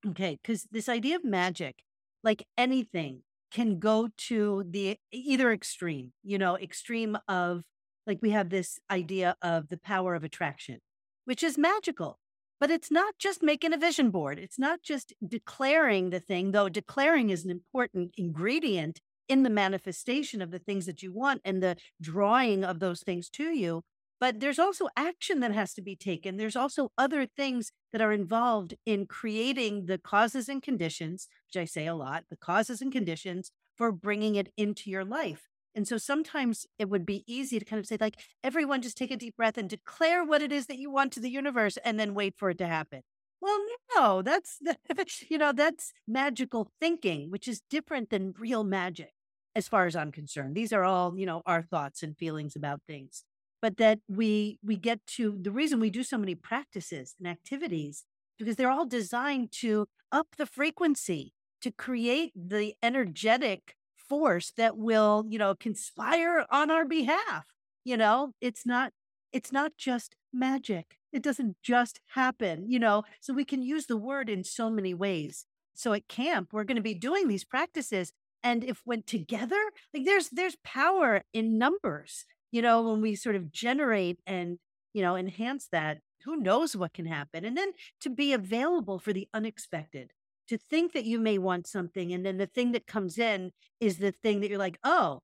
okay 0.07 0.37
because 0.41 0.67
this 0.71 0.89
idea 0.89 1.15
of 1.15 1.23
magic 1.23 1.83
like 2.23 2.45
anything 2.57 3.21
can 3.51 3.79
go 3.79 4.09
to 4.17 4.65
the 4.69 4.97
either 5.11 5.51
extreme 5.51 6.11
you 6.23 6.37
know 6.37 6.57
extreme 6.57 7.17
of 7.27 7.63
like 8.05 8.19
we 8.21 8.29
have 8.31 8.49
this 8.49 8.79
idea 8.89 9.35
of 9.41 9.69
the 9.69 9.77
power 9.77 10.15
of 10.15 10.23
attraction 10.23 10.79
which 11.27 11.43
is 11.43 11.57
magical. 11.57 12.19
But 12.60 12.72
it's 12.72 12.89
not 12.89 13.16
just 13.20 13.43
making 13.43 13.74
a 13.74 13.78
vision 13.78 14.10
board. 14.10 14.39
It's 14.39 14.58
not 14.58 14.82
just 14.82 15.14
declaring 15.26 16.10
the 16.10 16.20
thing, 16.20 16.51
though 16.51 16.70
declaring 16.70 17.30
is 17.30 17.45
an 17.45 17.51
important 17.51 18.14
ingredient 18.18 18.99
in 19.30 19.43
the 19.43 19.49
manifestation 19.49 20.41
of 20.41 20.51
the 20.51 20.60
things 20.60 20.86
that 20.86 21.03
you 21.03 21.14
want 21.14 21.41
and 21.45 21.62
the 21.62 21.78
drawing 22.01 22.64
of 22.64 22.80
those 22.80 23.01
things 23.01 23.30
to 23.30 23.49
you. 23.49 23.84
But 24.20 24.39
there's 24.39 24.58
also 24.58 24.88
action 24.95 25.41
that 25.41 25.53
has 25.53 25.74
to 25.76 25.82
be 25.82 25.95
taken. 25.95 26.38
There's 26.38 26.55
also 26.55 26.91
other 26.97 27.28
things 27.28 27.72
that 27.91 28.01
are 28.01 28.12
involved 28.12 28.74
in 28.86 29.05
creating 29.05 29.86
the 29.86 29.99
causes 29.99 30.49
and 30.49 30.62
conditions, 30.62 31.28
which 31.47 31.62
I 31.62 31.66
say 31.66 31.86
a 31.86 31.93
lot, 31.93 32.24
the 32.30 32.38
causes 32.38 32.82
and 32.82 32.91
conditions 32.91 33.51
for 33.76 33.91
bringing 33.91 34.36
it 34.36 34.51
into 34.58 34.89
your 34.89 35.05
life. 35.05 35.49
And 35.78 35.88
so 35.88 35.97
sometimes 35.99 36.65
it 36.80 36.89
would 36.89 37.05
be 37.05 37.23
easy 37.28 37.59
to 37.59 37.65
kind 37.65 37.80
of 37.80 37.86
say, 37.86 37.97
like, 38.01 38.19
everyone 38.43 38.82
just 38.82 38.97
take 38.97 39.11
a 39.11 39.17
deep 39.17 39.38
breath 39.38 39.57
and 39.59 39.69
declare 39.69 40.25
what 40.25 40.41
it 40.41 40.51
is 40.51 40.65
that 40.67 40.80
you 40.80 40.91
want 40.91 41.13
to 41.13 41.21
the 41.21 41.30
universe 41.30 41.78
and 41.86 41.99
then 41.99 42.15
wait 42.15 42.36
for 42.36 42.49
it 42.49 42.57
to 42.57 42.67
happen. 42.67 43.03
Well, 43.41 43.59
no, 43.95 44.21
that's, 44.23 44.59
you 45.30 45.38
know, 45.38 45.53
that's 45.53 45.93
magical 46.07 46.71
thinking, 46.82 47.32
which 47.32 47.47
is 47.47 47.61
different 47.69 48.09
than 48.09 48.34
real 48.39 48.63
magic 48.63 49.11
as 49.55 49.67
far 49.67 49.86
as 49.86 49.95
I'm 49.95 50.11
concerned. 50.11 50.55
These 50.55 50.73
are 50.73 50.84
all, 50.84 51.17
you 51.17 51.28
know, 51.28 51.43
our 51.45 51.61
thoughts 51.61 52.03
and 52.03 52.17
feelings 52.17 52.55
about 52.55 52.82
things. 52.88 53.23
But 53.61 53.78
that 53.78 53.99
we 54.09 54.59
we 54.63 54.75
get 54.78 55.05
to 55.17 55.38
the 55.41 55.51
reason 55.51 55.80
we 55.80 55.89
do 55.91 56.03
so 56.03 56.17
many 56.17 56.36
practices 56.36 57.15
and 57.19 57.28
activities 57.28 58.03
because 58.38 58.55
they're 58.55 58.69
all 58.71 58.86
designed 58.86 59.51
to 59.61 59.88
up 60.11 60.28
the 60.38 60.45
frequency, 60.45 61.34
to 61.61 61.71
create 61.71 62.34
the 62.36 62.75
energetic 62.84 63.75
force 64.10 64.51
that 64.58 64.78
will, 64.78 65.26
you 65.28 65.38
know, 65.38 65.55
conspire 65.55 66.45
on 66.49 66.72
our 66.72 66.86
behalf. 66.86 67.45
You 67.84 67.97
know, 67.97 68.34
it's 68.41 68.66
not 68.66 68.93
it's 69.32 69.51
not 69.51 69.74
just 69.78 70.16
magic. 70.34 70.97
It 71.12 71.22
doesn't 71.22 71.58
just 71.64 71.99
happen, 72.16 72.66
you 72.68 72.80
know. 72.80 73.03
So 73.22 73.34
we 73.34 73.45
can 73.45 73.62
use 73.62 73.86
the 73.86 73.97
word 73.97 74.30
in 74.30 74.43
so 74.43 74.70
many 74.70 74.93
ways. 74.93 75.45
So 75.74 75.93
at 75.93 76.08
camp, 76.08 76.49
we're 76.51 76.64
going 76.64 76.78
to 76.78 76.82
be 76.82 76.93
doing 76.93 77.28
these 77.28 77.43
practices 77.43 78.12
and 78.43 78.64
if 78.64 78.82
went 78.86 79.08
together, 79.08 79.60
like 79.93 80.05
there's 80.05 80.30
there's 80.30 80.58
power 80.64 81.24
in 81.34 81.58
numbers. 81.58 82.26
You 82.51 82.62
know, 82.62 82.82
when 82.82 83.01
we 83.01 83.16
sort 83.16 83.36
of 83.36 83.51
generate 83.51 84.20
and, 84.26 84.58
you 84.93 85.01
know, 85.01 85.16
enhance 85.16 85.68
that, 85.72 85.99
who 86.24 86.38
knows 86.38 86.76
what 86.76 86.93
can 86.93 87.05
happen? 87.05 87.43
And 87.43 87.58
then 87.58 87.72
to 88.01 88.10
be 88.10 88.34
available 88.34 88.99
for 88.99 89.12
the 89.12 89.28
unexpected 89.34 90.12
to 90.47 90.57
think 90.57 90.93
that 90.93 91.05
you 91.05 91.19
may 91.19 91.37
want 91.37 91.67
something 91.67 92.13
and 92.13 92.25
then 92.25 92.37
the 92.37 92.45
thing 92.45 92.71
that 92.71 92.87
comes 92.87 93.17
in 93.17 93.51
is 93.79 93.97
the 93.97 94.11
thing 94.11 94.41
that 94.41 94.49
you're 94.49 94.59
like, 94.59 94.79
oh, 94.83 95.19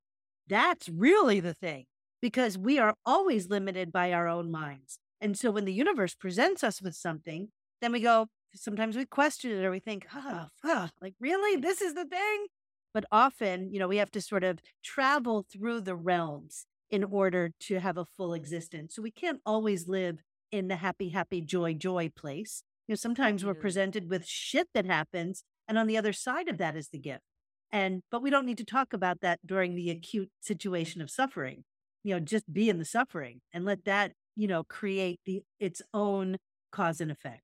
that's 0.48 0.90
really 0.90 1.40
the 1.40 1.54
thing. 1.54 1.86
Because 2.22 2.58
we 2.58 2.80
are 2.80 2.96
always 3.06 3.50
limited 3.50 3.92
by 3.92 4.14
our 4.14 4.28
own 4.28 4.50
minds. 4.50 5.00
And 5.20 5.38
so 5.38 5.52
when 5.52 5.66
the 5.66 5.74
universe 5.74 6.16
presents 6.16 6.64
us 6.64 6.82
with 6.82 6.96
something, 6.96 7.50
then 7.82 7.92
we 7.92 8.00
go, 8.00 8.28
sometimes 8.56 8.96
we 8.96 9.06
question 9.06 9.52
it 9.52 9.64
or 9.64 9.72
we 9.72 9.80
think, 9.80 10.08
oh, 10.16 10.48
oh, 10.64 10.90
like, 11.02 11.16
really? 11.20 11.60
This 11.60 11.82
is 11.82 11.94
the 11.94 12.06
thing? 12.06 12.46
But 12.94 13.06
often, 13.12 13.72
you 13.74 13.80
know, 13.80 13.88
we 13.88 13.98
have 13.98 14.12
to 14.12 14.22
sort 14.22 14.44
of 14.44 14.60
travel 14.84 15.46
through 15.52 15.82
the 15.82 15.96
realms 15.96 16.66
in 16.90 17.04
order 17.04 17.52
to 17.62 17.80
have 17.80 17.98
a 17.98 18.06
full 18.06 18.34
existence. 18.34 18.96
So 18.96 19.02
we 19.02 19.12
can't 19.12 19.40
always 19.46 19.88
live 19.88 20.22
in 20.52 20.68
the 20.68 20.76
happy, 20.76 21.10
happy, 21.10 21.42
joy, 21.42 21.74
joy 21.74 22.12
place. 22.16 22.64
You 22.88 22.94
know, 22.94 22.98
sometimes 22.98 23.46
we're 23.46 23.54
presented 23.54 24.10
with 24.10 24.26
shit 24.26 24.68
that 24.74 24.86
happens, 24.86 25.44
and 25.68 25.78
on 25.78 25.88
the 25.88 25.98
other 25.98 26.14
side 26.14 26.50
of 26.50 26.58
that 26.58 26.76
is 26.76 26.90
the 26.90 27.00
gift. 27.00 27.24
And 27.72 28.04
but 28.12 28.22
we 28.22 28.30
don't 28.30 28.46
need 28.46 28.58
to 28.60 28.66
talk 28.66 28.94
about 28.94 29.22
that 29.22 29.40
during 29.46 29.76
the 29.76 29.90
acute 29.90 30.30
situation 30.42 31.02
of 31.02 31.10
suffering. 31.10 31.64
You 32.04 32.16
know, 32.16 32.20
just 32.20 32.52
be 32.52 32.70
in 32.70 32.80
the 32.80 32.86
suffering 32.86 33.42
and 33.54 33.66
let 33.66 33.86
that, 33.86 34.12
you 34.36 34.48
know, 34.48 34.64
create 34.64 35.20
the 35.26 35.42
its 35.60 35.82
own 35.94 36.38
cause 36.72 37.02
and 37.02 37.10
effect. 37.10 37.42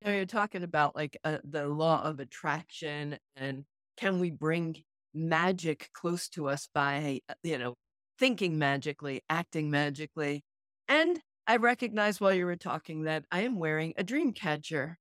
You 0.00 0.08
know, 0.08 0.16
you're 0.16 0.26
talking 0.26 0.62
about 0.62 0.96
like 0.96 1.18
uh, 1.24 1.38
the 1.44 1.66
law 1.66 2.02
of 2.02 2.20
attraction 2.20 3.18
and 3.36 3.64
can 3.96 4.18
we 4.18 4.30
bring 4.30 4.76
magic 5.12 5.90
close 5.92 6.28
to 6.30 6.48
us 6.48 6.68
by, 6.72 7.20
uh, 7.28 7.34
you 7.42 7.58
know, 7.58 7.74
thinking 8.18 8.58
magically, 8.58 9.22
acting 9.28 9.70
magically. 9.70 10.42
And 10.88 11.20
I 11.46 11.56
recognized 11.56 12.20
while 12.20 12.34
you 12.34 12.46
were 12.46 12.56
talking 12.56 13.04
that 13.04 13.24
I 13.30 13.40
am 13.40 13.58
wearing 13.58 13.94
a 13.96 14.04
dream 14.04 14.32
catcher 14.32 14.98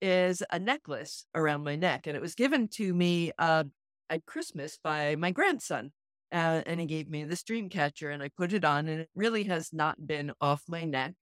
is 0.00 0.42
a 0.50 0.58
necklace 0.58 1.26
around 1.34 1.64
my 1.64 1.76
neck. 1.76 2.06
And 2.06 2.16
it 2.16 2.22
was 2.22 2.34
given 2.34 2.68
to 2.68 2.94
me 2.94 3.32
uh, 3.38 3.64
at 4.08 4.26
Christmas 4.26 4.78
by 4.82 5.16
my 5.16 5.30
grandson. 5.30 5.92
Uh, 6.32 6.62
and 6.64 6.80
he 6.80 6.86
gave 6.86 7.10
me 7.10 7.24
this 7.24 7.42
dream 7.42 7.68
catcher 7.68 8.10
and 8.10 8.22
I 8.22 8.30
put 8.36 8.52
it 8.52 8.64
on 8.64 8.88
and 8.88 9.00
it 9.00 9.10
really 9.14 9.44
has 9.44 9.72
not 9.72 10.06
been 10.06 10.32
off 10.40 10.62
my 10.68 10.84
neck 10.84 11.14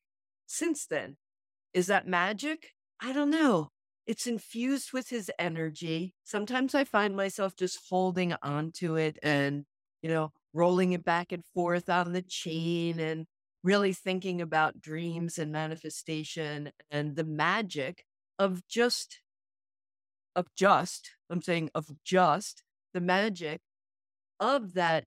since 0.47 0.87
then. 0.87 1.17
Is 1.73 1.87
that 1.87 2.07
magic? 2.07 2.73
I 3.01 3.13
don't 3.13 3.31
know. 3.31 3.71
It's 4.07 4.27
infused 4.27 4.93
with 4.93 5.09
his 5.09 5.31
energy. 5.39 6.15
Sometimes 6.25 6.75
I 6.75 6.85
find 6.85 7.17
myself 7.17 7.57
just 7.57 7.79
holding 7.89 8.35
onto 8.43 8.97
it 8.97 9.19
and, 9.23 9.65
you 10.03 10.09
know, 10.11 10.33
rolling 10.53 10.93
it 10.93 11.05
back 11.05 11.33
and 11.33 11.45
forth 11.55 11.89
on 11.89 12.13
the 12.13 12.23
chain 12.23 13.01
and 13.01 13.27
really 13.63 13.93
thinking 13.93 14.41
about 14.41 14.81
dreams 14.81 15.39
and 15.39 15.53
manifestation 15.53 16.71
and 16.91 17.17
the 17.17 17.25
magic 17.25 18.05
of 18.39 18.67
just 18.69 19.21
of 20.37 20.47
just 20.57 21.11
i'm 21.31 21.43
saying 21.43 21.69
of 21.75 21.89
just 22.05 22.63
the 22.95 23.01
magic 23.01 23.61
of 24.41 24.75
that 24.75 25.05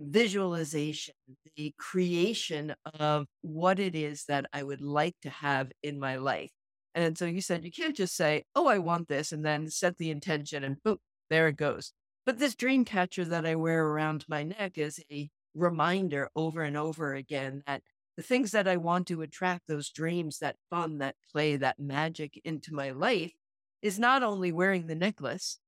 visualization 0.00 1.14
the 1.56 1.74
creation 1.78 2.74
of 2.98 3.26
what 3.42 3.78
it 3.78 3.94
is 3.94 4.24
that 4.28 4.46
i 4.52 4.62
would 4.62 4.80
like 4.80 5.14
to 5.22 5.30
have 5.30 5.70
in 5.82 5.98
my 5.98 6.16
life. 6.16 6.50
And 6.94 7.18
so 7.18 7.26
you 7.26 7.40
said 7.40 7.64
you 7.64 7.70
can't 7.72 7.96
just 7.96 8.16
say 8.16 8.44
oh 8.54 8.66
i 8.66 8.78
want 8.78 9.08
this 9.08 9.32
and 9.32 9.44
then 9.44 9.68
set 9.68 9.98
the 9.98 10.10
intention 10.10 10.64
and 10.64 10.82
boom 10.82 10.98
there 11.30 11.48
it 11.48 11.56
goes. 11.56 11.92
But 12.24 12.38
this 12.38 12.54
dream 12.54 12.84
catcher 12.84 13.24
that 13.24 13.44
i 13.44 13.54
wear 13.54 13.84
around 13.86 14.24
my 14.28 14.44
neck 14.44 14.78
is 14.78 15.00
a 15.10 15.28
reminder 15.58 16.30
over 16.34 16.62
and 16.62 16.76
over 16.76 17.14
again 17.14 17.62
that 17.66 17.82
the 18.16 18.22
things 18.22 18.50
that 18.52 18.66
I 18.66 18.76
want 18.76 19.06
to 19.08 19.22
attract, 19.22 19.68
those 19.68 19.90
dreams, 19.90 20.38
that 20.38 20.56
fun, 20.70 20.98
that 20.98 21.14
play, 21.30 21.56
that 21.56 21.78
magic 21.78 22.40
into 22.44 22.74
my 22.74 22.90
life 22.90 23.32
is 23.80 23.98
not 23.98 24.22
only 24.22 24.50
wearing 24.50 24.86
the 24.86 24.94
necklace, 24.94 25.58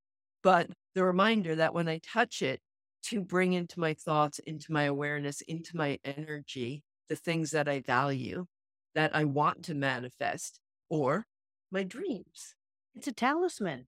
but 0.42 0.68
the 0.94 1.04
reminder 1.04 1.54
that 1.54 1.74
when 1.74 1.88
I 1.88 1.98
touch 1.98 2.42
it, 2.42 2.60
to 3.02 3.20
bring 3.20 3.52
into 3.52 3.80
my 3.80 3.94
thoughts, 3.94 4.38
into 4.40 4.72
my 4.72 4.84
awareness, 4.84 5.40
into 5.42 5.76
my 5.76 5.98
energy, 6.04 6.82
the 7.08 7.16
things 7.16 7.50
that 7.50 7.68
I 7.68 7.80
value, 7.80 8.46
that 8.94 9.14
I 9.14 9.24
want 9.24 9.64
to 9.64 9.74
manifest, 9.74 10.60
or 10.88 11.26
my 11.70 11.82
dreams. 11.82 12.54
It's 12.94 13.08
a 13.08 13.12
talisman, 13.12 13.86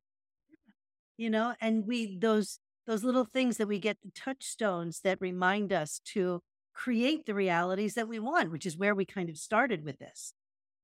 you 1.16 1.30
know, 1.30 1.54
and 1.60 1.86
we, 1.86 2.16
those 2.16 2.58
those 2.86 3.04
little 3.04 3.24
things 3.24 3.56
that 3.56 3.68
we 3.68 3.78
get 3.78 3.98
the 4.02 4.10
touchstones 4.10 5.00
that 5.00 5.20
remind 5.20 5.72
us 5.72 6.00
to 6.06 6.42
create 6.74 7.26
the 7.26 7.34
realities 7.34 7.94
that 7.94 8.08
we 8.08 8.18
want, 8.18 8.50
which 8.50 8.66
is 8.66 8.76
where 8.76 8.94
we 8.94 9.04
kind 9.04 9.28
of 9.28 9.36
started 9.36 9.84
with 9.84 9.98
this. 9.98 10.34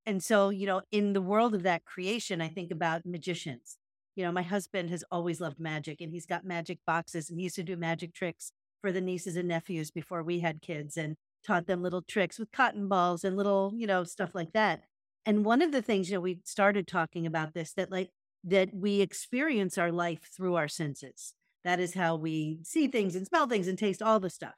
And 0.07 0.23
so, 0.23 0.51
you 0.51 0.67
know, 0.67 0.83
in 0.91 1.13
the 1.13 1.21
world 1.21 1.55
of 1.55 1.63
that 1.65 1.85
creation, 1.85 2.41
I 2.41 2.49
think 2.49 2.71
about 2.71 3.05
magicians. 3.05 3.77
You 4.17 4.25
know, 4.25 4.33
my 4.33 4.43
husband 4.43 4.91
has 4.91 5.05
always 5.11 5.41
loved 5.41 5.61
magic 5.61 6.01
and 6.01 6.13
he's 6.13 6.27
got 6.27 6.45
magic 6.45 6.79
boxes 6.87 7.31
and 7.31 7.39
he 7.39 7.45
used 7.45 7.57
to 7.57 7.63
do 7.63 7.77
magic 7.77 8.15
tricks 8.15 8.53
for 8.81 8.91
the 8.93 9.01
nieces 9.01 9.37
and 9.37 9.49
nephews 9.49 9.91
before 9.91 10.23
we 10.23 10.41
had 10.41 10.63
kids 10.63 10.97
and 10.97 11.17
taught 11.47 11.67
them 11.67 11.83
little 11.83 12.03
tricks 12.03 12.39
with 12.39 12.53
cotton 12.53 12.89
balls 12.89 13.25
and 13.25 13.37
little, 13.37 13.73
you 13.77 13.87
know, 13.87 14.05
stuff 14.05 14.35
like 14.35 14.53
that. 14.53 14.83
And 15.27 15.45
one 15.45 15.63
of 15.63 15.73
the 15.73 15.83
things, 15.83 16.09
you 16.11 16.17
know, 16.17 16.21
we 16.21 16.41
started 16.45 16.87
talking 16.87 17.27
about 17.27 17.55
this 17.55 17.73
that 17.75 17.91
like 17.91 18.11
that 18.45 18.71
we 18.75 19.01
experience 19.01 19.77
our 19.77 19.93
life 19.93 20.31
through 20.35 20.55
our 20.55 20.69
senses. 20.69 21.35
That 21.69 21.81
is 21.81 21.93
how 21.93 22.17
we 22.17 22.61
see 22.63 22.89
things 22.89 23.15
and 23.15 23.27
smell 23.27 23.47
things 23.47 23.69
and 23.69 23.77
taste 23.77 24.01
all 24.01 24.19
the 24.19 24.31
stuff. 24.31 24.55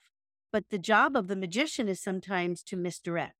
But 0.52 0.66
the 0.70 0.78
job 0.78 1.16
of 1.16 1.26
the 1.26 1.34
magician 1.34 1.88
is 1.88 2.00
sometimes 2.00 2.62
to 2.62 2.76
misdirect, 2.76 3.34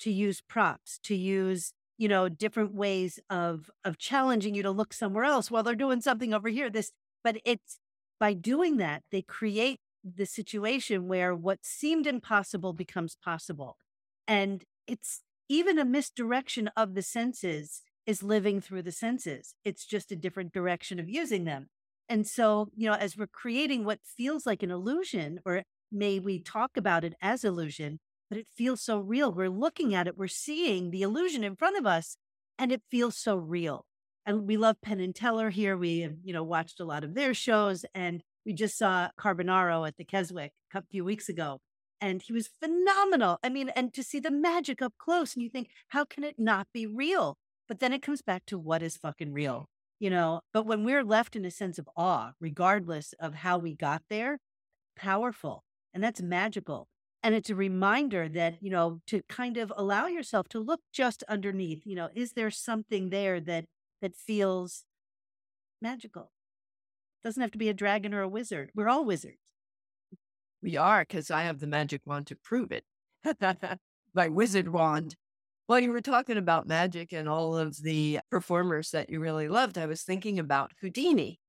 to 0.00 0.10
use 0.10 0.40
props, 0.40 0.98
to 1.04 1.14
use, 1.14 1.74
you 1.96 2.08
know, 2.08 2.28
different 2.28 2.74
ways 2.74 3.20
of 3.30 3.70
of 3.84 3.98
challenging 3.98 4.56
you 4.56 4.64
to 4.64 4.72
look 4.72 4.92
somewhere 4.92 5.22
else 5.22 5.48
while 5.48 5.62
they're 5.62 5.76
doing 5.76 6.00
something 6.00 6.34
over 6.34 6.48
here. 6.48 6.68
This, 6.68 6.90
but 7.22 7.36
it's 7.44 7.78
by 8.18 8.32
doing 8.32 8.78
that, 8.78 9.04
they 9.12 9.22
create 9.22 9.78
the 10.02 10.26
situation 10.26 11.06
where 11.06 11.36
what 11.36 11.64
seemed 11.64 12.08
impossible 12.08 12.72
becomes 12.72 13.14
possible. 13.14 13.76
And 14.26 14.64
it's 14.88 15.22
even 15.48 15.78
a 15.78 15.84
misdirection 15.84 16.68
of 16.76 16.94
the 16.94 17.02
senses 17.02 17.82
is 18.06 18.24
living 18.24 18.60
through 18.60 18.82
the 18.82 18.90
senses. 18.90 19.54
It's 19.64 19.86
just 19.86 20.10
a 20.10 20.16
different 20.16 20.52
direction 20.52 20.98
of 20.98 21.08
using 21.08 21.44
them. 21.44 21.68
And 22.08 22.26
so, 22.26 22.68
you 22.76 22.88
know, 22.88 22.94
as 22.96 23.16
we're 23.16 23.26
creating 23.26 23.84
what 23.84 24.00
feels 24.04 24.46
like 24.46 24.62
an 24.62 24.70
illusion, 24.70 25.40
or 25.46 25.62
may 25.90 26.18
we 26.18 26.38
talk 26.38 26.76
about 26.76 27.04
it 27.04 27.14
as 27.20 27.44
illusion, 27.44 27.98
but 28.28 28.38
it 28.38 28.46
feels 28.56 28.82
so 28.82 28.98
real. 28.98 29.32
We're 29.32 29.48
looking 29.50 29.94
at 29.94 30.06
it, 30.06 30.16
we're 30.18 30.28
seeing 30.28 30.90
the 30.90 31.02
illusion 31.02 31.44
in 31.44 31.56
front 31.56 31.78
of 31.78 31.86
us, 31.86 32.16
and 32.58 32.72
it 32.72 32.82
feels 32.90 33.16
so 33.16 33.36
real. 33.36 33.86
And 34.26 34.46
we 34.46 34.56
love 34.56 34.80
Penn 34.82 35.00
and 35.00 35.14
Teller 35.14 35.50
here. 35.50 35.76
We 35.76 36.00
have, 36.00 36.16
you 36.22 36.32
know, 36.32 36.44
watched 36.44 36.80
a 36.80 36.84
lot 36.84 37.04
of 37.04 37.14
their 37.14 37.34
shows, 37.34 37.84
and 37.94 38.22
we 38.46 38.52
just 38.52 38.76
saw 38.78 39.08
Carbonaro 39.18 39.86
at 39.86 39.96
the 39.96 40.04
Keswick 40.04 40.52
a 40.74 40.82
few 40.90 41.04
weeks 41.04 41.28
ago. 41.28 41.60
and 42.00 42.22
he 42.22 42.32
was 42.32 42.48
phenomenal. 42.60 43.38
I 43.42 43.48
mean, 43.48 43.70
and 43.70 43.92
to 43.94 44.02
see 44.02 44.20
the 44.20 44.30
magic 44.30 44.82
up 44.82 44.94
close, 44.98 45.34
and 45.34 45.42
you 45.42 45.48
think, 45.50 45.68
how 45.88 46.04
can 46.04 46.24
it 46.24 46.38
not 46.38 46.68
be 46.72 46.86
real? 46.86 47.38
But 47.68 47.80
then 47.80 47.92
it 47.92 48.02
comes 48.02 48.20
back 48.22 48.44
to 48.46 48.58
what 48.58 48.82
is 48.82 48.96
fucking 48.96 49.32
real, 49.32 49.68
you 50.04 50.10
know? 50.10 50.42
But 50.52 50.66
when 50.66 50.84
we're 50.84 51.02
left 51.02 51.34
in 51.34 51.46
a 51.46 51.50
sense 51.50 51.78
of 51.78 51.88
awe, 51.96 52.32
regardless 52.38 53.14
of 53.18 53.36
how 53.36 53.56
we 53.56 53.74
got 53.74 54.02
there, 54.10 54.38
powerful. 54.96 55.64
And 55.94 56.04
that's 56.04 56.20
magical. 56.20 56.88
And 57.22 57.34
it's 57.34 57.48
a 57.48 57.54
reminder 57.54 58.28
that, 58.28 58.62
you 58.62 58.68
know, 58.68 59.00
to 59.06 59.22
kind 59.30 59.56
of 59.56 59.72
allow 59.74 60.06
yourself 60.06 60.46
to 60.50 60.58
look 60.58 60.80
just 60.92 61.24
underneath, 61.26 61.86
you 61.86 61.96
know, 61.96 62.10
is 62.14 62.32
there 62.32 62.50
something 62.50 63.08
there 63.08 63.40
that 63.40 63.64
that 64.02 64.14
feels 64.14 64.84
magical? 65.80 66.30
Doesn't 67.22 67.40
have 67.40 67.52
to 67.52 67.58
be 67.58 67.70
a 67.70 67.74
dragon 67.74 68.12
or 68.12 68.20
a 68.20 68.28
wizard. 68.28 68.72
We're 68.74 68.90
all 68.90 69.06
wizards. 69.06 69.38
We 70.62 70.76
are, 70.76 71.00
because 71.00 71.30
I 71.30 71.44
have 71.44 71.60
the 71.60 71.66
magic 71.66 72.02
wand 72.04 72.26
to 72.26 72.36
prove 72.36 72.72
it. 72.72 72.84
My 74.14 74.28
wizard 74.28 74.68
wand. 74.68 75.16
Well, 75.68 75.80
you 75.80 75.92
were 75.92 76.00
talking 76.02 76.36
about 76.36 76.66
magic 76.66 77.12
and 77.12 77.28
all 77.28 77.56
of 77.56 77.76
the 77.82 78.20
performers 78.30 78.90
that 78.90 79.08
you 79.08 79.18
really 79.20 79.48
loved. 79.48 79.78
I 79.78 79.86
was 79.86 80.02
thinking 80.02 80.38
about 80.38 80.72
Houdini. 80.80 81.40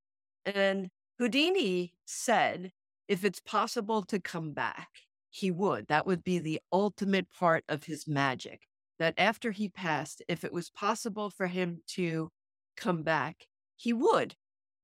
And 0.45 0.89
Houdini 1.19 1.93
said, 2.05 2.71
if 3.07 3.25
it's 3.25 3.41
possible 3.41 4.03
to 4.03 4.19
come 4.19 4.53
back, 4.53 4.89
he 5.29 5.51
would. 5.51 5.87
That 5.87 6.05
would 6.07 6.23
be 6.23 6.39
the 6.39 6.61
ultimate 6.71 7.29
part 7.31 7.65
of 7.67 7.85
his 7.85 8.07
magic. 8.07 8.61
That 8.99 9.15
after 9.17 9.51
he 9.51 9.67
passed, 9.67 10.21
if 10.29 10.45
it 10.45 10.53
was 10.53 10.69
possible 10.69 11.29
for 11.29 11.47
him 11.47 11.81
to 11.87 12.31
come 12.77 13.03
back, 13.03 13.47
he 13.75 13.91
would. 13.91 14.35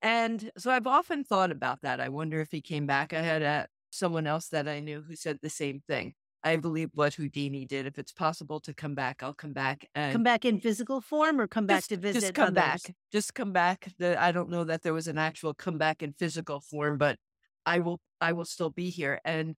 And 0.01 0.51
so 0.57 0.71
I've 0.71 0.88
often 0.88 1.23
thought 1.23 1.51
about 1.51 1.82
that. 1.84 2.01
I 2.01 2.09
wonder 2.09 2.41
if 2.41 2.51
he 2.51 2.61
came 2.61 2.86
back. 2.86 3.13
I 3.13 3.21
had 3.21 3.41
a 3.41 3.67
someone 3.91 4.27
else 4.27 4.47
that 4.49 4.67
I 4.67 4.79
knew 4.79 5.01
who 5.01 5.15
said 5.15 5.39
the 5.41 5.49
same 5.49 5.82
thing. 5.88 6.15
I 6.44 6.56
believe 6.56 6.89
what 6.94 7.14
Houdini 7.14 7.66
did. 7.66 7.86
If 7.86 8.00
it's 8.00 8.12
possible 8.12 8.60
to 8.62 8.74
come 8.74 8.96
back, 8.96 9.22
I'll 9.22 9.34
come 9.34 9.54
back 9.54 9.88
and 9.94 10.12
come 10.12 10.24
back 10.24 10.46
in 10.46 10.60
physical 10.60 11.02
form 11.02 11.39
or 11.39 11.48
come 11.48 11.68
back 11.68 11.80
just, 11.80 11.89
to 11.89 11.98
visit. 11.98 12.22
Just 12.22 12.34
come 12.34 12.48
others? 12.48 12.56
back. 12.56 12.82
Just 13.12 13.34
come 13.36 13.54
back. 13.54 13.92
The, 14.00 14.22
I 14.22 14.32
don't 14.32 14.50
know 14.50 14.64
that 14.64 14.82
there 14.82 14.94
was 14.94 15.08
an 15.08 15.18
actual 15.18 15.54
comeback 15.54 16.02
in 16.02 16.14
physical 16.14 16.60
form, 16.60 16.98
but 16.98 17.18
I 17.66 17.80
will. 17.80 18.00
I 18.20 18.34
will 18.34 18.46
still 18.46 18.70
be 18.70 18.89
here. 18.89 19.20
And 19.24 19.56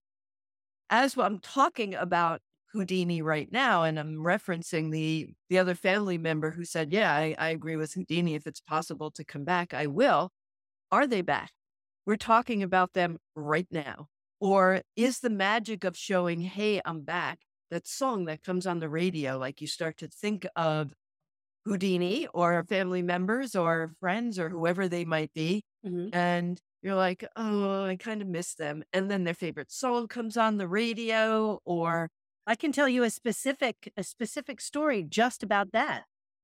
as 0.90 1.18
I'm 1.18 1.40
talking 1.40 1.96
about 1.96 2.42
Houdini 2.74 3.22
right 3.22 3.52
now, 3.52 3.84
and 3.84 4.00
I'm 4.00 4.16
referencing 4.16 4.92
the 4.92 5.30
the 5.50 5.60
other 5.60 5.76
family 5.76 6.18
member 6.18 6.52
who 6.52 6.66
said, 6.66 6.92
"Yeah, 6.92 7.14
I, 7.14 7.36
I 7.38 7.50
agree 7.50 7.78
with 7.78 7.94
Houdini. 7.94 8.36
If 8.36 8.46
it's 8.46 8.62
possible 8.62 9.12
to 9.12 9.24
come 9.24 9.46
back, 9.46 9.74
I 9.74 9.88
will." 9.88 10.32
Are 10.92 11.08
they 11.08 11.22
back? 11.22 11.52
We're 12.06 12.18
talking 12.18 12.62
about 12.62 12.94
them 12.94 13.18
right 13.36 13.66
now. 13.72 14.10
Or 14.44 14.82
is 14.98 15.22
the 15.22 15.30
magic 15.30 15.86
of 15.86 15.96
showing, 15.96 16.42
hey, 16.42 16.82
I'm 16.84 17.04
back, 17.04 17.40
that 17.72 17.88
song 17.88 18.26
that 18.26 18.44
comes 18.44 18.68
on 18.68 18.80
the 18.80 18.90
radio, 18.90 19.38
like 19.38 19.62
you 19.62 19.68
start 19.68 19.96
to 20.00 20.10
think 20.10 20.46
of 20.58 20.92
Houdini 21.64 22.28
or 22.34 22.62
family 22.66 23.02
members 23.02 23.56
or 23.56 23.94
friends 24.02 24.38
or 24.38 24.50
whoever 24.50 24.90
they 24.90 25.06
might 25.06 25.34
be. 25.34 25.64
Mm-hmm. 25.88 26.10
And 26.14 26.60
you're 26.82 26.96
like, 26.96 27.24
oh, 27.38 27.86
I 27.86 27.96
kind 27.96 28.22
of 28.22 28.28
miss 28.28 28.54
them. 28.54 28.84
And 28.92 29.10
then 29.10 29.24
their 29.24 29.34
favorite 29.34 29.72
song 29.72 30.10
comes 30.10 30.36
on 30.36 30.58
the 30.58 30.68
radio 30.68 31.60
or 31.64 32.10
I 32.46 32.56
can 32.56 32.74
tell 32.74 32.90
you 32.90 33.04
a 33.04 33.10
specific 33.10 33.94
a 33.96 34.04
specific 34.04 34.60
story 34.60 35.04
just 35.04 35.42
about 35.42 35.72
that. 35.72 36.04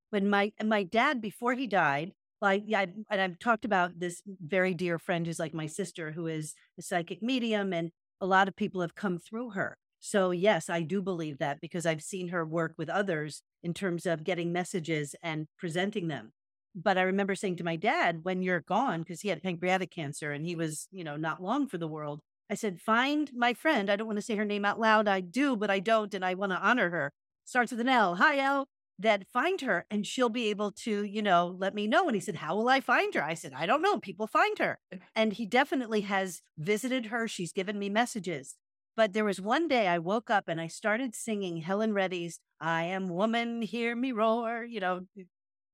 When 0.10 0.30
my 0.30 0.54
my 0.64 0.84
dad 0.84 1.20
before 1.20 1.56
he 1.56 1.68
died, 1.68 2.14
like 2.42 2.64
yeah, 2.66 2.86
and 3.10 3.22
I've 3.22 3.40
talked 3.40 3.66
about 3.66 4.00
this 4.00 4.22
very 4.26 4.74
dear 4.74 5.00
friend 5.00 5.26
who's 5.26 5.40
like 5.40 5.54
my 5.54 5.68
sister, 5.68 6.12
who 6.12 6.28
is 6.28 6.56
a 6.78 6.82
psychic 6.82 7.22
medium, 7.22 7.74
and 7.74 7.92
a 8.22 8.26
lot 8.26 8.48
of 8.48 8.56
people 8.56 8.82
have 8.82 8.96
come 8.96 9.18
through 9.18 9.52
her. 9.52 9.78
So 10.00 10.32
yes, 10.32 10.70
I 10.70 10.82
do 10.82 11.02
believe 11.02 11.40
that 11.40 11.60
because 11.62 11.86
I've 11.86 12.02
seen 12.02 12.30
her 12.30 12.46
work 12.46 12.74
with 12.78 12.90
others 12.90 13.42
in 13.64 13.74
terms 13.74 14.06
of 14.06 14.24
getting 14.24 14.54
messages 14.54 15.16
and 15.22 15.48
presenting 15.58 16.08
them. 16.08 16.32
But 16.76 16.98
I 16.98 17.02
remember 17.02 17.36
saying 17.36 17.58
to 17.58 17.64
my 17.64 17.76
dad, 17.76 18.20
when 18.24 18.42
you're 18.42 18.62
gone, 18.62 19.00
because 19.00 19.22
he 19.22 19.30
had 19.30 19.44
pancreatic 19.44 19.92
cancer 19.92 20.32
and 20.32 20.46
he 20.46 20.56
was, 20.56 20.88
you 20.92 21.04
know, 21.04 21.18
not 21.18 21.42
long 21.42 21.68
for 21.68 21.78
the 21.78 21.88
world, 21.88 22.22
I 22.50 22.56
said, 22.56 22.80
find 22.80 23.30
my 23.36 23.54
friend. 23.54 23.90
I 23.90 23.96
don't 23.96 24.08
want 24.08 24.18
to 24.18 24.24
say 24.24 24.36
her 24.36 24.46
name 24.46 24.66
out 24.66 24.80
loud. 24.80 25.08
I 25.08 25.20
do, 25.20 25.56
but 25.56 25.70
I 25.70 25.80
don't. 25.80 26.14
And 26.14 26.24
I 26.24 26.36
want 26.36 26.52
to 26.52 26.60
honor 26.60 26.90
her. 26.90 27.12
Starts 27.44 27.72
with 27.72 27.82
an 27.82 27.90
L. 27.90 28.16
Hi, 28.16 28.38
L 28.40 28.68
that 29.00 29.26
find 29.32 29.62
her 29.62 29.86
and 29.90 30.06
she'll 30.06 30.30
be 30.30 30.50
able 30.50 30.72
to, 30.72 31.04
you 31.04 31.22
know, 31.22 31.56
let 31.58 31.74
me 31.74 31.88
know. 31.88 32.08
And 32.08 32.16
he 32.16 32.20
said, 32.20 32.36
How 32.36 32.56
will 32.56 32.70
I 32.70 32.82
find 32.82 33.14
her? 33.16 33.24
I 33.24 33.34
said, 33.34 33.54
I 33.56 33.66
don't 33.66 33.82
know. 33.82 33.98
People 33.98 34.28
find 34.28 34.60
her. 34.60 34.80
Eh. 34.92 34.98
And 35.16 35.34
he 35.34 35.46
definitely 35.46 36.02
has 36.02 36.42
visited 36.58 37.08
her. 37.08 37.28
She's 37.28 37.54
given 37.54 37.80
me 37.80 37.90
messages. 37.90 38.56
But 38.98 39.14
there 39.14 39.26
was 39.26 39.40
one 39.40 39.70
day 39.70 39.88
I 39.88 39.98
woke 40.00 40.30
up 40.30 40.50
and 40.50 40.60
I 40.60 40.68
started 40.68 41.16
singing 41.16 41.58
Helen 41.58 41.94
Reddy's 41.94 42.42
I 42.60 42.84
Am 42.84 43.08
Woman, 43.08 43.62
Hear 43.62 43.96
Me 43.96 44.12
Roar. 44.12 44.66
You 44.66 44.82
know, 44.82 45.02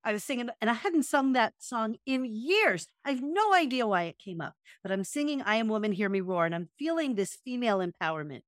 I 0.04 0.14
was 0.14 0.24
singing 0.24 0.50
and 0.62 0.70
I 0.70 0.74
hadn't 0.74 1.04
sung 1.04 1.34
that 1.34 1.56
song 1.58 1.96
in 2.06 2.26
years. 2.26 2.88
I 3.04 3.10
have 3.10 3.24
no 3.24 3.56
idea 3.56 3.88
why 3.88 4.04
it 4.04 4.20
came 4.20 4.40
up, 4.40 4.54
but 4.84 4.92
I'm 4.92 5.04
singing 5.04 5.42
I 5.42 5.56
Am 5.56 5.68
Woman, 5.68 5.94
Hear 5.94 6.10
Me 6.10 6.22
Roar. 6.22 6.46
And 6.46 6.54
I'm 6.54 6.70
feeling 6.78 7.16
this 7.16 7.40
female 7.44 7.80
empowerment. 7.80 8.42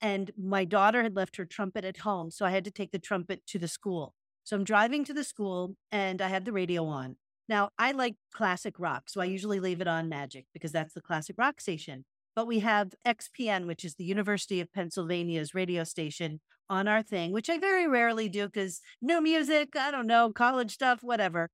And 0.00 0.32
my 0.36 0.64
daughter 0.64 1.04
had 1.04 1.14
left 1.14 1.36
her 1.36 1.44
trumpet 1.44 1.84
at 1.84 1.98
home. 1.98 2.32
So 2.32 2.44
I 2.44 2.50
had 2.50 2.64
to 2.64 2.72
take 2.72 2.90
the 2.90 2.98
trumpet 2.98 3.46
to 3.46 3.60
the 3.60 3.68
school. 3.68 4.14
So 4.44 4.56
I'm 4.56 4.64
driving 4.64 5.04
to 5.04 5.14
the 5.14 5.24
school 5.24 5.74
and 5.90 6.20
I 6.20 6.28
had 6.28 6.44
the 6.44 6.52
radio 6.52 6.86
on. 6.86 7.16
Now, 7.48 7.70
I 7.78 7.92
like 7.92 8.14
classic 8.32 8.78
rock, 8.78 9.04
so 9.08 9.20
I 9.20 9.26
usually 9.26 9.60
leave 9.60 9.80
it 9.80 9.88
on 9.88 10.08
Magic 10.08 10.46
because 10.52 10.72
that's 10.72 10.94
the 10.94 11.02
classic 11.02 11.36
rock 11.36 11.60
station. 11.60 12.04
But 12.34 12.46
we 12.46 12.60
have 12.60 12.94
XPN, 13.06 13.66
which 13.66 13.84
is 13.84 13.94
the 13.94 14.04
University 14.04 14.60
of 14.60 14.72
Pennsylvania's 14.72 15.54
radio 15.54 15.84
station, 15.84 16.40
on 16.68 16.88
our 16.88 17.02
thing, 17.02 17.32
which 17.32 17.50
I 17.50 17.58
very 17.58 17.86
rarely 17.86 18.28
do 18.28 18.46
because 18.46 18.80
no 19.02 19.20
music, 19.20 19.76
I 19.76 19.90
don't 19.90 20.06
know, 20.06 20.32
college 20.32 20.72
stuff, 20.72 21.02
whatever. 21.02 21.50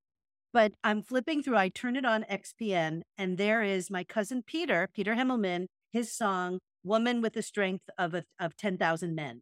But 0.53 0.73
I'm 0.83 1.01
flipping 1.01 1.43
through, 1.43 1.57
I 1.57 1.69
turn 1.69 1.95
it 1.95 2.05
on 2.05 2.25
XPN, 2.29 3.01
and 3.17 3.37
there 3.37 3.63
is 3.63 3.89
my 3.89 4.03
cousin 4.03 4.43
Peter, 4.45 4.89
Peter 4.93 5.15
Himmelman, 5.15 5.67
his 5.91 6.13
song, 6.13 6.59
Woman 6.83 7.21
with 7.21 7.33
the 7.33 7.41
Strength 7.41 7.89
of, 7.97 8.15
of 8.39 8.57
10,000 8.57 9.15
Men, 9.15 9.41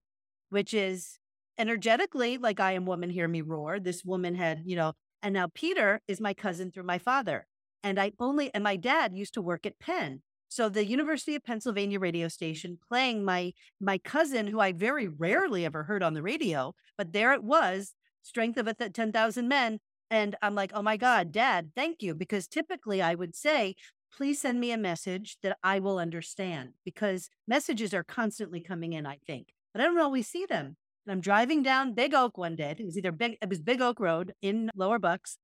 which 0.50 0.74
is 0.74 1.18
energetically, 1.60 2.38
like 2.38 2.60
I 2.60 2.72
am 2.72 2.86
woman, 2.86 3.10
hear 3.10 3.28
me 3.28 3.42
roar. 3.42 3.80
This 3.80 4.04
woman 4.04 4.34
had, 4.34 4.64
you 4.66 4.76
know, 4.76 4.94
and 5.22 5.34
now 5.34 5.48
Peter 5.54 6.02
is 6.08 6.20
my 6.22 6.34
cousin 6.34 6.72
through 6.72 6.84
my 6.84 6.98
father. 6.98 7.46
And 7.84 8.00
I 8.00 8.14
only, 8.20 8.52
and 8.54 8.64
my 8.64 8.78
dad 8.78 9.14
used 9.14 9.36
to 9.36 9.42
work 9.42 9.66
at 9.66 9.80
Penn. 9.80 10.22
So 10.48 10.68
the 10.68 10.86
University 10.86 11.36
of 11.36 11.44
Pennsylvania 11.44 12.00
radio 12.00 12.28
station 12.28 12.80
playing 12.90 13.24
my 13.24 13.54
my 13.80 14.00
cousin, 14.00 14.48
who 14.48 14.60
I 14.60 14.72
very 14.72 15.08
rarely 15.08 15.64
ever 15.64 15.84
heard 15.84 16.02
on 16.02 16.16
the 16.16 16.24
radio, 16.24 16.74
but 16.98 17.14
there 17.14 17.34
it 17.34 17.44
was, 17.44 17.94
strength 18.24 18.58
of 18.58 18.68
a 18.68 18.74
th- 18.74 18.94
ten 18.94 19.12
thousand 19.12 19.48
men, 19.48 19.80
and 20.10 20.36
I'm 20.42 20.56
like, 20.56 20.72
oh 20.74 20.82
my 20.82 20.98
god, 20.98 21.32
Dad, 21.32 21.72
thank 21.76 22.02
you, 22.02 22.16
because 22.16 22.48
typically 22.48 23.00
I 23.00 23.14
would 23.14 23.36
say, 23.36 23.76
please 24.12 24.42
send 24.42 24.60
me 24.60 24.72
a 24.72 24.78
message 24.78 25.38
that 25.44 25.58
I 25.64 25.80
will 25.80 26.00
understand, 26.00 26.74
because 26.84 27.30
messages 27.48 27.94
are 27.94 28.04
constantly 28.04 28.60
coming 28.60 28.94
in. 28.94 29.06
I 29.06 29.20
think, 29.28 29.50
but 29.72 29.84
I 29.84 29.86
don't 29.86 30.00
always 30.00 30.28
see 30.28 30.48
them. 30.48 30.78
And 31.10 31.16
I'm 31.16 31.22
driving 31.22 31.64
down 31.64 31.96
Big 31.96 32.14
Oak 32.14 32.38
one 32.38 32.56
day. 32.56 32.76
It 32.78 32.86
was 32.86 32.96
either 32.96 33.12
Big, 33.12 33.36
it 33.42 33.50
was 33.50 33.60
Big 33.60 33.82
Oak 33.82 34.00
Road 34.00 34.34
in 34.44 34.70
Lower 34.76 35.00
Bucks. 35.00 35.40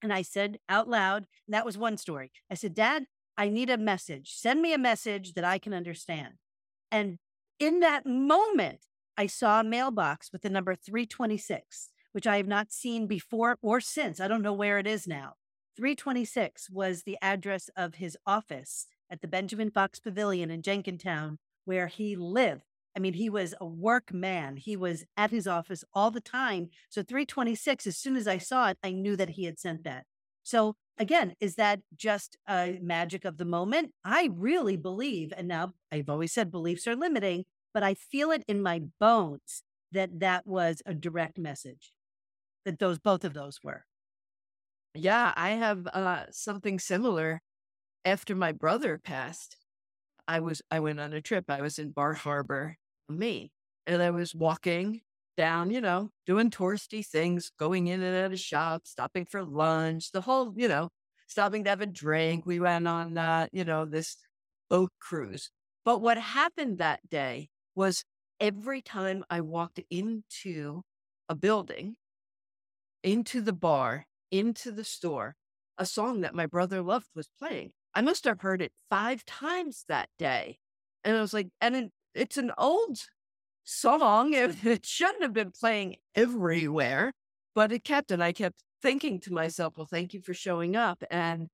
And 0.00 0.10
I 0.10 0.22
said 0.22 0.60
out 0.66 0.88
loud, 0.88 1.26
that 1.46 1.66
was 1.66 1.76
one 1.76 1.98
story. 1.98 2.32
I 2.50 2.54
said, 2.54 2.74
Dad, 2.74 3.04
I 3.36 3.50
need 3.50 3.68
a 3.68 3.76
message. 3.76 4.32
Send 4.34 4.62
me 4.62 4.72
a 4.72 4.78
message 4.78 5.34
that 5.34 5.44
I 5.44 5.58
can 5.58 5.74
understand. 5.74 6.36
And 6.90 7.18
in 7.60 7.80
that 7.80 8.06
moment, 8.06 8.86
I 9.18 9.26
saw 9.26 9.60
a 9.60 9.64
mailbox 9.64 10.32
with 10.32 10.40
the 10.40 10.48
number 10.48 10.74
326, 10.74 11.90
which 12.12 12.26
I 12.26 12.38
have 12.38 12.46
not 12.46 12.72
seen 12.72 13.06
before 13.06 13.58
or 13.60 13.82
since. 13.82 14.20
I 14.20 14.28
don't 14.28 14.40
know 14.40 14.54
where 14.54 14.78
it 14.78 14.86
is 14.86 15.06
now. 15.06 15.34
326 15.76 16.70
was 16.70 17.02
the 17.02 17.18
address 17.20 17.68
of 17.76 17.96
his 17.96 18.16
office 18.26 18.86
at 19.10 19.20
the 19.20 19.28
Benjamin 19.28 19.70
Fox 19.70 20.00
Pavilion 20.00 20.50
in 20.50 20.62
Jenkintown, 20.62 21.36
where 21.66 21.88
he 21.88 22.16
lived. 22.16 22.62
I 22.98 23.00
mean, 23.00 23.14
he 23.14 23.30
was 23.30 23.54
a 23.60 23.64
workman. 23.64 24.56
He 24.56 24.76
was 24.76 25.04
at 25.16 25.30
his 25.30 25.46
office 25.46 25.84
all 25.94 26.10
the 26.10 26.20
time. 26.20 26.70
So 26.88 27.04
326, 27.04 27.86
as 27.86 27.96
soon 27.96 28.16
as 28.16 28.26
I 28.26 28.38
saw 28.38 28.70
it, 28.70 28.78
I 28.82 28.90
knew 28.90 29.14
that 29.14 29.28
he 29.28 29.44
had 29.44 29.56
sent 29.56 29.84
that. 29.84 30.04
So 30.42 30.74
again, 30.98 31.36
is 31.38 31.54
that 31.54 31.78
just 31.94 32.36
a 32.48 32.76
magic 32.82 33.24
of 33.24 33.36
the 33.36 33.44
moment? 33.44 33.92
I 34.04 34.30
really 34.32 34.76
believe, 34.76 35.32
and 35.36 35.46
now 35.46 35.74
I've 35.92 36.08
always 36.08 36.32
said 36.32 36.50
beliefs 36.50 36.88
are 36.88 36.96
limiting, 36.96 37.44
but 37.72 37.84
I 37.84 37.94
feel 37.94 38.32
it 38.32 38.42
in 38.48 38.60
my 38.60 38.82
bones 38.98 39.62
that 39.92 40.18
that 40.18 40.44
was 40.44 40.82
a 40.84 40.92
direct 40.92 41.38
message, 41.38 41.92
that 42.64 42.80
those, 42.80 42.98
both 42.98 43.24
of 43.24 43.32
those 43.32 43.60
were. 43.62 43.84
Yeah, 44.96 45.32
I 45.36 45.50
have 45.50 45.86
uh, 45.86 46.24
something 46.32 46.80
similar 46.80 47.42
after 48.04 48.34
my 48.34 48.50
brother 48.50 48.98
passed. 48.98 49.56
I 50.26 50.40
was 50.40 50.62
I 50.68 50.80
went 50.80 50.98
on 50.98 51.12
a 51.12 51.22
trip. 51.22 51.44
I 51.48 51.62
was 51.62 51.78
in 51.78 51.92
Bar 51.92 52.14
Harbor 52.14 52.76
me. 53.08 53.50
And 53.86 54.02
I 54.02 54.10
was 54.10 54.34
walking 54.34 55.00
down, 55.36 55.70
you 55.70 55.80
know, 55.80 56.10
doing 56.26 56.50
touristy 56.50 57.06
things, 57.06 57.50
going 57.58 57.86
in 57.86 58.02
and 58.02 58.16
out 58.16 58.32
of 58.32 58.40
shops, 58.40 58.90
stopping 58.90 59.24
for 59.24 59.44
lunch, 59.44 60.10
the 60.12 60.20
whole, 60.20 60.52
you 60.56 60.68
know, 60.68 60.90
stopping 61.26 61.64
to 61.64 61.70
have 61.70 61.80
a 61.80 61.86
drink. 61.86 62.44
We 62.44 62.60
went 62.60 62.88
on, 62.88 63.16
uh, 63.16 63.46
you 63.52 63.64
know, 63.64 63.84
this 63.84 64.16
boat 64.68 64.90
cruise. 65.00 65.50
But 65.84 66.00
what 66.00 66.18
happened 66.18 66.78
that 66.78 67.00
day 67.08 67.48
was 67.74 68.04
every 68.40 68.82
time 68.82 69.24
I 69.30 69.40
walked 69.40 69.80
into 69.90 70.82
a 71.28 71.34
building, 71.34 71.96
into 73.02 73.40
the 73.40 73.52
bar, 73.52 74.06
into 74.30 74.70
the 74.72 74.84
store, 74.84 75.36
a 75.78 75.86
song 75.86 76.22
that 76.22 76.34
my 76.34 76.46
brother 76.46 76.82
loved 76.82 77.08
was 77.14 77.30
playing. 77.38 77.70
I 77.94 78.00
must 78.00 78.24
have 78.24 78.40
heard 78.40 78.60
it 78.60 78.72
five 78.90 79.24
times 79.24 79.84
that 79.88 80.08
day. 80.18 80.58
And 81.04 81.16
I 81.16 81.20
was 81.20 81.32
like, 81.32 81.48
and 81.60 81.90
it's 82.18 82.36
an 82.36 82.52
old 82.58 82.98
song. 83.64 84.34
It, 84.34 84.56
it 84.64 84.86
shouldn't 84.86 85.22
have 85.22 85.32
been 85.32 85.52
playing 85.52 85.96
everywhere, 86.14 87.12
but 87.54 87.72
it 87.72 87.84
kept. 87.84 88.10
And 88.10 88.22
I 88.22 88.32
kept 88.32 88.62
thinking 88.82 89.20
to 89.20 89.32
myself, 89.32 89.74
well, 89.76 89.86
thank 89.86 90.14
you 90.14 90.20
for 90.20 90.34
showing 90.34 90.76
up. 90.76 91.02
And 91.10 91.48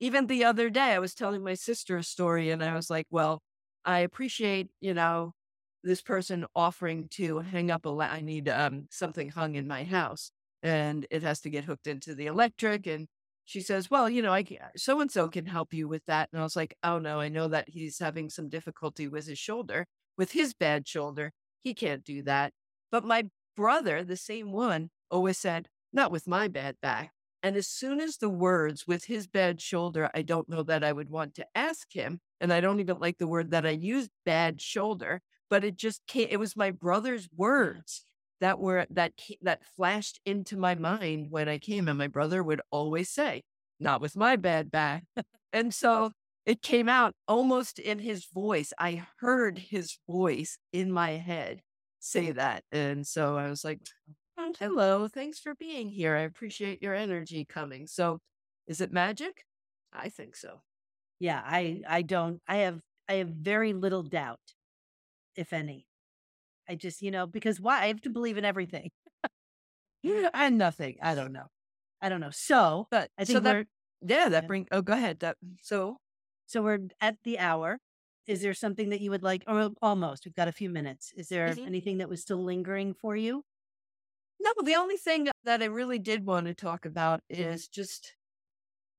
even 0.00 0.26
the 0.26 0.44
other 0.44 0.70
day, 0.70 0.92
I 0.92 0.98
was 0.98 1.14
telling 1.14 1.42
my 1.42 1.54
sister 1.54 1.96
a 1.96 2.02
story 2.02 2.50
and 2.50 2.62
I 2.62 2.74
was 2.74 2.90
like, 2.90 3.06
well, 3.10 3.40
I 3.84 4.00
appreciate, 4.00 4.68
you 4.80 4.94
know, 4.94 5.32
this 5.82 6.02
person 6.02 6.46
offering 6.54 7.08
to 7.12 7.38
hang 7.38 7.70
up 7.70 7.84
a, 7.84 7.88
la- 7.88 8.06
I 8.06 8.20
need 8.20 8.48
um, 8.48 8.86
something 8.90 9.30
hung 9.30 9.54
in 9.54 9.66
my 9.66 9.84
house 9.84 10.30
and 10.62 11.06
it 11.10 11.22
has 11.22 11.40
to 11.40 11.50
get 11.50 11.64
hooked 11.64 11.86
into 11.86 12.14
the 12.14 12.26
electric. 12.26 12.86
And 12.86 13.06
she 13.44 13.60
says, 13.60 13.90
well, 13.90 14.10
you 14.10 14.20
know, 14.22 14.32
I 14.32 14.44
so 14.76 15.00
and 15.00 15.10
so 15.10 15.28
can 15.28 15.46
help 15.46 15.72
you 15.72 15.88
with 15.88 16.04
that. 16.06 16.28
And 16.32 16.40
I 16.40 16.44
was 16.44 16.56
like, 16.56 16.76
oh 16.82 16.98
no, 16.98 17.20
I 17.20 17.28
know 17.28 17.48
that 17.48 17.70
he's 17.70 17.98
having 17.98 18.28
some 18.28 18.48
difficulty 18.48 19.08
with 19.08 19.26
his 19.26 19.38
shoulder, 19.38 19.86
with 20.18 20.32
his 20.32 20.52
bad 20.52 20.86
shoulder. 20.86 21.32
He 21.60 21.72
can't 21.72 22.04
do 22.04 22.22
that. 22.24 22.52
But 22.90 23.04
my 23.04 23.28
brother, 23.56 24.04
the 24.04 24.16
same 24.16 24.52
one, 24.52 24.90
always 25.10 25.38
said, 25.38 25.68
not 25.92 26.10
with 26.10 26.26
my 26.26 26.48
bad 26.48 26.76
back. 26.82 27.12
And 27.42 27.56
as 27.56 27.68
soon 27.68 28.00
as 28.00 28.16
the 28.16 28.28
words 28.28 28.86
with 28.86 29.04
his 29.04 29.28
bad 29.28 29.60
shoulder, 29.60 30.10
I 30.12 30.22
don't 30.22 30.48
know 30.48 30.64
that 30.64 30.82
I 30.82 30.92
would 30.92 31.08
want 31.08 31.34
to 31.36 31.46
ask 31.54 31.92
him. 31.92 32.20
And 32.40 32.52
I 32.52 32.60
don't 32.60 32.80
even 32.80 32.98
like 32.98 33.18
the 33.18 33.28
word 33.28 33.52
that 33.52 33.64
I 33.64 33.70
used, 33.70 34.10
bad 34.24 34.60
shoulder, 34.60 35.22
but 35.48 35.64
it 35.64 35.76
just 35.76 36.02
came, 36.06 36.28
it 36.30 36.38
was 36.38 36.56
my 36.56 36.72
brother's 36.72 37.28
words 37.34 38.04
that 38.40 38.58
were, 38.58 38.86
that, 38.90 39.12
that 39.42 39.64
flashed 39.76 40.20
into 40.26 40.56
my 40.56 40.74
mind 40.74 41.28
when 41.30 41.48
I 41.48 41.58
came. 41.58 41.88
And 41.88 41.98
my 41.98 42.08
brother 42.08 42.42
would 42.42 42.60
always 42.70 43.08
say, 43.08 43.42
not 43.78 44.00
with 44.00 44.16
my 44.16 44.36
bad 44.36 44.70
back. 44.70 45.04
and 45.52 45.72
so 45.72 46.12
it 46.48 46.62
came 46.62 46.88
out 46.88 47.12
almost 47.28 47.78
in 47.78 47.98
his 47.98 48.24
voice. 48.24 48.72
I 48.78 49.04
heard 49.20 49.58
his 49.58 49.98
voice 50.08 50.56
in 50.72 50.90
my 50.90 51.10
head 51.10 51.60
say 52.00 52.30
that. 52.32 52.64
And 52.72 53.06
so 53.06 53.36
I 53.36 53.50
was 53.50 53.64
like, 53.64 53.80
hello, 54.58 55.08
thanks 55.08 55.38
for 55.38 55.54
being 55.54 55.90
here. 55.90 56.16
I 56.16 56.20
appreciate 56.20 56.82
your 56.82 56.94
energy 56.94 57.44
coming. 57.44 57.86
So 57.86 58.20
is 58.66 58.80
it 58.80 58.90
magic? 58.90 59.44
I 59.92 60.08
think 60.08 60.36
so. 60.36 60.62
Yeah, 61.20 61.42
I 61.44 61.82
I 61.86 62.00
don't 62.00 62.40
I 62.48 62.58
have 62.58 62.80
I 63.10 63.14
have 63.14 63.28
very 63.28 63.74
little 63.74 64.02
doubt, 64.02 64.40
if 65.36 65.52
any. 65.52 65.86
I 66.66 66.76
just, 66.76 67.02
you 67.02 67.10
know, 67.10 67.26
because 67.26 67.60
why 67.60 67.82
I 67.82 67.86
have 67.88 68.00
to 68.02 68.10
believe 68.10 68.38
in 68.38 68.46
everything. 68.46 68.90
and 70.32 70.56
nothing. 70.56 70.96
I 71.02 71.14
don't 71.14 71.32
know. 71.32 71.48
I 72.00 72.08
don't 72.08 72.20
know. 72.20 72.30
So 72.32 72.86
but 72.90 73.10
I 73.18 73.26
think 73.26 73.36
so 73.36 73.40
that, 73.40 73.66
yeah, 74.00 74.30
that 74.30 74.46
bring 74.46 74.66
oh 74.72 74.80
go 74.80 74.94
ahead. 74.94 75.20
That 75.20 75.36
so 75.62 75.98
so 76.48 76.62
we're 76.62 76.88
at 77.00 77.18
the 77.24 77.38
hour. 77.40 77.80
Is 78.26 78.42
there 78.42 78.54
something 78.54 78.90
that 78.90 79.02
you 79.02 79.10
would 79.12 79.24
like 79.24 79.44
or 79.48 79.72
almost? 79.82 80.26
We've 80.26 80.34
got 80.34 80.48
a 80.48 80.52
few 80.52 80.70
minutes. 80.70 81.12
Is 81.16 81.30
there 81.30 81.46
Mhm. 81.46 81.66
anything 81.66 81.98
that 81.98 82.10
was 82.10 82.22
still 82.22 82.42
lingering 82.44 82.94
for 82.94 83.16
you? 83.16 83.44
No, 84.40 84.52
the 84.64 84.74
only 84.76 84.96
thing 84.96 85.28
that 85.44 85.62
I 85.62 85.66
really 85.66 85.98
did 85.98 86.24
want 86.26 86.46
to 86.46 86.54
talk 86.54 86.84
about 86.84 87.22
is 87.28 87.68
just 87.68 88.14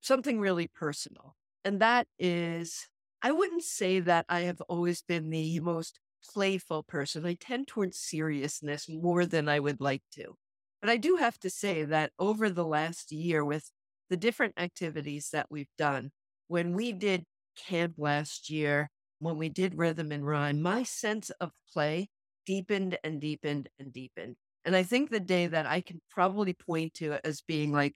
something 0.02 0.40
really 0.40 0.68
personal. 0.68 1.38
And 1.66 1.82
that 1.82 2.08
is, 2.20 2.90
I 3.22 3.32
wouldn't 3.32 3.64
say 3.64 4.00
that 4.02 4.26
I 4.30 4.42
have 4.42 4.62
always 4.64 5.02
been 5.04 5.30
the 5.32 5.60
most 5.62 6.00
playful 6.24 6.84
person. 6.84 7.26
I 7.26 7.36
tend 7.36 7.68
towards 7.68 8.00
seriousness 8.00 8.90
more 8.90 9.26
than 9.26 9.50
I 9.50 9.60
would 9.60 9.82
like 9.82 10.04
to. 10.14 10.36
But 10.82 10.90
I 10.92 10.98
do 10.98 11.18
have 11.18 11.40
to 11.42 11.50
say 11.50 11.86
that 11.86 12.14
over 12.20 12.50
the 12.50 12.66
last 12.66 13.12
year, 13.12 13.46
with 13.46 13.72
the 14.10 14.18
different 14.18 14.56
activities 14.58 15.30
that 15.32 15.48
we've 15.52 15.76
done, 15.78 16.12
when 16.48 16.74
we 16.76 16.94
did 16.94 17.26
camp 17.68 17.96
last 17.98 18.50
year, 18.50 18.90
when 19.20 19.38
we 19.38 19.50
did 19.50 19.78
rhythm 19.78 20.12
and 20.12 20.26
rhyme, 20.26 20.62
my 20.62 20.84
sense 20.84 21.30
of 21.42 21.52
play 21.74 22.10
deepened 22.46 22.98
and 23.04 23.22
deepened 23.22 23.70
and 23.80 23.94
deepened. 23.94 24.36
And 24.66 24.76
I 24.76 24.84
think 24.84 25.10
the 25.10 25.20
day 25.20 25.48
that 25.48 25.66
I 25.66 25.82
can 25.82 26.02
probably 26.10 26.54
point 26.54 26.94
to 26.96 27.20
as 27.26 27.42
being 27.42 27.72
like 27.72 27.96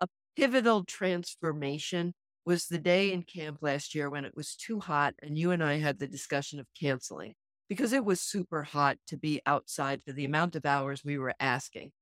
a 0.00 0.08
pivotal 0.36 0.84
transformation 0.84 2.14
was 2.44 2.66
the 2.66 2.78
day 2.78 3.12
in 3.12 3.22
camp 3.22 3.58
last 3.62 3.94
year 3.94 4.10
when 4.10 4.24
it 4.24 4.36
was 4.36 4.54
too 4.54 4.80
hot 4.80 5.14
and 5.22 5.38
you 5.38 5.50
and 5.50 5.62
I 5.62 5.78
had 5.78 5.98
the 5.98 6.06
discussion 6.06 6.60
of 6.60 6.66
canceling 6.78 7.34
because 7.68 7.92
it 7.92 8.04
was 8.04 8.20
super 8.20 8.62
hot 8.62 8.98
to 9.06 9.16
be 9.16 9.40
outside 9.46 10.02
for 10.02 10.12
the 10.12 10.24
amount 10.24 10.54
of 10.54 10.66
hours 10.66 11.02
we 11.04 11.18
were 11.18 11.34
asking. 11.40 11.92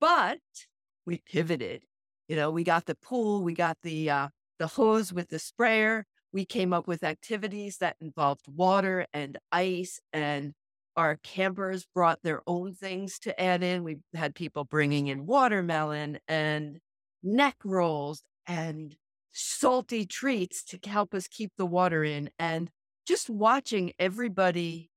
But 0.00 0.40
we 1.06 1.22
pivoted. 1.30 1.82
You 2.28 2.36
know, 2.36 2.50
we 2.50 2.64
got 2.64 2.86
the 2.86 2.94
pool, 2.94 3.42
we 3.42 3.54
got 3.54 3.78
the 3.82 4.10
uh, 4.10 4.28
the 4.58 4.68
hose 4.68 5.12
with 5.12 5.28
the 5.28 5.38
sprayer. 5.38 6.06
We 6.32 6.44
came 6.44 6.72
up 6.72 6.86
with 6.86 7.02
activities 7.02 7.78
that 7.78 7.96
involved 8.00 8.46
water 8.48 9.06
and 9.12 9.38
ice 9.50 10.00
and 10.12 10.52
our 10.96 11.16
campers 11.22 11.86
brought 11.94 12.22
their 12.22 12.42
own 12.46 12.74
things 12.74 13.18
to 13.20 13.40
add 13.40 13.62
in. 13.62 13.84
We 13.84 13.98
had 14.14 14.34
people 14.34 14.64
bringing 14.64 15.08
in 15.08 15.26
watermelon 15.26 16.18
and 16.28 16.78
neck 17.22 17.56
rolls 17.64 18.22
and 18.46 18.96
salty 19.32 20.04
treats 20.04 20.62
to 20.64 20.78
help 20.88 21.14
us 21.14 21.28
keep 21.28 21.52
the 21.56 21.66
water 21.66 22.04
in. 22.04 22.30
And 22.38 22.70
just 23.06 23.30
watching 23.30 23.92
everybody 23.98 24.90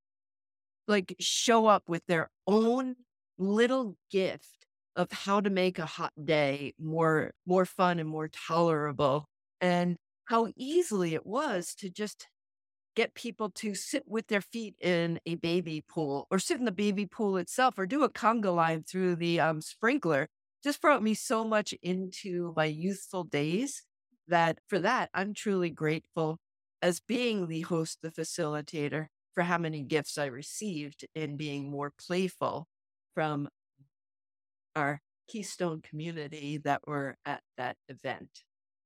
like 0.86 1.16
show 1.18 1.66
up 1.66 1.88
with 1.88 2.02
their 2.06 2.30
own 2.46 2.96
little 3.38 3.96
gift 4.10 4.66
of 4.94 5.12
how 5.12 5.40
to 5.40 5.50
make 5.50 5.78
a 5.78 5.86
hot 5.86 6.12
day 6.22 6.72
more 6.78 7.32
more 7.44 7.66
fun 7.66 7.98
and 7.98 8.08
more 8.08 8.28
tolerable 8.28 9.26
and 9.60 9.96
how 10.26 10.48
easily 10.56 11.14
it 11.14 11.26
was 11.26 11.74
to 11.76 11.90
just 11.90 12.28
get 12.94 13.14
people 13.14 13.50
to 13.50 13.74
sit 13.74 14.04
with 14.06 14.28
their 14.28 14.40
feet 14.40 14.74
in 14.80 15.20
a 15.26 15.34
baby 15.34 15.84
pool 15.86 16.26
or 16.30 16.38
sit 16.38 16.58
in 16.58 16.64
the 16.64 16.72
baby 16.72 17.06
pool 17.06 17.36
itself 17.36 17.78
or 17.78 17.86
do 17.86 18.02
a 18.02 18.10
conga 18.10 18.54
line 18.54 18.82
through 18.82 19.16
the 19.16 19.38
um, 19.38 19.60
sprinkler 19.60 20.28
just 20.64 20.80
brought 20.80 21.02
me 21.02 21.14
so 21.14 21.44
much 21.44 21.74
into 21.82 22.52
my 22.56 22.64
youthful 22.64 23.22
days 23.22 23.84
that 24.28 24.58
for 24.66 24.78
that, 24.80 25.10
I'm 25.14 25.34
truly 25.34 25.70
grateful 25.70 26.38
as 26.82 27.00
being 27.00 27.46
the 27.46 27.60
host, 27.60 27.98
the 28.02 28.10
facilitator 28.10 29.06
for 29.34 29.44
how 29.44 29.58
many 29.58 29.82
gifts 29.82 30.18
I 30.18 30.26
received 30.26 31.06
in 31.14 31.36
being 31.36 31.70
more 31.70 31.92
playful 32.04 32.66
from 33.14 33.48
our 34.74 35.00
Keystone 35.28 35.82
community 35.82 36.58
that 36.58 36.86
were 36.86 37.16
at 37.24 37.42
that 37.56 37.76
event. 37.88 38.30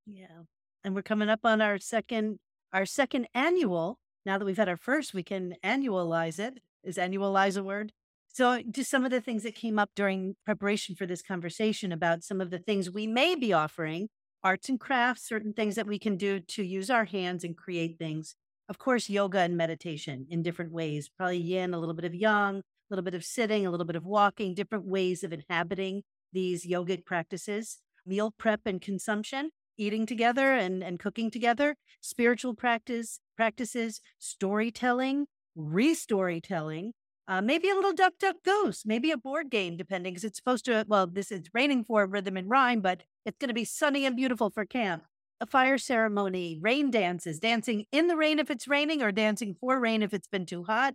Yeah. 0.06 0.42
And 0.84 0.94
we're 0.94 1.02
coming 1.02 1.28
up 1.28 1.40
on 1.44 1.60
our 1.60 1.78
second 1.78 2.38
our 2.72 2.86
second 2.86 3.26
annual. 3.34 3.98
Now 4.24 4.38
that 4.38 4.44
we've 4.44 4.56
had 4.56 4.68
our 4.68 4.76
first, 4.76 5.14
we 5.14 5.22
can 5.22 5.54
annualize 5.64 6.38
it. 6.38 6.60
Is 6.84 6.96
annualize 6.96 7.58
a 7.58 7.62
word? 7.62 7.92
So 8.32 8.50
uh, 8.50 8.60
just 8.70 8.90
some 8.90 9.04
of 9.04 9.10
the 9.10 9.20
things 9.20 9.42
that 9.42 9.56
came 9.56 9.78
up 9.78 9.90
during 9.96 10.36
preparation 10.44 10.94
for 10.94 11.04
this 11.04 11.20
conversation 11.20 11.90
about 11.90 12.22
some 12.22 12.40
of 12.40 12.50
the 12.50 12.60
things 12.60 12.90
we 12.90 13.06
may 13.06 13.34
be 13.34 13.52
offering, 13.52 14.08
arts 14.44 14.68
and 14.68 14.78
crafts, 14.78 15.26
certain 15.26 15.52
things 15.52 15.74
that 15.74 15.86
we 15.86 15.98
can 15.98 16.16
do 16.16 16.38
to 16.38 16.62
use 16.62 16.90
our 16.90 17.06
hands 17.06 17.42
and 17.42 17.56
create 17.56 17.98
things. 17.98 18.36
Of 18.68 18.78
course, 18.78 19.10
yoga 19.10 19.40
and 19.40 19.56
meditation 19.56 20.26
in 20.30 20.44
different 20.44 20.70
ways, 20.70 21.10
probably 21.16 21.38
yin, 21.38 21.74
a 21.74 21.78
little 21.80 21.94
bit 21.94 22.04
of 22.04 22.14
yang, 22.14 22.58
a 22.58 22.62
little 22.88 23.02
bit 23.02 23.14
of 23.14 23.24
sitting, 23.24 23.66
a 23.66 23.70
little 23.70 23.86
bit 23.86 23.96
of 23.96 24.04
walking, 24.04 24.54
different 24.54 24.86
ways 24.86 25.24
of 25.24 25.32
inhabiting 25.32 26.02
these 26.32 26.64
yogic 26.64 27.04
practices, 27.04 27.78
meal 28.06 28.30
prep 28.30 28.60
and 28.64 28.80
consumption, 28.80 29.50
eating 29.80 30.06
together 30.06 30.52
and, 30.52 30.84
and 30.84 30.98
cooking 30.98 31.30
together, 31.30 31.74
spiritual 32.00 32.54
practice 32.54 33.20
practices, 33.36 34.00
storytelling, 34.18 35.26
re-storytelling, 35.56 36.92
uh, 37.26 37.40
maybe 37.40 37.70
a 37.70 37.74
little 37.74 37.92
duck 37.92 38.12
duck 38.20 38.36
goose, 38.44 38.82
maybe 38.84 39.10
a 39.10 39.16
board 39.16 39.50
game, 39.50 39.76
depending, 39.76 40.12
because 40.12 40.24
it's 40.24 40.36
supposed 40.36 40.64
to. 40.66 40.84
Well, 40.86 41.06
this 41.06 41.32
is 41.32 41.42
raining 41.54 41.84
for 41.84 42.04
rhythm 42.06 42.36
and 42.36 42.50
rhyme, 42.50 42.80
but 42.80 43.04
it's 43.24 43.38
going 43.38 43.48
to 43.48 43.54
be 43.54 43.64
sunny 43.64 44.04
and 44.04 44.16
beautiful 44.16 44.50
for 44.50 44.66
camp. 44.66 45.04
A 45.40 45.46
fire 45.46 45.78
ceremony, 45.78 46.58
rain 46.60 46.90
dances, 46.90 47.38
dancing 47.38 47.86
in 47.92 48.08
the 48.08 48.16
rain 48.16 48.38
if 48.38 48.50
it's 48.50 48.68
raining, 48.68 49.00
or 49.00 49.12
dancing 49.12 49.56
for 49.58 49.80
rain 49.80 50.02
if 50.02 50.12
it's 50.12 50.28
been 50.28 50.44
too 50.44 50.64
hot. 50.64 50.94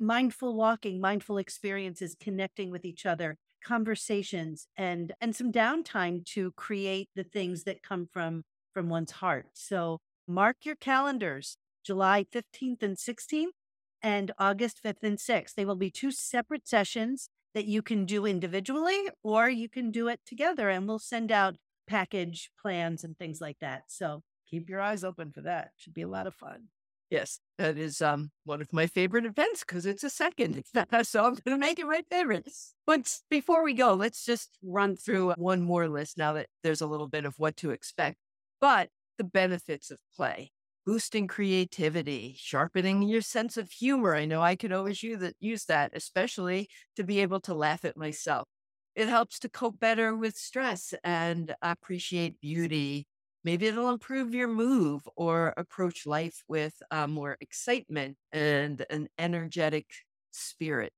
Mindful 0.00 0.56
walking, 0.56 1.00
mindful 1.00 1.38
experiences, 1.38 2.16
connecting 2.18 2.70
with 2.70 2.84
each 2.84 3.06
other, 3.06 3.36
conversations, 3.64 4.66
and 4.76 5.12
and 5.20 5.34
some 5.34 5.52
downtime 5.52 6.24
to 6.26 6.52
create 6.52 7.08
the 7.14 7.24
things 7.24 7.64
that 7.64 7.82
come 7.82 8.08
from 8.12 8.44
from 8.72 8.88
one's 8.88 9.12
heart. 9.12 9.46
So 9.54 9.98
mark 10.26 10.58
your 10.64 10.76
calendars, 10.76 11.56
July 11.84 12.24
fifteenth 12.30 12.82
and 12.82 12.98
sixteenth 12.98 13.54
and 14.02 14.32
August 14.38 14.80
5th 14.84 15.02
and 15.02 15.18
6th. 15.18 15.54
They 15.54 15.64
will 15.64 15.76
be 15.76 15.90
two 15.90 16.10
separate 16.10 16.68
sessions 16.68 17.28
that 17.54 17.66
you 17.66 17.82
can 17.82 18.04
do 18.04 18.26
individually 18.26 19.08
or 19.22 19.48
you 19.48 19.68
can 19.68 19.90
do 19.90 20.08
it 20.08 20.20
together 20.24 20.68
and 20.68 20.86
we'll 20.86 20.98
send 20.98 21.32
out 21.32 21.56
package 21.88 22.50
plans 22.60 23.02
and 23.02 23.18
things 23.18 23.40
like 23.40 23.58
that. 23.60 23.84
So 23.88 24.22
keep 24.48 24.68
your 24.68 24.80
eyes 24.80 25.02
open 25.02 25.32
for 25.32 25.40
that. 25.42 25.72
Should 25.76 25.94
be 25.94 26.02
a 26.02 26.08
lot 26.08 26.26
of 26.26 26.34
fun. 26.34 26.68
Yes, 27.10 27.40
that 27.56 27.78
is 27.78 28.02
um, 28.02 28.30
one 28.44 28.60
of 28.60 28.72
my 28.72 28.86
favorite 28.86 29.24
events 29.24 29.60
because 29.60 29.86
it's 29.86 30.04
a 30.04 30.10
second. 30.10 30.62
so 31.02 31.24
I'm 31.24 31.34
going 31.34 31.42
to 31.46 31.58
make 31.58 31.78
it 31.78 31.86
my 31.86 32.02
favorite. 32.10 32.48
But 32.86 33.10
before 33.30 33.64
we 33.64 33.72
go, 33.72 33.94
let's 33.94 34.26
just 34.26 34.50
run 34.62 34.94
through 34.96 35.32
one 35.36 35.62
more 35.62 35.88
list 35.88 36.18
now 36.18 36.34
that 36.34 36.48
there's 36.62 36.82
a 36.82 36.86
little 36.86 37.08
bit 37.08 37.24
of 37.24 37.34
what 37.38 37.56
to 37.58 37.70
expect. 37.70 38.18
But 38.60 38.90
the 39.16 39.24
benefits 39.24 39.90
of 39.90 39.98
play 40.14 40.52
boosting 40.84 41.28
creativity, 41.28 42.34
sharpening 42.38 43.02
your 43.02 43.20
sense 43.20 43.58
of 43.58 43.70
humor. 43.70 44.14
I 44.14 44.24
know 44.24 44.40
I 44.40 44.56
could 44.56 44.72
always 44.72 45.02
use 45.02 45.20
that, 45.20 45.34
use 45.38 45.66
that, 45.66 45.90
especially 45.94 46.66
to 46.96 47.04
be 47.04 47.20
able 47.20 47.40
to 47.40 47.52
laugh 47.52 47.84
at 47.84 47.94
myself. 47.94 48.48
It 48.94 49.06
helps 49.06 49.38
to 49.40 49.50
cope 49.50 49.78
better 49.78 50.16
with 50.16 50.34
stress 50.36 50.94
and 51.04 51.54
appreciate 51.60 52.40
beauty. 52.40 53.06
Maybe 53.48 53.66
it'll 53.66 53.88
improve 53.88 54.34
your 54.34 54.46
move 54.46 55.08
or 55.16 55.54
approach 55.56 56.04
life 56.04 56.44
with 56.48 56.74
uh, 56.90 57.06
more 57.06 57.38
excitement 57.40 58.18
and 58.30 58.84
an 58.90 59.08
energetic 59.18 59.86
spirit. 60.32 60.92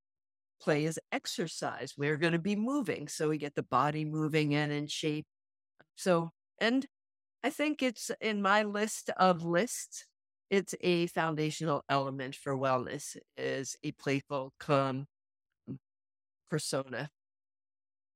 Play 0.60 0.84
is 0.84 0.98
exercise. 1.12 1.94
We're 1.96 2.16
going 2.16 2.32
to 2.32 2.40
be 2.40 2.56
moving. 2.56 3.06
So 3.06 3.28
we 3.28 3.38
get 3.38 3.54
the 3.54 3.62
body 3.62 4.04
moving 4.04 4.52
and 4.56 4.72
in 4.72 4.88
shape. 4.88 5.26
So, 5.94 6.30
and 6.60 6.86
I 7.44 7.50
think 7.50 7.84
it's 7.84 8.10
in 8.20 8.42
my 8.42 8.64
list 8.64 9.10
of 9.10 9.44
lists. 9.44 10.06
It's 10.50 10.74
a 10.80 11.06
foundational 11.06 11.84
element 11.88 12.34
for 12.34 12.58
wellness 12.58 13.16
is 13.36 13.76
a 13.84 13.92
playful, 13.92 14.54
calm 14.58 15.06
persona. 16.50 17.10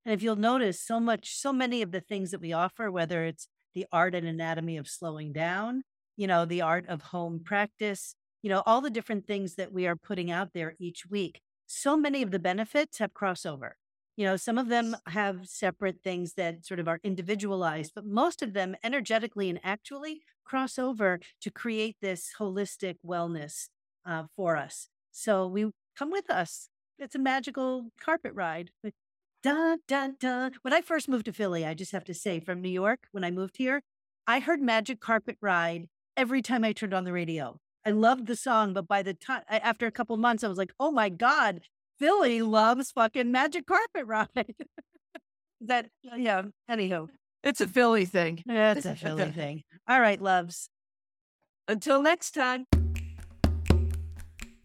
And 0.05 0.13
if 0.13 0.25
you'll 0.25 0.35
notice, 0.35 0.81
so 0.81 0.99
much, 0.99 1.37
so 1.37 1.53
many 1.53 1.83
of 1.83 1.93
the 1.93 2.01
things 2.01 2.33
that 2.33 2.41
we 2.41 2.53
offer, 2.53 2.91
whether 2.91 3.23
it's 3.23 3.47
the 3.75 3.87
art 3.93 4.15
and 4.15 4.27
anatomy 4.27 4.77
of 4.77 4.89
slowing 4.89 5.33
down, 5.33 5.83
you 6.17 6.27
know, 6.27 6.45
the 6.45 6.61
art 6.61 6.87
of 6.89 7.03
home 7.03 7.41
practice, 7.45 8.15
you 8.43 8.51
know, 8.51 8.63
all 8.67 8.81
the 8.81 8.91
different 8.91 9.27
things 9.27 9.55
that 9.55 9.73
we 9.73 9.87
are 9.87 9.97
putting 9.97 10.31
out 10.31 10.51
there 10.53 10.75
each 10.79 11.07
week, 11.09 11.41
so 11.67 11.97
many 11.97 12.23
of 12.23 12.31
the 12.31 12.39
benefits 12.39 12.99
have 12.99 13.13
crossover. 13.15 13.73
You 14.17 14.27
know, 14.27 14.37
some 14.37 14.59
of 14.59 14.69
them 14.69 14.95
have 15.07 15.47
separate 15.49 16.03
things 16.05 16.35
that 16.35 16.65
sort 16.65 16.79
of 16.79 16.87
are 16.87 17.01
individualized, 17.03 17.93
but 17.95 18.07
most 18.07 18.43
of 18.43 18.53
them 18.53 18.77
energetically 18.85 19.51
and 19.51 19.59
actually 19.65 20.21
cross 20.45 20.79
over 20.79 21.19
to 21.41 21.51
create 21.51 21.97
this 22.01 22.31
holistic 22.39 22.97
wellness 23.05 23.69
uh, 24.07 24.25
for 24.37 24.57
us. 24.57 24.89
So 25.11 25.49
we 25.49 25.71
come 25.99 26.13
with 26.13 26.31
us. 26.31 26.69
It's 26.99 27.17
a 27.17 27.19
magical 27.19 27.91
carpet 28.01 28.33
ride. 28.35 28.71
Dun, 29.45 29.81
dun, 29.87 30.17
dun. 30.19 30.53
When 30.63 30.73
I 30.73 30.81
first 30.81 31.07
moved 31.07 31.27
to 31.27 31.33
Philly, 31.33 31.67
I 31.67 31.75
just 31.75 31.93
have 31.93 32.05
to 32.05 32.15
say, 32.15 32.41
from 32.41 32.63
New 32.63 32.71
York, 32.71 33.09
when 33.13 33.25
I 33.25 33.31
moved 33.31 33.59
here, 33.59 33.83
I 34.27 34.41
heard 34.41 34.63
Magic 34.63 35.01
Carpet 35.01 35.37
Ride 35.43 35.87
every 36.17 36.41
time 36.41 36.65
I 36.65 36.73
turned 36.73 36.95
on 36.95 37.05
the 37.05 37.13
radio. 37.13 37.59
I 37.85 37.91
loved 37.91 38.27
the 38.27 38.37
song, 38.37 38.73
but 38.73 38.89
by 38.89 39.03
the 39.03 39.13
time 39.13 39.43
after 39.51 39.87
a 39.87 39.91
couple 39.91 40.17
months, 40.17 40.43
I 40.43 40.49
was 40.49 40.57
like, 40.57 40.73
"Oh 40.81 40.91
my 40.91 41.11
god, 41.11 41.61
Philly 41.99 42.41
loves 42.41 42.91
fucking 42.93 43.31
magic 43.31 43.67
carpet 43.67 44.07
ride. 44.07 44.55
that 45.61 45.91
uh, 46.11 46.17
yeah. 46.17 46.45
Anywho, 46.71 47.09
it's 47.43 47.61
a 47.61 47.69
Philly 47.69 48.07
thing. 48.07 48.43
It's 48.49 48.87
a 48.87 48.97
Philly 48.97 49.31
thing. 49.31 49.63
All 49.87 50.01
right, 50.01 50.23
loves. 50.23 50.71
Until 51.69 52.01
next 52.01 52.31
time. 52.31 52.65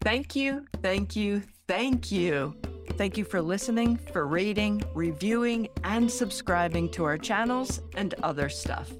Thank 0.00 0.34
you, 0.34 0.64
thank 0.82 1.14
you, 1.14 1.42
thank 1.68 2.10
you. 2.10 2.54
Thank 2.96 3.16
you 3.16 3.24
for 3.24 3.40
listening, 3.40 3.96
for 4.12 4.26
rating, 4.26 4.82
reviewing, 4.94 5.68
and 5.84 6.10
subscribing 6.10 6.90
to 6.90 7.04
our 7.04 7.18
channels 7.18 7.80
and 7.94 8.14
other 8.22 8.48
stuff. 8.48 8.92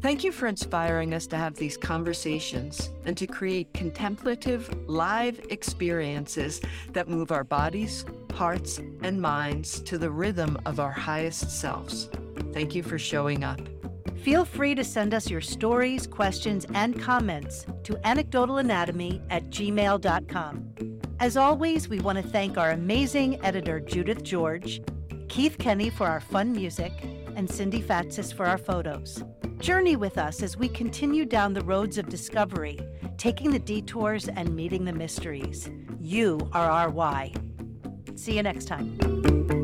Thank 0.00 0.24
you 0.24 0.32
for 0.32 0.46
inspiring 0.46 1.12
us 1.12 1.26
to 1.26 1.36
have 1.36 1.54
these 1.54 1.76
conversations 1.76 2.88
and 3.04 3.16
to 3.18 3.26
create 3.26 3.72
contemplative, 3.74 4.74
live 4.88 5.38
experiences 5.50 6.62
that 6.92 7.06
move 7.06 7.30
our 7.30 7.44
bodies, 7.44 8.06
hearts, 8.34 8.78
and 9.02 9.20
minds 9.20 9.82
to 9.82 9.98
the 9.98 10.10
rhythm 10.10 10.58
of 10.64 10.80
our 10.80 10.90
highest 10.90 11.50
selves. 11.50 12.08
Thank 12.52 12.74
you 12.74 12.82
for 12.82 12.98
showing 12.98 13.44
up. 13.44 13.60
Feel 14.22 14.46
free 14.46 14.74
to 14.74 14.84
send 14.84 15.12
us 15.12 15.28
your 15.30 15.42
stories, 15.42 16.06
questions, 16.06 16.66
and 16.74 16.98
comments 17.00 17.66
to 17.84 17.94
anecdotalanatomy 17.96 19.22
at 19.30 19.50
gmail.com. 19.50 20.74
As 21.20 21.36
always, 21.36 21.86
we 21.86 22.00
want 22.00 22.16
to 22.16 22.26
thank 22.26 22.56
our 22.56 22.70
amazing 22.70 23.44
editor, 23.44 23.78
Judith 23.78 24.22
George, 24.22 24.80
Keith 25.28 25.58
Kenny 25.58 25.90
for 25.90 26.06
our 26.06 26.18
fun 26.18 26.50
music, 26.50 26.92
and 27.36 27.48
Cindy 27.48 27.82
Fatsis 27.82 28.32
for 28.32 28.46
our 28.46 28.56
photos. 28.56 29.22
Journey 29.58 29.96
with 29.96 30.16
us 30.16 30.42
as 30.42 30.56
we 30.56 30.66
continue 30.66 31.26
down 31.26 31.52
the 31.52 31.60
roads 31.60 31.98
of 31.98 32.08
discovery, 32.08 32.80
taking 33.18 33.50
the 33.50 33.58
detours 33.58 34.28
and 34.28 34.56
meeting 34.56 34.86
the 34.86 34.94
mysteries. 34.94 35.68
You 36.00 36.40
are 36.54 36.70
our 36.70 36.88
why. 36.88 37.34
See 38.14 38.36
you 38.36 38.42
next 38.42 38.64
time. 38.64 39.59